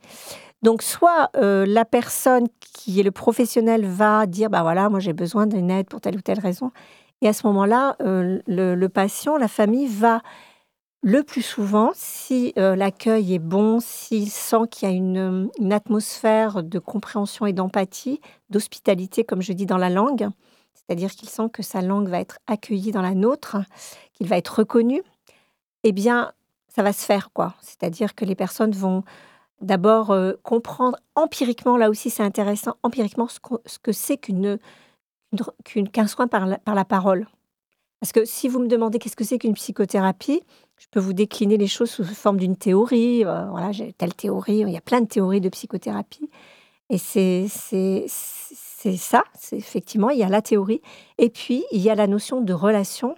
Donc, 0.63 0.83
soit 0.83 1.31
euh, 1.37 1.65
la 1.67 1.85
personne 1.85 2.49
qui 2.61 2.99
est 2.99 3.05
le 3.05 3.13
professionnel 3.13 3.85
va 3.87 4.27
dire, 4.27 4.51
bah 4.51 4.63
voilà, 4.63 4.89
moi 4.89 4.99
j'ai 4.99 5.13
besoin 5.13 5.47
d'une 5.47 5.71
aide 5.71 5.87
pour 5.87 6.01
telle 6.01 6.17
ou 6.17 6.21
telle 6.21 6.41
raison, 6.41 6.73
et 7.21 7.29
à 7.29 7.33
ce 7.33 7.47
moment-là, 7.47 7.97
euh, 8.01 8.41
le, 8.47 8.87
patient, 8.89 9.37
la 9.37 9.49
famille 9.49 9.87
va 9.87 10.21
le 11.03 11.23
plus 11.23 11.43
souvent, 11.43 11.91
si 11.95 12.53
euh, 12.59 12.75
l'accueil 12.75 13.35
est 13.35 13.39
bon, 13.39 13.79
s'il 13.81 14.31
sent 14.31 14.67
qu'il 14.71 14.89
y 14.89 14.93
a 14.93 14.95
une, 14.95 15.49
une 15.59 15.73
atmosphère 15.73 16.63
de 16.63 16.79
compréhension 16.79 17.47
et 17.47 17.53
d'empathie, 17.53 18.21
d'hospitalité, 18.51 19.25
comme 19.25 19.43
je 19.43 19.53
dis 19.53 19.67
dans 19.67 19.79
la 19.79 19.91
langue, 19.91 20.29
c'est-à-dire 20.75 21.11
qu'il 21.11 21.29
sent 21.29 21.51
que 21.53 21.63
sa 21.63 21.83
langue 21.83 22.09
va 22.09 22.21
être 22.21 22.39
accueillie 22.47 22.93
dans 22.93 23.03
la 23.03 23.15
nôtre, 23.15 23.59
qu'il 24.15 24.27
va 24.27 24.39
être 24.39 24.61
reconnu, 24.61 25.03
eh 25.85 25.93
bien, 25.93 26.33
ça 26.69 26.83
va 26.83 26.93
se 26.93 27.05
faire, 27.05 27.31
quoi. 27.33 27.55
C'est-à-dire 27.61 28.15
que 28.15 28.25
les 28.25 28.35
personnes 28.35 28.73
vont 28.73 29.03
d'abord 29.61 30.11
euh, 30.11 30.33
comprendre 30.43 30.97
empiriquement, 31.15 31.77
là 31.77 31.91
aussi 31.91 32.11
c'est 32.11 32.23
intéressant, 32.23 32.77
empiriquement 32.83 33.29
ce, 33.29 33.39
que 33.79 33.93
c'est 33.93 34.17
qu'une, 34.17 34.59
qu'un 35.93 36.07
soin 36.07 36.29
par 36.29 36.47
la, 36.47 36.59
par 36.59 36.75
la 36.75 36.85
parole. 36.85 37.27
Parce 38.01 38.13
que 38.13 38.25
si 38.25 38.49
vous 38.49 38.61
me 38.61 38.69
demandez 38.69 38.99
qu'est-ce 38.99 39.17
que 39.17 39.25
c'est 39.25 39.39
qu'une 39.39 39.55
psychothérapie, 39.55 40.43
je 40.77 40.87
peux 40.91 41.01
vous 41.01 41.13
décliner 41.13 41.57
les 41.57 41.67
choses 41.67 41.91
sous 41.91 42.05
forme 42.05 42.39
d'une 42.39 42.57
théorie. 42.57 43.25
euh, 43.25 43.47
voilà, 43.51 43.73
j'ai 43.73 43.93
telle 43.93 44.15
théorie. 44.15 44.61
Il 44.61 44.71
y 44.71 44.77
a 44.77 44.81
plein 44.81 45.01
de 45.01 45.09
théories 45.09 45.41
de 45.41 45.49
psychothérapie. 45.49 46.31
Et 46.91 46.99
c'est, 46.99 47.47
c'est, 47.51 48.05
c'est 48.09 48.97
ça, 48.97 49.25
c'est 49.35 49.57
effectivement, 49.57 50.11
il 50.11 50.19
y 50.19 50.23
a 50.23 50.29
la 50.29 50.41
théorie. 50.41 50.81
Et 51.19 51.29
puis, 51.29 51.65
il 51.73 51.81
y 51.81 51.91
a 51.91 51.95
la 51.95 52.07
notion 52.07 52.41
de 52.41 52.53
relation. 52.53 53.17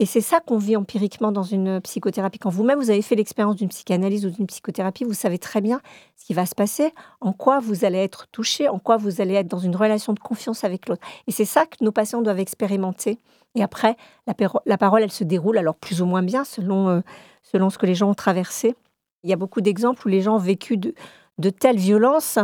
Et 0.00 0.06
c'est 0.06 0.20
ça 0.20 0.38
qu'on 0.40 0.58
vit 0.58 0.76
empiriquement 0.76 1.32
dans 1.32 1.42
une 1.42 1.80
psychothérapie. 1.80 2.38
Quand 2.38 2.50
vous-même, 2.50 2.78
vous 2.78 2.90
avez 2.90 3.02
fait 3.02 3.16
l'expérience 3.16 3.56
d'une 3.56 3.68
psychanalyse 3.68 4.24
ou 4.26 4.30
d'une 4.30 4.46
psychothérapie, 4.46 5.02
vous 5.02 5.12
savez 5.12 5.38
très 5.38 5.60
bien 5.60 5.80
ce 6.16 6.24
qui 6.24 6.34
va 6.34 6.46
se 6.46 6.54
passer, 6.54 6.92
en 7.20 7.32
quoi 7.32 7.58
vous 7.58 7.84
allez 7.84 7.98
être 7.98 8.28
touché, 8.30 8.68
en 8.68 8.78
quoi 8.78 8.96
vous 8.96 9.20
allez 9.20 9.34
être 9.34 9.48
dans 9.48 9.58
une 9.58 9.74
relation 9.74 10.12
de 10.12 10.20
confiance 10.20 10.62
avec 10.62 10.88
l'autre. 10.88 11.02
Et 11.26 11.32
c'est 11.32 11.44
ça 11.44 11.66
que 11.66 11.82
nos 11.84 11.90
patients 11.90 12.22
doivent 12.22 12.38
expérimenter. 12.38 13.18
Et 13.56 13.62
après, 13.62 13.96
la, 14.26 14.78
parole, 14.78 15.02
elle 15.02 15.10
se 15.10 15.24
déroule 15.24 15.58
alors 15.58 15.74
plus 15.74 16.00
ou 16.00 16.06
moins 16.06 16.22
bien 16.22 16.44
selon, 16.44 16.88
euh, 16.88 17.00
selon 17.42 17.68
ce 17.68 17.78
que 17.78 17.86
les 17.86 17.96
gens 17.96 18.10
ont 18.10 18.14
traversé. 18.14 18.76
Il 19.24 19.30
y 19.30 19.32
a 19.32 19.36
beaucoup 19.36 19.60
d'exemples 19.60 20.06
où 20.06 20.08
les 20.08 20.20
gens 20.20 20.36
ont 20.36 20.38
vécu 20.38 20.76
de, 20.76 20.94
de 21.38 21.50
telles 21.50 21.78
violences 21.78 22.38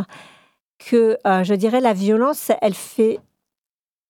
que, 0.79 1.19
euh, 1.25 1.45
je 1.45 1.55
dirais, 1.55 1.81
la 1.81 1.93
violence, 1.93 2.51
elle 2.61 2.75
fait, 2.75 3.21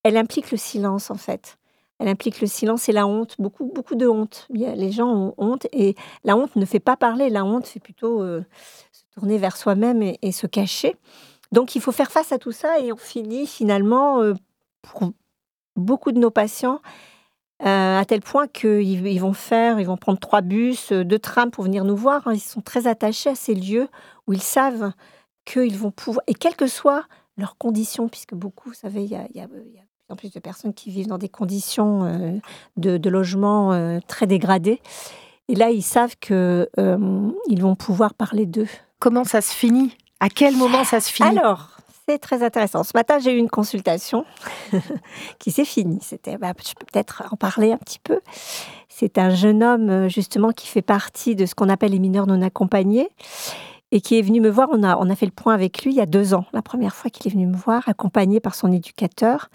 elle 0.03 0.17
implique 0.17 0.51
le 0.51 0.57
silence 0.57 1.11
en 1.11 1.17
fait. 1.17 1.59
Elle 1.99 2.09
implique 2.09 2.41
le 2.41 2.47
silence 2.47 2.89
et 2.89 2.93
la 2.93 3.07
honte, 3.07 3.37
beaucoup, 3.39 3.71
beaucoup 3.73 3.95
de 3.95 4.09
honte. 4.09 4.49
Les 4.51 4.91
gens 4.91 5.09
ont 5.09 5.35
honte 5.39 5.67
et 5.73 5.95
la 6.25 6.37
honte 6.37 6.57
ne 6.57 6.65
fait 6.65 6.81
pas 6.81 6.97
parler, 6.97 7.31
la 7.31 7.45
honte 7.45 7.67
fait 7.67 7.81
plutôt 7.81 8.21
euh, 8.21 8.45
se 8.93 9.03
tourner 9.15 9.39
vers 9.39 9.57
soi-même 9.57 10.03
et, 10.03 10.33
se 10.33 10.47
cacher. 10.47 10.97
Donc 11.53 11.77
il 11.77 11.81
faut 11.81 11.93
faire 11.93 12.11
face 12.11 12.33
à 12.33 12.39
tout 12.39 12.51
ça 12.53 12.81
et 12.81 12.93
on 12.93 12.97
finit 12.97 13.47
finalement, 13.47 14.21
euh, 14.21 14.35
pour 14.83 15.13
beaucoup 15.77 16.11
de 16.11 16.19
nos 16.19 16.31
patients, 16.31 16.81
euh, 17.63 17.99
à 17.99 18.05
tel 18.05 18.21
point 18.21 18.49
qu'ils 18.49 19.07
ils 19.07 19.21
vont 19.21 19.33
faire, 19.33 19.79
ils 19.79 19.87
vont 19.87 19.97
prendre 19.97 20.19
trois 20.19 20.41
bus, 20.41 20.93
deux 20.93 21.21
trams 21.21 21.53
pour 21.53 21.63
venir 21.63 21.85
nous 21.85 21.97
voir. 21.97 22.27
hein. 22.27 22.35
Ils 22.35 22.41
sont 22.41 22.61
très 22.61 22.89
attachés 22.89 23.31
à 23.31 23.35
ces 23.37 23.55
lieux 23.55 23.89
où 24.27 24.33
ils 24.33 24.43
savent 24.43 24.93
qu'ils 25.45 25.79
vont 25.79 25.93
pouvoir, 25.93 26.25
et 26.27 26.35
quelles 26.35 26.57
que 26.57 26.67
soient 26.67 27.05
leurs 27.37 27.57
conditions, 27.57 28.09
puisque 28.09 28.35
beaucoup, 28.35 28.71
vous 28.71 28.75
savez, 28.75 29.05
il 29.05 29.11
y 29.11 29.17
a, 29.17 29.27
y 29.33 29.39
y 29.39 29.41
a 29.41 29.49
en 30.11 30.17
plus 30.17 30.33
de 30.33 30.41
personnes 30.41 30.75
qui 30.75 30.91
vivent 30.91 31.09
dans 31.09 31.19
des 31.19 31.29
conditions 31.29 32.05
euh, 32.05 32.39
de, 32.77 32.97
de 32.99 33.11
logement 33.11 33.73
euh, 33.73 34.01
très 34.07 34.27
dégradées. 34.27 34.81
Et 35.49 35.55
là, 35.55 35.71
ils 35.71 35.83
savent 35.83 36.17
que 36.21 36.69
euh, 36.79 37.31
ils 37.49 37.61
vont 37.61 37.75
pouvoir 37.75 38.15
parler 38.15 38.47
d'eux. 38.47 38.69
Comment 38.99 39.25
ça 39.25 39.41
se 39.41 39.53
finit? 39.53 39.97
À 40.21 40.29
quel 40.29 40.57
moment 40.57 40.85
ça 40.85 41.01
se 41.01 41.11
finit? 41.11 41.39
Alors, 41.39 41.69
c'est 42.09 42.19
très 42.19 42.43
intéressant. 42.43 42.83
Ce 42.83 42.93
matin, 42.95 43.19
j'ai 43.19 43.33
eu 43.33 43.39
une 43.39 43.51
consultation 43.51 44.25
qui 45.39 45.51
s'est 45.51 45.65
finie. 45.65 45.99
C'était, 46.01 46.39
bah, 46.39 46.53
je 46.59 46.73
peux 46.75 46.87
peut-être 46.91 47.25
en 47.31 47.37
parler 47.37 47.73
un 47.73 47.79
petit 47.79 47.99
peu. 47.99 48.21
C'est 48.89 49.19
un 49.19 49.31
jeune 49.31 49.63
homme, 49.63 50.09
justement, 50.09 50.53
qui 50.53 50.69
fait 50.69 50.83
partie 50.83 51.35
de 51.35 51.47
ce 51.47 51.55
qu'on 51.55 51.69
appelle 51.69 51.93
les 51.93 51.99
mineurs 51.99 52.27
non 52.27 52.41
accompagnés 52.43 53.09
et 53.95 54.01
qui 54.01 54.19
est 54.19 54.23
venu 54.23 54.41
me 54.41 54.51
voir. 54.51 54.69
On 54.73 54.83
a, 54.83 54.99
on 54.99 55.09
a 55.09 55.15
fait 55.15 55.25
le 55.25 55.33
point 55.33 55.55
avec 55.55 55.85
lui 55.85 55.93
il 55.93 55.97
y 55.97 56.01
a 56.01 56.07
deux 56.07 56.35
ans, 56.35 56.45
la 56.53 56.63
première 56.63 56.95
fois 56.97 57.11
qu'il 57.11 57.29
est 57.29 57.31
venu 57.31 57.47
me 57.47 57.57
voir, 57.57 57.89
accompagné 57.89 58.41
par 58.41 58.57
son 58.57 58.71
éducateur. 58.73 59.49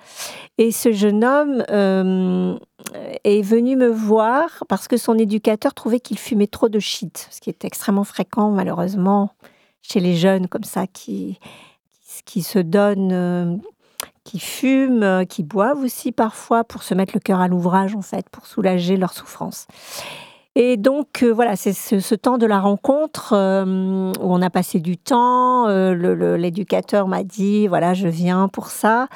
Et 0.58 0.72
ce 0.72 0.94
jeune 0.94 1.26
homme 1.26 1.64
euh, 1.70 2.58
est 3.26 3.42
venu 3.42 3.76
me 3.76 3.90
voir 3.90 4.64
parce 4.70 4.88
que 4.88 4.96
son 4.96 5.18
éducateur 5.18 5.74
trouvait 5.74 6.00
qu'il 6.00 6.18
fumait 6.18 6.48
trop 6.48 6.70
de 6.70 6.80
shit, 6.80 7.28
ce 7.30 7.42
qui 7.42 7.50
est 7.50 7.66
extrêmement 7.66 8.06
fréquent, 8.06 8.50
malheureusement, 8.50 9.32
chez 9.82 10.00
les 10.00 10.16
jeunes 10.16 10.48
comme 10.48 10.64
ça 10.64 10.88
qui, 10.88 11.38
qui, 12.24 12.42
se 12.42 12.60
donnent, 12.60 13.12
euh, 13.12 13.58
qui 14.24 14.40
fument, 14.40 15.04
euh, 15.04 15.26
qui 15.26 15.44
boivent 15.44 15.84
aussi 15.84 16.14
parfois 16.14 16.64
pour 16.64 16.84
se 16.84 16.94
mettre 16.94 17.12
le 17.14 17.20
cœur 17.20 17.42
à 17.42 17.50
l'ouvrage, 17.50 17.94
en 17.94 18.02
fait, 18.02 18.30
pour 18.30 18.46
soulager 18.46 18.96
leur 18.96 19.12
souffrance. 19.12 19.68
Et 20.56 20.78
donc, 20.78 21.22
euh, 21.22 21.32
voilà, 21.32 21.56
c'est 21.56 21.74
ce, 21.74 22.16
temps 22.16 22.38
de 22.38 22.46
la 22.46 22.60
rencontre 22.60 23.34
euh, 23.34 24.12
où 24.20 24.34
on 24.34 24.42
a 24.42 24.50
passé 24.50 24.80
du 24.80 24.98
temps. 24.98 25.68
euh, 25.68 26.38
L'éducateur 26.38 27.08
m'a 27.08 27.24
dit, 27.24 27.68
voilà, 27.68 27.94
je 27.94 28.08
viens 28.08 28.48
pour 28.48 28.68
ça. 28.68 29.08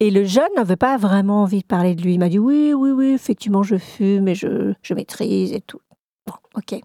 Et 0.00 0.10
le 0.10 0.24
jeune 0.24 0.48
n'avait 0.56 0.76
pas 0.76 0.96
vraiment 0.96 1.42
envie 1.42 1.60
de 1.60 1.66
parler 1.66 1.94
de 1.94 2.02
lui. 2.02 2.14
Il 2.14 2.18
m'a 2.18 2.28
dit, 2.28 2.38
oui, 2.38 2.72
oui, 2.74 2.90
oui, 2.90 3.06
effectivement, 3.08 3.62
je 3.62 3.76
fume 3.76 4.28
et 4.28 4.34
je, 4.34 4.72
je 4.82 4.94
maîtrise 4.94 5.52
et 5.52 5.60
tout. 5.60 5.80
Bon, 6.26 6.34
ok. 6.54 6.80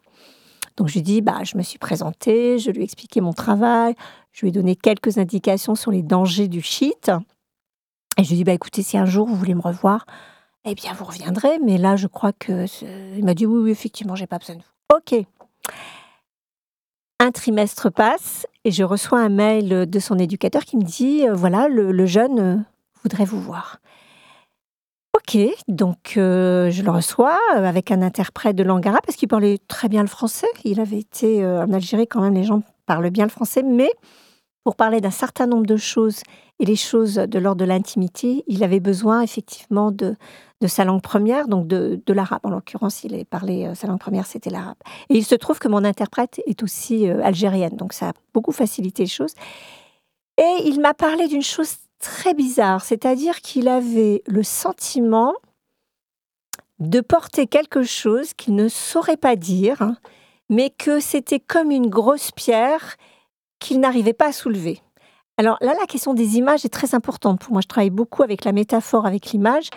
Donc, 0.75 0.87
je 0.87 0.95
lui 0.95 1.03
dit, 1.03 1.21
bah, 1.21 1.43
je 1.43 1.55
me 1.55 1.61
suis 1.61 1.77
présentée, 1.77 2.57
je 2.57 2.71
lui 2.71 2.81
ai 2.81 2.83
expliqué 2.83 3.21
mon 3.21 3.33
travail, 3.33 3.93
je 4.31 4.41
lui 4.41 4.49
ai 4.49 4.51
donné 4.51 4.75
quelques 4.75 5.19
indications 5.19 5.75
sur 5.75 5.91
les 5.91 6.01
dangers 6.01 6.47
du 6.47 6.61
shit. 6.61 7.11
Et 8.17 8.23
je 8.23 8.29
lui 8.29 8.35
ai 8.35 8.37
dit, 8.37 8.43
bah, 8.43 8.53
écoutez, 8.53 8.81
si 8.81 8.97
un 8.97 9.05
jour 9.05 9.27
vous 9.27 9.35
voulez 9.35 9.53
me 9.53 9.61
revoir, 9.61 10.07
eh 10.65 10.75
bien, 10.75 10.93
vous 10.93 11.05
reviendrez. 11.05 11.59
Mais 11.59 11.77
là, 11.77 11.95
je 11.95 12.07
crois 12.07 12.33
que. 12.33 12.65
Il 13.17 13.25
m'a 13.25 13.33
dit, 13.33 13.45
oui, 13.45 13.61
oui, 13.63 13.71
effectivement, 13.71 14.15
j'ai 14.15 14.27
pas 14.27 14.39
besoin 14.39 14.55
de 14.55 14.61
vous. 14.61 14.97
OK. 14.97 15.25
Un 17.19 17.31
trimestre 17.31 17.91
passe 17.91 18.47
et 18.65 18.71
je 18.71 18.83
reçois 18.83 19.19
un 19.19 19.29
mail 19.29 19.89
de 19.89 19.99
son 19.99 20.17
éducateur 20.17 20.63
qui 20.63 20.77
me 20.77 20.83
dit, 20.83 21.27
euh, 21.27 21.33
voilà, 21.33 21.67
le, 21.67 22.05
jeune, 22.05 22.39
euh, 22.39 22.57
voudrais 23.01 23.25
vous 23.25 23.41
voir. 23.41 23.79
Ok, 25.15 25.37
donc 25.67 26.15
euh, 26.17 26.69
je 26.69 26.81
le 26.81 26.91
reçois 26.91 27.39
avec 27.53 27.91
un 27.91 28.01
interprète 28.01 28.55
de 28.55 28.63
langue 28.63 28.85
arabe 28.87 29.01
parce 29.05 29.15
qu'il 29.15 29.29
parlait 29.29 29.57
très 29.67 29.87
bien 29.87 30.01
le 30.01 30.07
français. 30.07 30.47
Il 30.65 30.81
avait 30.81 30.99
été 30.99 31.45
en 31.45 31.71
Algérie 31.71 32.07
quand 32.07 32.21
même, 32.21 32.33
les 32.33 32.43
gens 32.43 32.61
parlent 32.87 33.09
bien 33.09 33.23
le 33.23 33.29
français, 33.29 33.63
mais 33.63 33.89
pour 34.63 34.75
parler 34.75 35.01
d'un 35.01 35.11
certain 35.11 35.45
nombre 35.45 35.65
de 35.65 35.77
choses 35.77 36.21
et 36.59 36.65
les 36.65 36.75
choses 36.75 37.15
de 37.15 37.39
l'ordre 37.39 37.59
de 37.59 37.65
l'intimité, 37.65 38.43
il 38.47 38.63
avait 38.63 38.79
besoin 38.79 39.21
effectivement 39.21 39.91
de, 39.91 40.15
sa 40.65 40.85
langue 40.85 41.01
première, 41.01 41.47
donc 41.47 41.67
de, 41.67 42.01
l'arabe. 42.13 42.39
En 42.43 42.49
l'occurrence, 42.49 43.03
il 43.03 43.13
avait 43.13 43.25
parlé, 43.25 43.69
sa 43.75 43.87
langue 43.87 43.99
première, 43.99 44.25
c'était 44.25 44.49
l'arabe. 44.49 44.77
Et 45.09 45.17
il 45.17 45.25
se 45.25 45.35
trouve 45.35 45.59
que 45.59 45.67
mon 45.67 45.83
interprète 45.83 46.41
est 46.45 46.63
aussi 46.63 47.09
algérienne, 47.09 47.75
donc 47.75 47.91
ça 47.91 48.09
a 48.09 48.13
beaucoup 48.33 48.53
facilité 48.53 49.03
les 49.03 49.09
choses. 49.09 49.33
Et 50.37 50.63
il 50.65 50.79
m'a 50.79 50.93
parlé 50.93 51.27
d'une 51.27 51.41
chose 51.41 51.75
très 51.99 52.33
bizarre, 52.33 52.83
c'est-à-dire 52.83 53.41
qu'il 53.41 53.67
avait 53.67 54.23
le 54.27 54.43
sentiment 54.43 55.33
de 56.79 57.01
porter 57.01 57.47
quelque 57.47 57.83
chose 57.83 58.33
qu'il 58.33 58.55
ne 58.55 58.67
saurait 58.67 59.17
pas 59.17 59.35
dire, 59.35 59.93
mais 60.49 60.69
que 60.69 60.99
c'était 60.99 61.39
comme 61.39 61.71
une 61.71 61.89
grosse 61.89 62.31
pierre 62.31 62.97
qu'il 63.63 63.79
n'arrivait 63.79 64.13
pas 64.13 64.27
à 64.27 64.31
soulever. 64.31 64.81
Alors 65.37 65.57
là, 65.61 65.73
la 65.79 65.87
question 65.87 66.13
des 66.13 66.37
images 66.37 66.63
est 66.63 66.73
très 66.73 66.93
importante 66.93 67.39
pour 67.39 67.53
moi. 67.53 67.61
Je 67.61 67.67
travaille 67.67 67.89
beaucoup 67.89 68.21
avec 68.21 68.45
la 68.45 68.51
métaphore, 68.51 69.07
avec 69.07 69.31
l'image. 69.31 69.69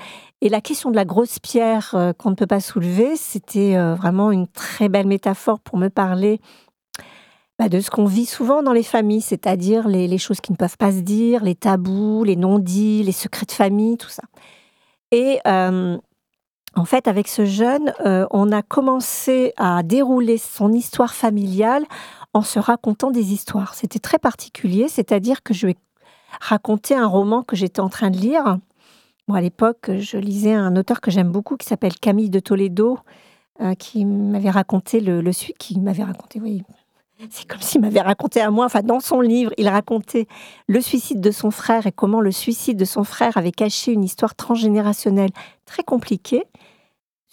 Et 0.42 0.50
la 0.50 0.60
question 0.60 0.90
de 0.90 0.96
la 0.96 1.06
grosse 1.06 1.38
pierre 1.38 1.92
euh, 1.94 2.12
qu'on 2.12 2.30
ne 2.30 2.34
peut 2.34 2.46
pas 2.46 2.60
soulever, 2.60 3.16
c'était 3.16 3.74
euh, 3.76 3.94
vraiment 3.94 4.30
une 4.32 4.48
très 4.48 4.90
belle 4.90 5.06
métaphore 5.06 5.60
pour 5.60 5.78
me 5.78 5.88
parler 5.88 6.40
bah, 7.58 7.70
de 7.70 7.80
ce 7.80 7.90
qu'on 7.90 8.04
vit 8.04 8.26
souvent 8.26 8.62
dans 8.62 8.74
les 8.74 8.82
familles, 8.82 9.22
c'est-à-dire 9.22 9.88
les, 9.88 10.18
choses 10.18 10.42
qui 10.42 10.52
ne 10.52 10.58
peuvent 10.58 10.76
pas 10.76 10.92
se 10.92 11.00
dire, 11.00 11.42
les 11.42 11.54
tabous, 11.54 12.22
les 12.24 12.36
non-dits, 12.36 13.02
les 13.02 13.12
secrets 13.12 13.46
de 13.46 13.52
famille, 13.52 13.96
tout 13.96 14.10
ça. 14.10 14.24
Et 15.10 15.38
euh, 15.46 15.96
en 16.76 16.84
fait, 16.84 17.08
avec 17.08 17.26
ce 17.26 17.46
jeune, 17.46 17.94
euh, 18.04 18.26
on 18.30 18.52
a 18.52 18.62
commencé 18.62 19.54
à 19.56 19.82
dérouler 19.82 20.36
son 20.36 20.72
histoire 20.72 21.14
familiale 21.14 21.84
en 22.34 22.42
se 22.42 22.58
racontant 22.58 23.10
des 23.10 23.32
histoires. 23.32 23.74
C'était 23.74 23.98
très 23.98 24.18
particulier, 24.18 24.88
c'est-à-dire 24.88 25.42
que 25.42 25.54
je 25.54 25.66
lui 25.66 25.72
ai 25.72 25.76
raconté 26.40 26.94
un 26.94 27.06
roman 27.06 27.42
que 27.42 27.56
j'étais 27.56 27.80
en 27.80 27.88
train 27.88 28.10
de 28.10 28.18
lire. 28.18 28.58
Moi, 29.26 29.38
à 29.38 29.40
l'époque, 29.40 29.90
je 29.98 30.18
lisais 30.18 30.52
un 30.52 30.76
auteur 30.76 31.00
que 31.00 31.10
j'aime 31.10 31.32
beaucoup 31.32 31.56
qui 31.56 31.66
s'appelle 31.66 31.94
Camille 31.94 32.30
de 32.30 32.40
Toledo, 32.40 32.98
euh, 33.62 33.74
qui 33.74 34.04
m'avait 34.04 34.50
raconté 34.50 35.00
le 35.00 35.22
qui 35.58 35.80
m'avait 35.80 36.04
raconté, 36.04 36.40
oui, 36.40 36.62
c'est 37.30 37.48
comme 37.48 37.62
s'il 37.62 37.80
m'avait 37.80 38.02
raconté 38.02 38.42
à 38.42 38.50
moi, 38.50 38.66
enfin 38.66 38.82
dans 38.82 39.00
son 39.00 39.20
livre, 39.22 39.50
il 39.56 39.68
racontait 39.68 40.26
le 40.66 40.82
suicide 40.82 41.20
de 41.20 41.30
son 41.30 41.50
frère 41.50 41.86
et 41.86 41.92
comment 41.92 42.20
le 42.20 42.30
suicide 42.30 42.76
de 42.76 42.84
son 42.84 43.04
frère 43.04 43.38
avait 43.38 43.52
caché 43.52 43.92
une 43.92 44.04
histoire 44.04 44.34
transgénérationnelle 44.34 45.30
très 45.64 45.82
compliquée 45.82 46.44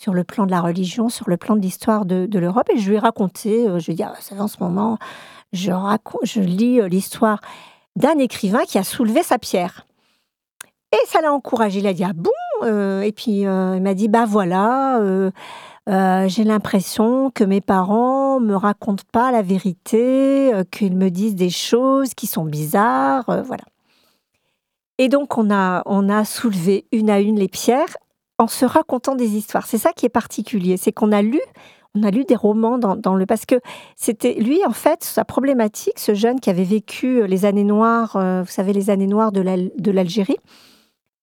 sur 0.04 0.14
le 0.14 0.24
plan 0.24 0.46
de 0.46 0.52
la 0.52 0.62
religion, 0.62 1.10
sur 1.10 1.30
le 1.30 1.38
plan 1.38 1.56
de 1.56 1.62
l'histoire 1.62 2.06
de, 2.06 2.28
l'Europe. 2.38 2.70
Et 2.74 2.78
je 2.78 2.90
lui 2.90 2.98
ai 2.98 3.00
raconté, 3.00 3.68
euh, 3.68 3.80
je 3.80 3.86
lui 3.86 3.94
ai 3.94 3.96
dit, 3.96 4.04
ah, 4.04 4.14
en 4.38 4.48
ce 4.48 4.58
moment, 4.60 4.98
je, 5.54 5.72
je 6.24 6.42
lis 6.42 6.82
euh, 6.82 6.88
l'histoire 6.88 7.40
d'un 7.96 8.18
écrivain 8.18 8.64
qui 8.68 8.78
a 8.78 8.84
soulevé 8.84 9.24
sa 9.24 9.40
pierre. 9.40 9.86
Et 10.92 11.08
ça 11.08 11.22
l'a 11.22 11.34
encouragé. 11.34 11.80
Il 11.80 11.88
a 11.88 11.94
dit, 11.94 12.04
ah 12.04 12.14
bon 12.14 12.32
euh, 12.64 13.02
Et 13.02 13.12
puis 13.12 13.42
il 13.42 13.82
m'a 13.82 13.94
dit, 13.96 14.08
bah 14.10 14.26
voilà 14.28 15.00
euh, 15.90 16.30
j'ai 16.30 16.46
l'impression 16.46 17.30
que 17.30 17.44
mes 17.44 17.60
parents 17.60 18.40
me 18.40 18.56
racontent 18.56 19.04
pas 19.12 19.32
la 19.32 19.42
vérité, 19.42 20.54
euh, 20.54 20.64
qu'ils 20.64 20.96
me 20.96 21.10
disent 21.10 21.36
des 21.36 21.50
choses 21.50 22.14
qui 22.14 22.26
sont 22.26 22.46
bizarres, 22.46 23.30
euh, 23.30 23.42
voilà. 23.42 23.64
Et 24.98 25.10
donc 25.10 25.38
on 25.38 25.52
a, 25.52 25.84
on 25.86 26.08
a 26.08 26.24
soulevé 26.24 26.86
une 26.94 27.10
à 27.10 27.20
une 27.20 27.38
les 27.38 27.50
pierres 27.50 27.98
en 28.44 28.48
se 28.48 28.66
racontant 28.66 29.16
des 29.16 29.36
histoires. 29.36 29.66
C'est 29.66 29.78
ça 29.78 29.92
qui 29.94 30.06
est 30.06 30.10
particulier, 30.10 30.78
c'est 30.78 30.92
qu'on 30.92 31.12
a 31.12 31.22
lu, 31.22 31.42
on 31.96 32.04
a 32.04 32.12
lu 32.12 32.26
des 32.26 32.36
romans 32.36 32.78
dans, 32.78 33.16
le 33.16 33.26
parce 33.26 33.46
que 33.46 33.56
c'était 33.96 34.34
lui 34.34 34.66
en 34.66 34.74
fait 34.74 35.04
sa 35.04 35.26
problématique, 35.26 36.00
ce 36.00 36.14
jeune 36.14 36.40
qui 36.40 36.50
avait 36.50 36.64
vécu 36.64 37.26
les 37.28 37.46
années 37.46 37.64
noires, 37.64 38.12
vous 38.14 38.52
savez 38.52 38.74
les 38.74 38.90
années 38.90 39.08
noires 39.08 39.32
de 39.32 39.92
l'Algérie. 39.92 40.38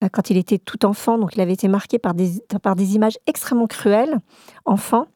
Euh, 0.02 0.08
quand 0.10 0.30
il 0.30 0.36
était 0.36 0.58
tout 0.58 0.86
enfant, 0.86 1.18
donc 1.18 1.34
il 1.34 1.40
avait 1.40 1.52
été 1.52 1.68
marqué 1.68 1.98
par 1.98 2.14
des, 2.14 2.42
par 2.62 2.76
des 2.76 2.94
images 2.94 3.18
extrêmement 3.26 3.66
cruelles, 3.66 4.18
enfant. 4.64 5.06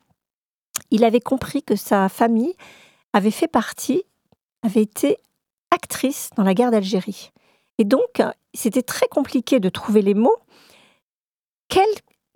Il 0.90 1.04
avait 1.04 1.20
compris 1.20 1.62
que 1.62 1.76
sa 1.76 2.08
famille 2.08 2.54
avait 3.12 3.30
fait 3.30 3.48
partie, 3.48 4.02
avait 4.62 4.82
été 4.82 5.18
actrice 5.70 6.30
dans 6.36 6.42
la 6.42 6.54
guerre 6.54 6.70
d'Algérie. 6.70 7.32
Et 7.78 7.84
donc, 7.84 8.22
c'était 8.52 8.82
très 8.82 9.08
compliqué 9.08 9.58
de 9.58 9.68
trouver 9.68 10.02
les 10.02 10.14
mots. 10.14 10.36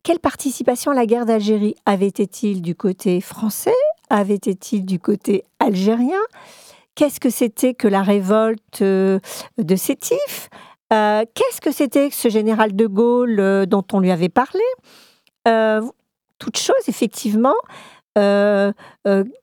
Quelle, 0.02 0.18
participation 0.18 0.90
à 0.90 0.94
la 0.94 1.06
guerre 1.06 1.24
d'Algérie 1.24 1.76
avait-il 1.86 2.60
du 2.60 2.74
côté 2.74 3.20
français 3.20 3.70
Avait-il 4.10 4.84
du 4.84 4.98
côté 4.98 5.44
algérien? 5.60 6.20
Qu'est-ce 6.96 7.20
que 7.20 7.30
c'était 7.30 7.74
que 7.74 7.86
la 7.86 8.02
révolte 8.02 8.82
euh, 8.82 9.20
de 9.58 9.76
Sétif? 9.76 10.48
Euh, 10.92 11.24
qu'est-ce 11.34 11.60
que 11.60 11.70
c'était 11.70 12.10
ce 12.10 12.28
général 12.28 12.74
de 12.74 12.86
Gaulle 12.88 13.38
euh, 13.38 13.66
dont 13.66 13.84
on 13.92 14.00
lui 14.00 14.10
avait 14.10 14.28
parlé? 14.28 14.64
Euh, 15.46 15.82
Toute 16.40 16.58
chose, 16.58 16.88
effectivement, 16.88 17.54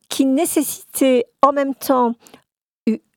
qui 0.09 0.25
nécessitait 0.25 1.25
en 1.41 1.53
même 1.53 1.73
temps 1.73 2.15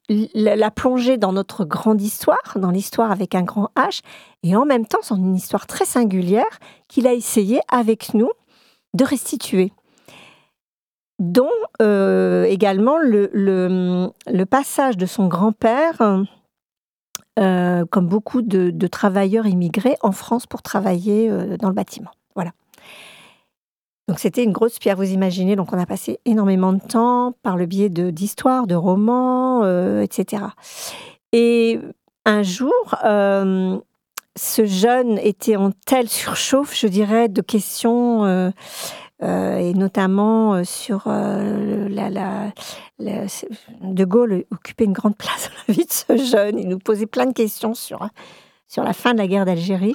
la 0.08 0.70
plongée 0.70 1.18
dans 1.18 1.32
notre 1.32 1.64
grande 1.64 2.00
histoire, 2.00 2.56
dans 2.56 2.70
l'histoire 2.70 3.10
avec 3.10 3.34
un 3.34 3.42
grand 3.42 3.70
H, 3.76 4.00
et 4.42 4.56
en 4.56 4.64
même 4.64 4.86
temps, 4.86 5.00
c'est 5.02 5.14
une 5.14 5.36
histoire 5.36 5.66
très 5.66 5.84
singulière 5.84 6.58
qu'il 6.88 7.06
a 7.06 7.12
essayé 7.12 7.60
avec 7.70 8.14
nous 8.14 8.30
de 8.94 9.04
restituer 9.04 9.72
dont 11.18 11.50
également 11.80 12.96
le, 12.96 13.28
le, 13.32 14.44
passage 14.44 14.96
de 14.96 15.04
son 15.04 15.26
grand-père 15.26 16.24
euh, 17.38 17.84
comme 17.86 18.08
beaucoup 18.08 18.42
de, 18.42 18.86
travailleurs 18.88 19.46
immigrés 19.46 19.96
en 20.00 20.10
France 20.10 20.46
pour 20.46 20.62
travailler 20.62 21.30
euh, 21.30 21.56
dans 21.56 21.68
le 21.68 21.74
bâtiment. 21.74 22.10
Voilà. 22.34 22.50
Donc 24.08 24.18
c'était 24.18 24.42
une 24.42 24.52
grosse 24.52 24.78
pierre, 24.78 24.96
vous 24.96 25.12
imaginez. 25.12 25.54
Donc 25.54 25.72
on 25.72 25.78
a 25.78 25.86
passé 25.86 26.18
énormément 26.24 26.72
de 26.72 26.80
temps 26.80 27.34
par 27.42 27.56
le 27.56 27.66
biais 27.66 27.88
d'histoires, 27.88 28.66
de, 28.66 28.74
romans, 28.74 29.62
euh, 29.64 30.02
etc. 30.02 30.42
Et 31.32 31.78
un 32.24 32.42
jour, 32.42 32.96
ce 33.02 34.64
jeune 34.64 35.18
était 35.18 35.56
en 35.56 35.70
telle 35.86 36.08
surchauffe, 36.08 36.74
je 36.74 36.86
dirais, 36.86 37.28
de 37.28 37.42
questions 37.42 38.52
euh, 39.20 39.56
et 39.56 39.74
notamment 39.74 40.54
euh, 40.54 40.64
sur 40.64 41.04
euh, 41.08 41.88
la, 41.88 42.52
De 43.80 44.04
Gaulle 44.04 44.44
occupait 44.52 44.84
une 44.84 44.92
grande 44.92 45.16
place 45.18 45.50
dans 45.50 45.56
la 45.66 45.74
vie 45.74 45.86
de 45.86 45.92
ce 45.92 46.16
jeune. 46.16 46.58
Il 46.58 46.68
nous 46.68 46.78
posait 46.78 47.06
plein 47.06 47.26
de 47.26 47.32
questions 47.32 47.74
sur 47.74 48.08
sur 48.68 48.84
la 48.84 48.92
fin 48.92 49.14
de 49.14 49.18
la 49.18 49.26
guerre 49.26 49.44
d'Algérie, 49.44 49.94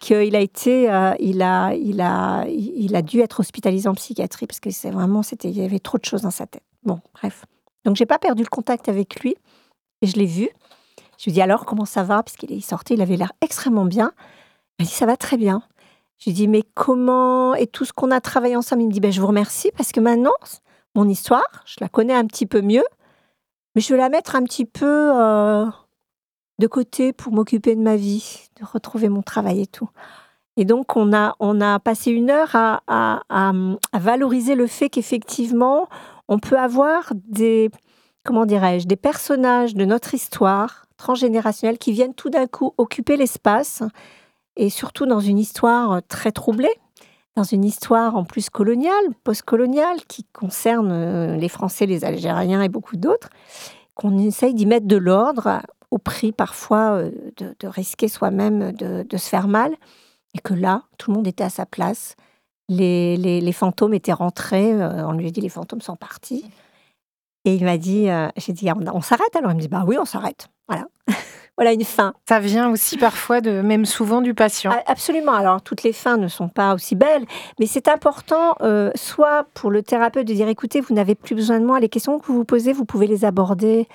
qu'il 0.00 0.36
a 0.36 0.40
été, 0.40 0.82
il 1.20 1.40
a, 1.42 1.74
il 1.74 2.00
a, 2.00 2.44
il 2.48 2.96
a 2.96 3.02
dû 3.02 3.20
être 3.20 3.40
hospitalisé 3.40 3.88
en 3.88 3.94
psychiatrie 3.94 4.46
parce 4.46 4.60
que 4.60 4.70
c'est 4.70 4.90
vraiment, 4.90 5.22
c'était, 5.22 5.48
il 5.48 5.56
y 5.56 5.64
avait 5.64 5.78
trop 5.78 5.98
de 5.98 6.04
choses 6.04 6.22
dans 6.22 6.30
sa 6.30 6.46
tête. 6.46 6.64
Bon, 6.82 7.00
bref. 7.14 7.44
Donc 7.84 7.96
j'ai 7.96 8.06
pas 8.06 8.18
perdu 8.18 8.42
le 8.42 8.48
contact 8.48 8.88
avec 8.88 9.20
lui 9.20 9.36
et 10.02 10.06
je 10.06 10.16
l'ai 10.16 10.26
vu. 10.26 10.48
Je 11.16 11.26
lui 11.26 11.32
dit 11.32 11.40
alors 11.40 11.64
comment 11.64 11.84
ça 11.84 12.02
va? 12.02 12.22
Parce 12.22 12.36
qu'il 12.36 12.52
est 12.52 12.60
sorti, 12.60 12.94
il 12.94 13.00
avait 13.00 13.16
l'air 13.16 13.32
extrêmement 13.40 13.84
bien. 13.84 14.12
Il 14.78 14.82
m'a 14.82 14.88
dit 14.88 14.94
ça 14.94 15.06
va 15.06 15.16
très 15.16 15.36
bien. 15.36 15.62
Je 16.18 16.30
lui 16.30 16.32
dis, 16.34 16.48
mais 16.48 16.64
comment 16.74 17.54
Et 17.54 17.66
tout 17.66 17.84
ce 17.84 17.92
qu'on 17.92 18.10
a 18.10 18.20
travaillé 18.20 18.56
ensemble, 18.56 18.82
il 18.82 18.88
me 18.88 18.92
dit, 18.92 19.00
ben, 19.00 19.12
je 19.12 19.20
vous 19.20 19.26
remercie 19.28 19.70
parce 19.76 19.92
que 19.92 20.00
maintenant, 20.00 20.32
mon 20.94 21.08
histoire, 21.08 21.46
je 21.64 21.76
la 21.80 21.88
connais 21.88 22.14
un 22.14 22.26
petit 22.26 22.46
peu 22.46 22.60
mieux, 22.60 22.84
mais 23.74 23.80
je 23.80 23.92
veux 23.92 23.98
la 23.98 24.08
mettre 24.08 24.34
un 24.34 24.42
petit 24.42 24.64
peu 24.64 25.12
euh, 25.14 25.66
de 26.58 26.66
côté 26.66 27.12
pour 27.12 27.32
m'occuper 27.32 27.76
de 27.76 27.80
ma 27.80 27.96
vie, 27.96 28.48
de 28.60 28.66
retrouver 28.66 29.08
mon 29.08 29.22
travail 29.22 29.62
et 29.62 29.66
tout. 29.66 29.88
Et 30.56 30.64
donc, 30.64 30.96
on 30.96 31.12
a, 31.12 31.36
on 31.38 31.60
a 31.60 31.78
passé 31.78 32.10
une 32.10 32.30
heure 32.30 32.50
à, 32.54 33.52
valoriser 33.94 34.56
le 34.56 34.66
fait 34.66 34.88
qu'effectivement, 34.88 35.88
on 36.26 36.40
peut 36.40 36.58
avoir 36.58 37.12
des, 37.28 37.70
comment 38.24 38.44
dirais-je, 38.44 38.88
des 38.88 38.96
personnages 38.96 39.74
de 39.74 39.84
notre 39.84 40.14
histoire 40.14 40.86
transgénérationnelle 40.96 41.78
qui 41.78 41.92
viennent 41.92 42.14
tout 42.14 42.28
d'un 42.28 42.48
coup 42.48 42.74
occuper 42.76 43.16
l'espace 43.16 43.84
et 44.56 44.68
surtout 44.68 45.06
dans 45.06 45.20
une 45.20 45.38
histoire 45.38 46.02
très 46.08 46.32
troublée, 46.32 46.74
dans 47.36 47.44
une 47.44 47.64
histoire 47.64 48.16
en 48.16 48.24
plus 48.24 48.50
coloniale, 48.50 48.92
post-coloniale, 49.22 49.98
qui 50.08 50.24
concerne 50.32 50.90
euh, 50.90 51.36
les 51.36 51.48
Français, 51.48 51.86
les 51.86 52.04
Algériens 52.04 52.62
et 52.62 52.68
beaucoup 52.68 52.96
d'autres, 52.96 53.28
qu'on 53.94 54.18
essaye 54.18 54.54
d'y 54.54 54.66
mettre 54.66 54.88
de 54.88 54.96
l'ordre 54.96 55.60
au 55.90 55.98
prix 55.98 56.32
parfois 56.32 56.98
euh, 56.98 57.10
de, 57.36 57.66
risquer 57.66 58.08
soi-même 58.08 58.72
de, 58.72 59.16
se 59.16 59.28
faire 59.28 59.48
mal, 59.48 59.74
et 60.34 60.38
que 60.38 60.54
là, 60.54 60.84
tout 60.98 61.10
le 61.10 61.16
monde 61.16 61.26
était 61.26 61.44
à 61.44 61.50
sa 61.50 61.66
place. 61.66 62.14
Les, 62.68 63.16
les, 63.16 63.52
fantômes 63.52 63.94
étaient 63.94 64.12
rentrés, 64.12 64.74
on 64.74 65.12
lui 65.12 65.26
a 65.26 65.30
dit 65.30 65.40
les 65.40 65.48
fantômes 65.48 65.80
sont 65.80 65.96
partis. 65.96 66.44
Et 67.46 67.54
il 67.54 67.64
m'a 67.64 67.78
dit, 67.78 68.08
j'ai 68.36 68.52
dit, 68.52 68.70
on, 68.70 68.94
on 68.94 69.00
s'arrête 69.00 69.34
alors? 69.34 69.52
Il 69.52 69.56
me 69.56 69.60
dit, 69.60 69.68
bah 69.68 69.84
oui, 69.86 69.96
on 69.98 70.04
s'arrête. 70.04 70.48
Voilà. 70.68 70.86
voilà 71.58 71.72
une 71.72 71.84
fin. 71.84 72.14
Ça 72.28 72.38
vient 72.38 72.70
aussi 72.70 72.96
parfois 72.96 73.40
de, 73.40 73.62
même 73.62 73.84
souvent 73.84 74.20
du 74.20 74.32
patient. 74.32 74.72
Absolument. 74.86 75.32
Alors 75.32 75.60
toutes 75.60 75.82
les 75.82 75.92
fins 75.92 76.16
ne 76.16 76.28
sont 76.28 76.48
pas 76.48 76.72
aussi 76.72 76.94
belles, 76.94 77.26
mais 77.58 77.66
c'est 77.66 77.88
important, 77.88 78.54
euh, 78.60 78.90
soit 78.94 79.46
pour 79.54 79.70
le 79.70 79.82
thérapeute 79.82 80.26
de 80.26 80.32
dire 80.32 80.48
écoutez, 80.48 80.80
vous 80.80 80.94
n'avez 80.94 81.16
plus 81.16 81.34
besoin 81.34 81.58
de 81.58 81.66
moi, 81.66 81.80
les 81.80 81.88
questions 81.88 82.20
que 82.20 82.26
vous 82.26 82.34
vous 82.34 82.44
posez, 82.44 82.72
vous 82.72 82.84
pouvez 82.84 83.08
les 83.08 83.24
aborder 83.24 83.88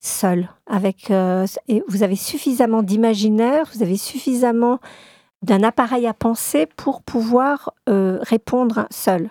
seul. 0.00 0.48
Avec, 0.66 1.10
euh, 1.10 1.46
et 1.68 1.82
vous 1.88 2.02
avez 2.02 2.16
suffisamment 2.16 2.82
d'imaginaire, 2.82 3.70
vous 3.74 3.82
avez 3.82 3.96
suffisamment 3.96 4.78
d'un 5.42 5.62
appareil 5.62 6.06
à 6.06 6.14
penser 6.14 6.66
pour 6.76 7.02
pouvoir 7.02 7.72
euh, 7.88 8.18
répondre 8.22 8.86
seul. 8.90 9.30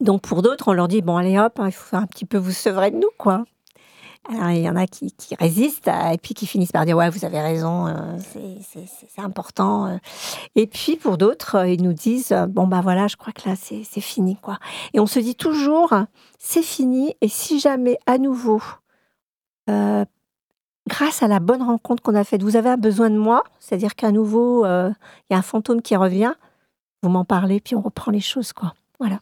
donc 0.00 0.22
pour 0.22 0.42
d'autres, 0.42 0.68
on 0.68 0.72
leur 0.72 0.88
dit 0.88 1.00
bon 1.00 1.16
allez 1.16 1.38
hop, 1.38 1.60
hein, 1.60 1.66
il 1.68 1.72
faut 1.72 1.96
un 1.96 2.06
petit 2.06 2.24
peu 2.24 2.38
vous 2.38 2.50
sevrer 2.50 2.90
de 2.90 2.96
nous 2.96 3.10
quoi. 3.18 3.44
Alors, 4.28 4.50
il 4.50 4.62
y 4.62 4.68
en 4.68 4.76
a 4.76 4.86
qui, 4.86 5.12
résistent 5.38 5.88
et 5.88 6.16
puis 6.16 6.34
qui 6.34 6.46
finissent 6.46 6.70
par 6.70 6.84
dire 6.84 6.96
Ouais, 6.96 7.10
vous 7.10 7.24
avez 7.24 7.40
raison, 7.40 7.88
euh, 7.88 8.18
c'est 8.20 9.20
important. 9.20 9.86
Euh. 9.86 9.96
Et 10.54 10.68
puis 10.68 10.96
pour 10.96 11.18
d'autres, 11.18 11.56
euh, 11.56 11.68
ils 11.68 11.82
nous 11.82 11.92
disent 11.92 12.32
Bon, 12.48 12.68
bah 12.68 12.80
voilà, 12.82 13.08
je 13.08 13.16
crois 13.16 13.32
que 13.32 13.48
là, 13.48 13.56
c'est 13.56 14.00
fini. 14.00 14.36
quoi. 14.36 14.58
Et 14.94 15.00
on 15.00 15.06
se 15.06 15.18
dit 15.18 15.34
toujours 15.34 15.92
C'est 16.38 16.62
fini. 16.62 17.16
Et 17.20 17.28
si 17.28 17.58
jamais 17.58 17.98
à 18.06 18.18
nouveau, 18.18 18.62
grâce 19.66 21.22
à 21.22 21.28
la 21.28 21.40
bonne 21.40 21.62
rencontre 21.62 22.02
qu'on 22.02 22.14
a 22.14 22.22
faite, 22.22 22.42
vous 22.42 22.56
avez 22.56 22.70
un 22.70 22.76
besoin 22.76 23.10
de 23.10 23.18
moi, 23.18 23.42
c'est-à-dire 23.58 23.96
qu'à 23.96 24.12
nouveau, 24.12 24.64
il 24.64 24.94
y 25.30 25.34
a 25.34 25.38
un 25.38 25.42
fantôme 25.42 25.82
qui 25.82 25.96
revient, 25.96 26.34
vous 27.02 27.08
m'en 27.08 27.24
parlez, 27.24 27.58
puis 27.60 27.74
on 27.74 27.80
reprend 27.80 28.12
les 28.12 28.20
choses. 28.20 28.52
quoi. 28.52 28.74
Voilà 29.00 29.18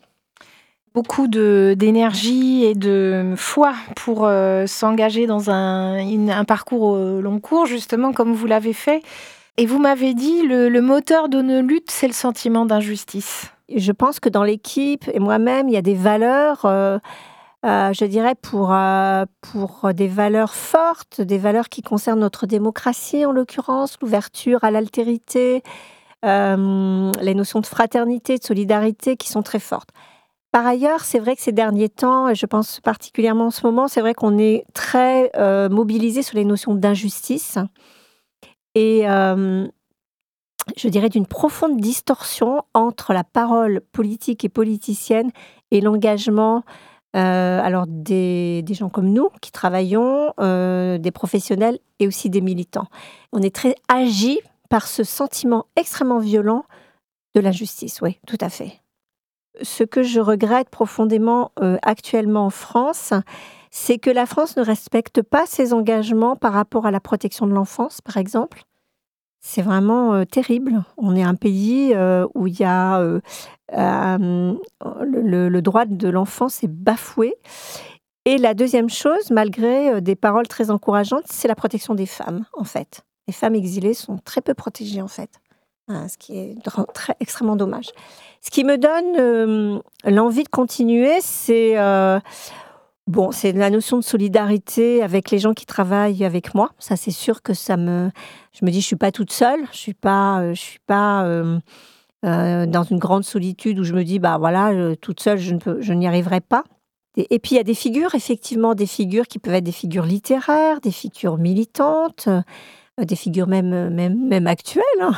beaucoup 0.94 1.28
d'énergie 1.28 2.64
et 2.64 2.74
de 2.74 3.34
foi 3.36 3.74
pour 3.96 4.26
euh, 4.26 4.66
s'engager 4.66 5.26
dans 5.26 5.50
un, 5.50 6.44
parcours 6.44 6.82
au 6.82 7.20
long 7.20 7.38
cours, 7.38 7.66
justement, 7.66 8.12
comme 8.12 8.32
vous 8.32 8.46
l'avez 8.46 8.72
fait. 8.72 9.02
Et 9.56 9.66
vous 9.66 9.78
m'avez 9.78 10.14
dit, 10.14 10.42
le, 10.42 10.80
moteur 10.80 11.28
de 11.28 11.42
nos 11.42 11.60
luttes, 11.60 11.90
c'est 11.90 12.06
le 12.06 12.12
sentiment 12.12 12.66
d'injustice. 12.66 13.52
Je 13.74 13.92
pense 13.92 14.18
que 14.18 14.28
dans 14.28 14.42
l'équipe 14.42 15.08
et 15.12 15.20
moi-même, 15.20 15.68
il 15.68 15.74
y 15.74 15.76
a 15.76 15.82
des 15.82 15.94
valeurs, 15.94 16.64
euh, 16.64 16.98
euh, 17.64 17.92
je 17.92 18.04
dirais, 18.04 18.34
pour, 18.40 18.74
pour 19.42 19.94
des 19.94 20.08
valeurs 20.08 20.54
fortes, 20.54 21.20
des 21.20 21.38
valeurs 21.38 21.68
qui 21.68 21.82
concernent 21.82 22.20
notre 22.20 22.46
démocratie, 22.46 23.24
en 23.26 23.32
l'occurrence, 23.32 23.96
l'ouverture 24.00 24.64
à 24.64 24.72
l'altérité, 24.72 25.62
les 26.22 27.34
notions 27.34 27.60
de 27.60 27.66
fraternité, 27.66 28.38
de 28.38 28.44
solidarité 28.44 29.16
qui 29.16 29.28
sont 29.28 29.42
très 29.42 29.60
fortes. 29.60 29.90
Par 30.52 30.66
ailleurs, 30.66 31.00
c'est 31.04 31.20
vrai 31.20 31.36
que 31.36 31.42
ces 31.42 31.52
derniers 31.52 31.88
temps, 31.88 32.28
et 32.28 32.34
je 32.34 32.46
pense 32.46 32.80
particulièrement 32.80 33.46
en 33.46 33.50
ce 33.50 33.64
moment, 33.64 33.86
c'est 33.86 34.00
vrai 34.00 34.14
qu'on 34.14 34.36
est 34.36 34.64
très 34.74 35.30
euh, 35.36 35.68
mobilisé 35.68 36.22
sur 36.22 36.36
les 36.36 36.44
notions 36.44 36.74
d'injustice 36.74 37.58
et 38.74 39.08
euh, 39.08 39.68
je 40.76 40.88
dirais 40.88 41.08
d'une 41.08 41.26
profonde 41.26 41.80
distorsion 41.80 42.62
entre 42.74 43.12
la 43.12 43.22
parole 43.22 43.80
politique 43.92 44.44
et 44.44 44.48
politicienne 44.48 45.30
et 45.70 45.80
l'engagement 45.80 46.64
euh, 47.14 47.60
alors 47.60 47.86
des, 47.88 48.62
des, 48.62 48.74
gens 48.74 48.88
comme 48.88 49.10
nous 49.12 49.30
qui 49.40 49.52
travaillons, 49.52 50.32
des 50.38 51.10
professionnels 51.12 51.78
et 52.00 52.08
aussi 52.08 52.28
des 52.28 52.40
militants. 52.40 52.86
On 53.32 53.40
est 53.40 53.54
très 53.54 53.76
agi 53.88 54.40
par 54.68 54.88
ce 54.88 55.04
sentiment 55.04 55.66
extrêmement 55.76 56.18
violent 56.18 56.64
de 57.36 57.40
l'injustice, 57.40 58.00
oui, 58.02 58.18
tout 58.26 58.38
à 58.40 58.48
fait 58.48 58.80
ce 59.62 59.84
que 59.84 60.02
je 60.02 60.20
regrette 60.20 60.70
profondément 60.70 61.52
euh, 61.60 61.76
actuellement 61.82 62.46
en 62.46 62.50
France, 62.50 63.12
c'est 63.70 63.98
que 63.98 64.10
la 64.10 64.26
France 64.26 64.56
ne 64.56 64.62
respecte 64.62 65.22
pas 65.22 65.46
ses 65.46 65.72
engagements 65.72 66.36
par 66.36 66.52
rapport 66.52 66.86
à 66.86 66.90
la 66.90 67.00
protection 67.00 67.46
de 67.46 67.52
l'enfance, 67.52 68.00
par 68.00 68.16
exemple. 68.16 68.62
C'est 69.42 69.62
vraiment 69.62 70.14
euh, 70.14 70.24
terrible. 70.24 70.82
On 70.96 71.16
est 71.16 71.22
un 71.22 71.34
pays 71.34 71.92
euh, 71.94 72.26
où 72.34 72.46
il 72.46 72.58
y 72.58 72.64
a 72.64 73.00
le, 73.72 75.60
droit 75.60 75.86
de 75.86 76.08
l'enfance 76.08 76.62
est 76.62 76.68
bafoué. 76.68 77.34
Et 78.26 78.36
la 78.36 78.52
deuxième 78.54 78.90
chose, 78.90 79.30
malgré 79.30 80.00
des 80.02 80.14
paroles 80.14 80.46
très 80.46 80.70
encourageantes, 80.70 81.24
c'est 81.26 81.48
la 81.48 81.54
protection 81.54 81.94
des 81.94 82.06
femmes, 82.06 82.44
en 82.52 82.64
fait. 82.64 83.00
Les 83.26 83.32
femmes 83.32 83.54
exilées 83.54 83.94
sont 83.94 84.18
très 84.18 84.42
peu 84.42 84.52
protégées, 84.52 85.00
en 85.00 85.08
fait. 85.08 85.40
Hein, 85.90 86.06
ce 86.08 86.16
qui 86.16 86.38
est 86.38 86.56
extrêmement 87.18 87.56
dommage. 87.56 87.86
Ce 88.40 88.50
qui 88.50 88.62
me 88.62 88.78
donne 88.78 89.16
euh, 89.18 89.78
l'envie 90.04 90.44
de 90.44 90.48
continuer, 90.48 91.16
c'est 91.20 91.76
euh, 91.78 92.20
bon, 93.08 93.32
c'est 93.32 93.52
la 93.52 93.70
notion 93.70 93.98
de 93.98 94.04
solidarité 94.04 95.02
avec 95.02 95.30
les 95.32 95.38
gens 95.38 95.52
qui 95.52 95.66
travaillent 95.66 96.24
avec 96.24 96.54
moi. 96.54 96.70
Ça, 96.78 96.94
c'est 96.94 97.10
sûr 97.10 97.42
que 97.42 97.54
ça 97.54 97.76
me, 97.76 98.10
je 98.52 98.64
me 98.64 98.70
dis, 98.70 98.80
je 98.80 98.86
suis 98.86 98.96
pas 98.96 99.10
toute 99.10 99.32
seule. 99.32 99.60
Je 99.72 99.78
suis 99.78 99.94
pas, 99.94 100.40
euh, 100.40 100.54
je 100.54 100.60
suis 100.60 100.80
pas 100.86 101.24
dans 102.22 102.84
une 102.84 102.98
grande 102.98 103.24
solitude 103.24 103.80
où 103.80 103.84
je 103.84 103.94
me 103.94 104.04
dis, 104.04 104.20
bah 104.20 104.38
voilà, 104.38 104.94
toute 104.96 105.20
seule, 105.20 105.38
je 105.38 105.92
n'y 105.92 106.06
arriverai 106.06 106.40
pas. 106.40 106.62
Et, 107.16 107.34
et 107.34 107.38
puis 107.40 107.52
il 107.52 107.56
y 107.56 107.60
a 107.60 107.64
des 107.64 107.74
figures, 107.74 108.14
effectivement, 108.14 108.74
des 108.74 108.86
figures 108.86 109.26
qui 109.26 109.40
peuvent 109.40 109.54
être 109.54 109.64
des 109.64 109.72
figures 109.72 110.04
littéraires, 110.04 110.80
des 110.80 110.92
figures 110.92 111.38
militantes 111.38 112.28
des 113.04 113.16
figures 113.16 113.46
même, 113.46 113.90
même, 113.90 114.28
même 114.28 114.46
actuelles. 114.46 114.84
Hein. 115.00 115.12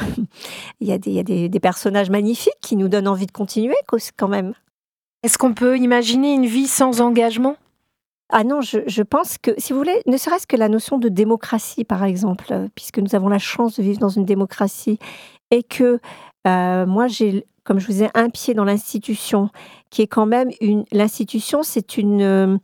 Il 0.81 0.89
y 0.89 0.93
a, 0.93 0.99
des, 0.99 1.11
il 1.11 1.17
y 1.17 1.45
a 1.45 1.49
des, 1.49 1.61
personnages 1.61 2.11
magnifiques 2.11 2.59
qui 2.61 2.77
nous 2.77 2.89
donnent 2.89 3.09
envie 3.09 3.27
de 3.27 3.33
continuer 3.33 3.77
quand 4.17 4.29
même. 4.29 4.55
Est-ce 5.23 5.39
qu'on 5.39 5.55
peut 5.55 5.79
imaginer 5.79 6.35
une 6.35 6.47
vie 6.47 6.67
sans 6.67 7.01
engagement? 7.01 7.57
Ah 8.35 8.45
non, 8.45 8.63
je, 8.63 8.79
je, 8.87 9.03
pense 9.03 9.37
que, 9.37 9.51
si 9.59 9.73
vous 9.73 9.79
voulez, 9.79 10.03
ne 10.07 10.17
serait-ce 10.17 10.47
que 10.47 10.57
la 10.57 10.71
notion 10.71 10.99
de 10.99 11.11
démocratie, 11.11 11.85
par 11.85 12.03
exemple, 12.03 12.47
euh, 12.51 12.67
puisque 12.75 12.99
nous 12.99 13.15
avons 13.15 13.29
la 13.29 13.39
chance 13.39 13.77
de 13.77 13.83
vivre 13.83 13.99
dans 13.99 14.09
une 14.09 14.25
démocratie, 14.25 14.99
et 15.51 15.63
que 15.63 16.01
euh, 16.49 16.87
moi, 16.87 17.09
j'ai, 17.09 17.45
comme 17.63 17.79
je 17.79 17.87
vous 17.87 17.93
disais, 17.93 18.11
un 18.15 18.31
pied 18.31 18.55
dans 18.55 18.65
l'institution, 18.65 19.51
qui 19.91 20.01
est 20.01 20.07
quand 20.07 20.25
même 20.25 20.51
une. 20.63 20.85
L'institution, 20.93 21.63
c'est 21.63 21.99
une, 21.99 22.23
euh, 22.23 22.57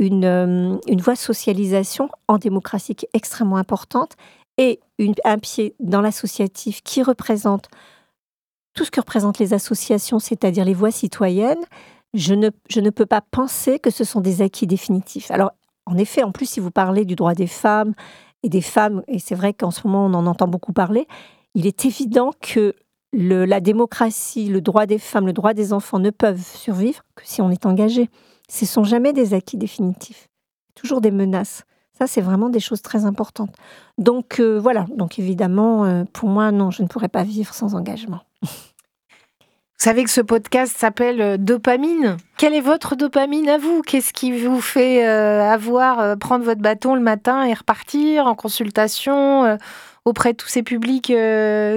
une, 0.00 0.80
une 0.88 1.00
voie 1.00 1.14
de 1.14 1.18
socialisation 1.18 2.10
en 2.26 2.38
démocratie 2.38 2.96
qui 2.96 3.06
est 3.06 3.16
extrêmement 3.16 3.58
importante 3.58 4.16
et 4.58 4.80
un 5.24 5.38
pied 5.38 5.74
dans 5.80 6.00
l'associatif 6.00 6.82
qui 6.82 7.02
représente 7.02 7.68
tout 8.74 8.84
ce 8.84 8.90
que 8.90 9.00
représentent 9.00 9.38
les 9.38 9.54
associations, 9.54 10.18
c'est-à-dire 10.18 10.64
les 10.64 10.74
voix 10.74 10.90
citoyennes, 10.90 11.62
je 12.14 12.34
ne, 12.34 12.50
je 12.68 12.80
ne 12.80 12.90
peux 12.90 13.06
pas 13.06 13.20
penser 13.20 13.78
que 13.78 13.90
ce 13.90 14.04
sont 14.04 14.20
des 14.20 14.42
acquis 14.42 14.66
définitifs. 14.66 15.30
Alors, 15.30 15.52
en 15.86 15.96
effet, 15.98 16.22
en 16.22 16.32
plus, 16.32 16.46
si 16.46 16.60
vous 16.60 16.70
parlez 16.70 17.04
du 17.04 17.16
droit 17.16 17.34
des 17.34 17.46
femmes 17.46 17.94
et 18.42 18.48
des 18.48 18.60
femmes, 18.60 19.02
et 19.08 19.18
c'est 19.18 19.34
vrai 19.34 19.52
qu'en 19.54 19.70
ce 19.70 19.86
moment 19.86 20.06
on 20.06 20.14
en 20.14 20.26
entend 20.26 20.48
beaucoup 20.48 20.72
parler, 20.72 21.06
il 21.54 21.66
est 21.66 21.84
évident 21.84 22.32
que 22.40 22.74
la 23.12 23.60
démocratie, 23.60 24.48
le 24.48 24.60
droit 24.60 24.86
des 24.86 24.98
femmes, 24.98 25.26
le 25.26 25.32
droit 25.32 25.52
des 25.52 25.72
enfants 25.72 25.98
ne 25.98 26.10
peuvent 26.10 26.42
survivre 26.42 27.02
que 27.14 27.26
si 27.26 27.42
on 27.42 27.50
est 27.50 27.66
engagé. 27.66 28.08
Ce 28.48 28.64
ne 28.64 28.68
sont 28.68 28.84
jamais 28.84 29.12
des 29.12 29.34
acquis 29.34 29.56
définitifs, 29.56 30.28
toujours 30.74 31.00
des 31.00 31.10
menaces. 31.10 31.64
Ça, 31.98 32.06
c'est 32.06 32.20
vraiment 32.20 32.48
des 32.48 32.60
choses 32.60 32.82
très 32.82 33.04
importantes. 33.04 33.54
Donc 33.98 34.40
euh, 34.40 34.58
voilà, 34.58 34.86
donc 34.96 35.18
évidemment, 35.18 35.84
euh, 35.84 36.04
pour 36.12 36.28
moi, 36.28 36.50
non, 36.50 36.70
je 36.70 36.82
ne 36.82 36.88
pourrais 36.88 37.08
pas 37.08 37.22
vivre 37.22 37.52
sans 37.52 37.74
engagement. 37.74 38.20
Vous 38.42 39.88
savez 39.88 40.04
que 40.04 40.10
ce 40.10 40.20
podcast 40.20 40.76
s'appelle 40.76 41.20
euh, 41.20 41.36
Dopamine. 41.36 42.16
Quelle 42.38 42.54
est 42.54 42.60
votre 42.60 42.96
dopamine 42.96 43.48
à 43.48 43.58
vous? 43.58 43.82
Qu'est-ce 43.82 44.12
qui 44.12 44.32
vous 44.32 44.60
fait 44.60 45.04
avoir, 45.04 46.16
prendre 46.18 46.44
votre 46.44 46.60
bâton 46.60 46.94
le 46.94 47.00
matin 47.00 47.44
et 47.44 47.52
repartir 47.52 48.26
en 48.26 48.34
consultation 48.34 49.58
auprès 50.04 50.32
de 50.32 50.36
tous 50.36 50.48
ces 50.48 50.64
publics 50.64 51.12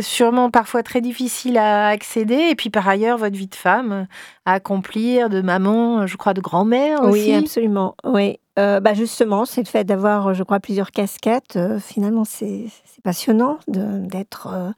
sûrement 0.01 0.49
parfois 0.49 0.81
très 0.81 1.01
difficiles 1.01 1.59
à 1.59 1.87
accéder 1.89 2.47
Et 2.49 2.55
puis 2.55 2.71
par 2.71 2.87
ailleurs, 2.87 3.19
votre 3.19 3.35
vie 3.35 3.45
de 3.45 3.53
femme 3.53 4.07
à 4.45 4.53
accomplir, 4.53 5.29
de 5.29 5.41
maman, 5.41 6.07
je 6.07 6.17
crois, 6.17 6.33
de 6.33 6.41
grand-mère 6.41 7.03
aussi? 7.03 7.29
Oui, 7.29 7.33
absolument. 7.35 7.95
Oui, 8.03 8.39
euh, 8.57 8.79
bah 8.79 8.93
justement, 8.93 9.45
c'est 9.45 9.61
le 9.61 9.67
fait 9.67 9.83
d'avoir, 9.83 10.33
je 10.33 10.43
crois, 10.43 10.59
plusieurs 10.59 10.91
casquettes. 10.91 11.57
Euh, 11.57 11.79
finalement, 11.79 12.23
c'est 12.23 12.67
passionnant 13.03 13.57
d'être 13.67 14.47
euh, 14.53 14.71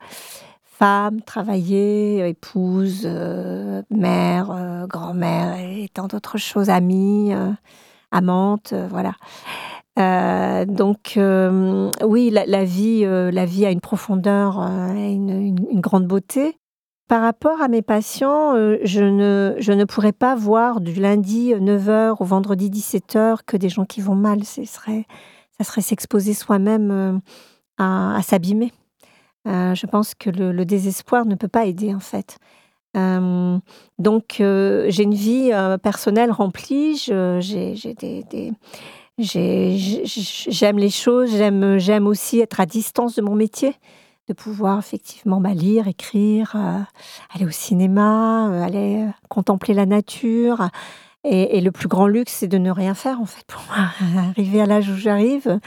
femme, 0.63 1.21
travailler, 1.21 2.27
épouse, 2.27 3.07
mère, 3.89 4.85
grand-mère 4.87 5.59
et 5.59 5.89
tant 5.93 6.07
d'autres 6.07 6.37
choses, 6.37 6.69
amie, 6.69 7.33
amante, 8.11 8.75
voilà. 8.89 9.13
donc 10.65 11.17
oui, 11.17 12.29
la, 12.29 12.63
vie, 12.63 13.05
la 13.05 13.45
vie 13.45 13.65
a 13.65 13.71
une 13.71 13.81
profondeur, 13.81 14.59
une, 14.59 15.55
une 15.71 15.81
grande 15.81 16.05
beauté. 16.05 16.59
Par 17.07 17.21
rapport 17.21 17.61
à 17.61 17.69
mes 17.69 17.81
patients, 17.81 18.53
euh, 18.55 18.79
je, 18.83 19.01
ne, 19.01 19.55
je 19.59 19.71
ne 19.71 19.85
pourrais 19.85 20.11
pas 20.11 20.35
voir 20.35 20.81
du 20.81 20.93
lundi 20.93 21.53
9h 21.53 21.89
euh, 21.89 22.15
au 22.19 22.25
vendredi 22.25 22.69
17h 22.69 23.39
que 23.45 23.55
des 23.55 23.69
gens 23.69 23.85
qui 23.85 24.01
vont 24.01 24.15
mal. 24.15 24.43
Ce 24.43 24.65
serait, 24.65 25.05
ça 25.57 25.63
serait 25.63 25.81
s'exposer 25.81 26.33
soi-même 26.33 26.91
euh, 26.91 27.17
à, 27.77 28.21
s'abîmer. 28.23 28.73
je 29.45 29.85
pense 29.85 30.15
que 30.15 30.29
le, 30.29 30.65
désespoir 30.65 31.25
ne 31.25 31.35
peut 31.35 31.47
pas 31.47 31.65
aider 31.65 31.95
en 31.95 32.01
fait. 32.01 32.37
donc 32.93 34.35
j'ai 34.39 35.03
une 35.03 35.13
vie 35.13 35.51
personnelle 35.81 36.31
remplie, 36.31 36.97
j'ai 36.97 37.75
j'aime 39.19 40.79
les 40.79 40.89
choses, 40.89 41.31
j'aime, 41.31 41.77
j'aime 41.77 42.07
aussi 42.07 42.39
être 42.39 42.59
à 42.59 42.65
distance 42.65 43.15
de 43.15 43.21
mon 43.21 43.35
métier, 43.35 43.75
de 44.27 44.33
pouvoir 44.33 44.79
effectivement 44.79 45.39
bah, 45.39 45.53
lire, 45.53 45.87
écrire, 45.87 46.53
euh, 46.55 46.79
aller 47.33 47.45
au 47.45 47.51
cinéma, 47.51 48.49
euh, 48.49 48.63
aller 48.63 49.03
euh, 49.03 49.11
contempler 49.29 49.73
la 49.73 49.85
nature. 49.85 50.69
Et, 51.23 51.59
le 51.59 51.71
plus 51.71 51.89
grand 51.89 52.07
luxe, 52.07 52.31
c'est 52.31 52.47
de 52.47 52.57
ne 52.57 52.71
rien 52.71 52.93
faire 52.93 53.19
en 53.19 53.25
fait. 53.25 53.43
Pour 53.47 53.61
moi, 53.67 53.89
arriver 54.29 54.61
à 54.61 54.65
l'âge 54.65 54.89
où 54.89 54.95
j'arrive, 54.95 55.59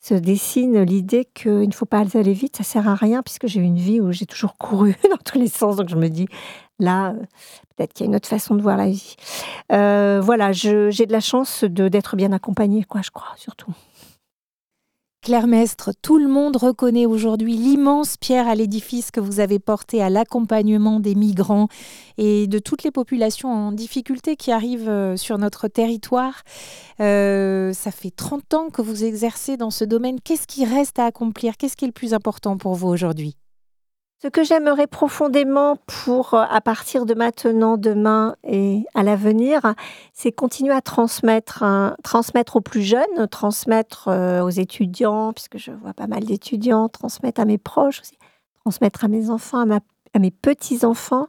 se 0.00 0.14
dessine 0.14 0.82
l'idée 0.82 1.26
qu'il 1.34 1.68
ne 1.68 1.72
faut 1.72 1.86
pas 1.86 2.04
aller 2.14 2.32
vite, 2.32 2.56
ça 2.56 2.62
sert 2.62 2.88
à 2.88 2.94
rien 2.94 3.22
puisque 3.22 3.46
j'ai 3.46 3.60
une 3.60 3.76
vie 3.76 4.00
où 4.00 4.12
j'ai 4.12 4.26
toujours 4.26 4.56
couru 4.56 4.94
dans 5.10 5.18
tous 5.24 5.38
les 5.38 5.48
sens. 5.48 5.76
Donc 5.76 5.88
je 5.88 5.96
me 5.96 6.08
dis, 6.08 6.26
là, 6.78 7.14
peut-être 7.76 7.92
qu'il 7.92 8.04
y 8.04 8.06
a 8.06 8.10
une 8.10 8.16
autre 8.16 8.28
façon 8.28 8.54
de 8.54 8.62
voir 8.62 8.78
la 8.78 8.88
vie. 8.88 9.16
voilà, 9.68 10.52
j'ai 10.52 11.06
de 11.06 11.12
la 11.12 11.20
chance 11.20 11.64
d'être 11.64 12.16
bien 12.16 12.32
accompagnée, 12.32 12.84
quoi, 12.84 13.02
je 13.02 13.10
crois, 13.10 13.32
surtout. 13.36 13.72
Claire 15.24 15.46
tout 16.02 16.18
le 16.18 16.28
monde 16.28 16.58
reconnaît 16.58 17.06
aujourd'hui 17.06 17.56
l'immense 17.56 18.18
pierre 18.18 18.46
à 18.46 18.54
l'édifice 18.54 19.10
que 19.10 19.20
vous 19.20 19.40
avez 19.40 19.58
porté 19.58 20.02
à 20.02 20.10
l'accompagnement 20.10 21.00
des 21.00 21.14
migrants 21.14 21.68
et 22.18 22.46
de 22.46 22.58
toutes 22.58 22.82
les 22.82 22.90
populations 22.90 23.50
en 23.50 23.72
difficulté 23.72 24.36
qui 24.36 24.52
arrivent 24.52 24.90
euh, 24.90 25.16
sur 25.16 25.38
notre 25.38 25.66
territoire. 25.66 26.42
Euh, 27.00 27.72
ça 27.72 27.90
fait 27.90 28.10
30 28.10 28.52
ans 28.52 28.68
que 28.68 28.82
vous 28.82 29.02
exercez 29.04 29.56
dans 29.56 29.70
ce 29.70 29.84
domaine. 29.84 30.20
Qu'est-ce 30.20 30.46
qui 30.46 30.66
reste 30.66 30.98
à 30.98 31.06
accomplir? 31.06 31.56
Qu'est-ce 31.56 31.76
qui 31.76 31.86
est 31.86 31.88
le 31.88 31.92
plus 31.92 32.12
important 32.12 32.58
pour 32.58 32.74
vous 32.74 32.88
aujourd'hui? 32.88 33.34
Ce 34.22 34.28
que 34.28 34.42
j'aimerais 34.42 34.86
profondément 34.86 35.76
pour, 35.86 36.34
euh, 36.34 36.44
à 36.48 36.60
partir 36.60 37.04
de 37.04 37.14
maintenant, 37.14 37.76
demain 37.76 38.36
et 38.44 38.84
à 38.94 39.02
l'avenir, 39.02 39.74
c'est 40.12 40.32
continuer 40.32 40.72
à 40.72 40.80
transmettre, 40.80 41.64
transmettre 42.02 42.56
aux 42.56 42.60
plus 42.60 42.82
jeunes, 42.82 43.28
transmettre 43.30 44.08
euh, 44.08 44.42
aux 44.42 44.50
étudiants, 44.50 45.32
puisque 45.32 45.58
je 45.58 45.72
vois 45.72 45.92
pas 45.92 46.06
mal 46.06 46.24
d'étudiants, 46.24 46.88
transmettre 46.88 47.40
à 47.40 47.44
mes 47.44 47.58
proches 47.58 48.00
aussi, 48.00 48.16
transmettre 48.60 49.04
à 49.04 49.08
mes 49.08 49.30
enfants, 49.30 49.68
à, 49.70 50.18
mes 50.18 50.30
petits-enfants. 50.30 51.26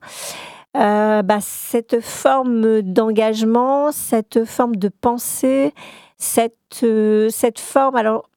Euh, 0.78 1.22
bah, 1.22 1.40
cette 1.42 2.02
forme 2.02 2.82
d'engagement, 2.82 3.92
cette 3.92 4.46
forme 4.46 4.76
de 4.76 4.90
pensée, 4.90 5.74
cette, 6.18 6.86
cette 7.30 7.60
forme, 7.60 7.96
alors, 7.96 8.30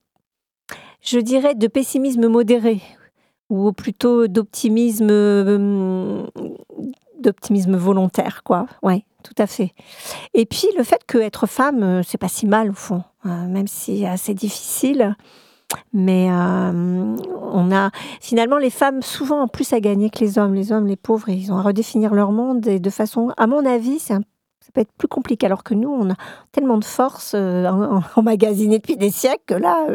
je 1.00 1.18
dirais, 1.18 1.54
de 1.54 1.66
pessimisme 1.66 2.28
modéré 2.28 2.80
ou 3.50 3.72
plutôt 3.72 4.28
d'optimisme 4.28 5.08
euh, 5.10 6.22
d'optimisme 7.18 7.76
volontaire 7.76 8.42
quoi. 8.44 8.66
Ouais 8.82 9.04
tout 9.24 9.34
à 9.38 9.46
fait. 9.46 9.74
Et 10.32 10.46
puis 10.46 10.68
le 10.76 10.84
fait 10.84 11.04
que 11.06 11.18
être 11.18 11.46
femme 11.46 11.82
euh, 11.82 12.02
c'est 12.04 12.18
pas 12.18 12.28
si 12.28 12.46
mal 12.46 12.70
au 12.70 12.74
fond 12.74 13.02
euh, 13.26 13.46
même 13.46 13.66
si 13.66 14.04
c'est 14.16 14.34
difficile. 14.34 15.16
Mais 15.92 16.30
on 16.30 17.70
a 17.72 17.90
finalement 18.22 18.56
les 18.56 18.70
femmes 18.70 19.02
souvent 19.02 19.42
en 19.42 19.48
plus 19.48 19.70
à 19.74 19.80
gagner 19.80 20.08
que 20.08 20.20
les 20.20 20.38
hommes. 20.38 20.54
Les 20.54 20.72
hommes 20.72 20.86
les 20.86 20.96
pauvres 20.96 21.28
ils 21.28 21.52
ont 21.52 21.58
à 21.58 21.62
redéfinir 21.62 22.14
leur 22.14 22.32
monde 22.32 22.66
et 22.66 22.80
de 22.80 22.90
façon 22.90 23.32
à 23.36 23.46
mon 23.46 23.66
avis 23.66 23.98
ça 23.98 24.18
peut 24.72 24.80
être 24.80 24.92
plus 24.96 25.08
compliqué. 25.08 25.44
Alors 25.44 25.64
que 25.64 25.74
nous 25.74 25.90
on 25.90 26.10
a 26.10 26.14
tellement 26.52 26.78
de 26.78 26.84
force 26.86 27.34
en, 27.34 28.00
emmagasinée 28.16 28.78
depuis 28.78 28.96
des 28.96 29.10
siècles 29.10 29.44
que 29.46 29.54
là 29.54 29.86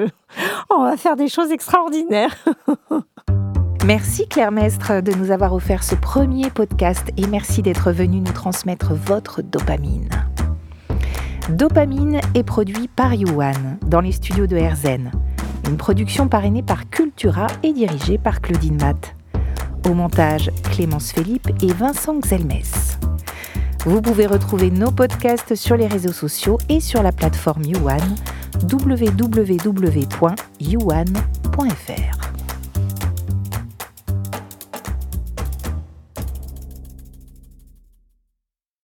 on 0.69 0.83
va 0.83 0.95
faire 0.95 1.15
des 1.15 1.27
choses 1.27 1.51
extraordinaires 1.51 2.35
Merci 3.85 4.27
Claire 4.29 4.53
Mestre 4.53 5.01
de 5.01 5.11
nous 5.11 5.31
avoir 5.31 5.53
offert 5.53 5.83
ce 5.83 5.93
premier 5.93 6.49
podcast 6.49 7.09
et 7.17 7.27
merci 7.27 7.61
d'être 7.61 7.91
venu 7.91 8.21
nous 8.21 8.31
transmettre 8.31 8.93
votre 8.93 9.41
dopamine. 9.41 10.07
Dopamine 11.49 12.21
est 12.33 12.43
produit 12.43 12.87
par 12.87 13.13
Yuan 13.13 13.77
dans 13.85 13.99
les 13.99 14.13
studios 14.13 14.47
de 14.47 14.55
Herzen, 14.55 15.11
une 15.67 15.75
production 15.75 16.29
parrainée 16.29 16.63
par 16.63 16.89
Cultura 16.89 17.47
et 17.61 17.73
dirigée 17.73 18.17
par 18.17 18.39
Claudine 18.39 18.77
Matt. 18.77 19.17
Au 19.85 19.93
montage, 19.93 20.49
Clémence 20.71 21.11
Philippe 21.11 21.49
et 21.61 21.73
Vincent 21.73 22.19
Xelmes. 22.19 22.61
Vous 23.85 24.01
pouvez 24.01 24.27
retrouver 24.27 24.71
nos 24.71 24.91
podcasts 24.91 25.55
sur 25.55 25.75
les 25.75 25.87
réseaux 25.87 26.13
sociaux 26.13 26.57
et 26.69 26.79
sur 26.79 27.03
la 27.03 27.11
plateforme 27.11 27.63
Yuan 27.65 27.99
www.yuan.fr. 28.71 29.63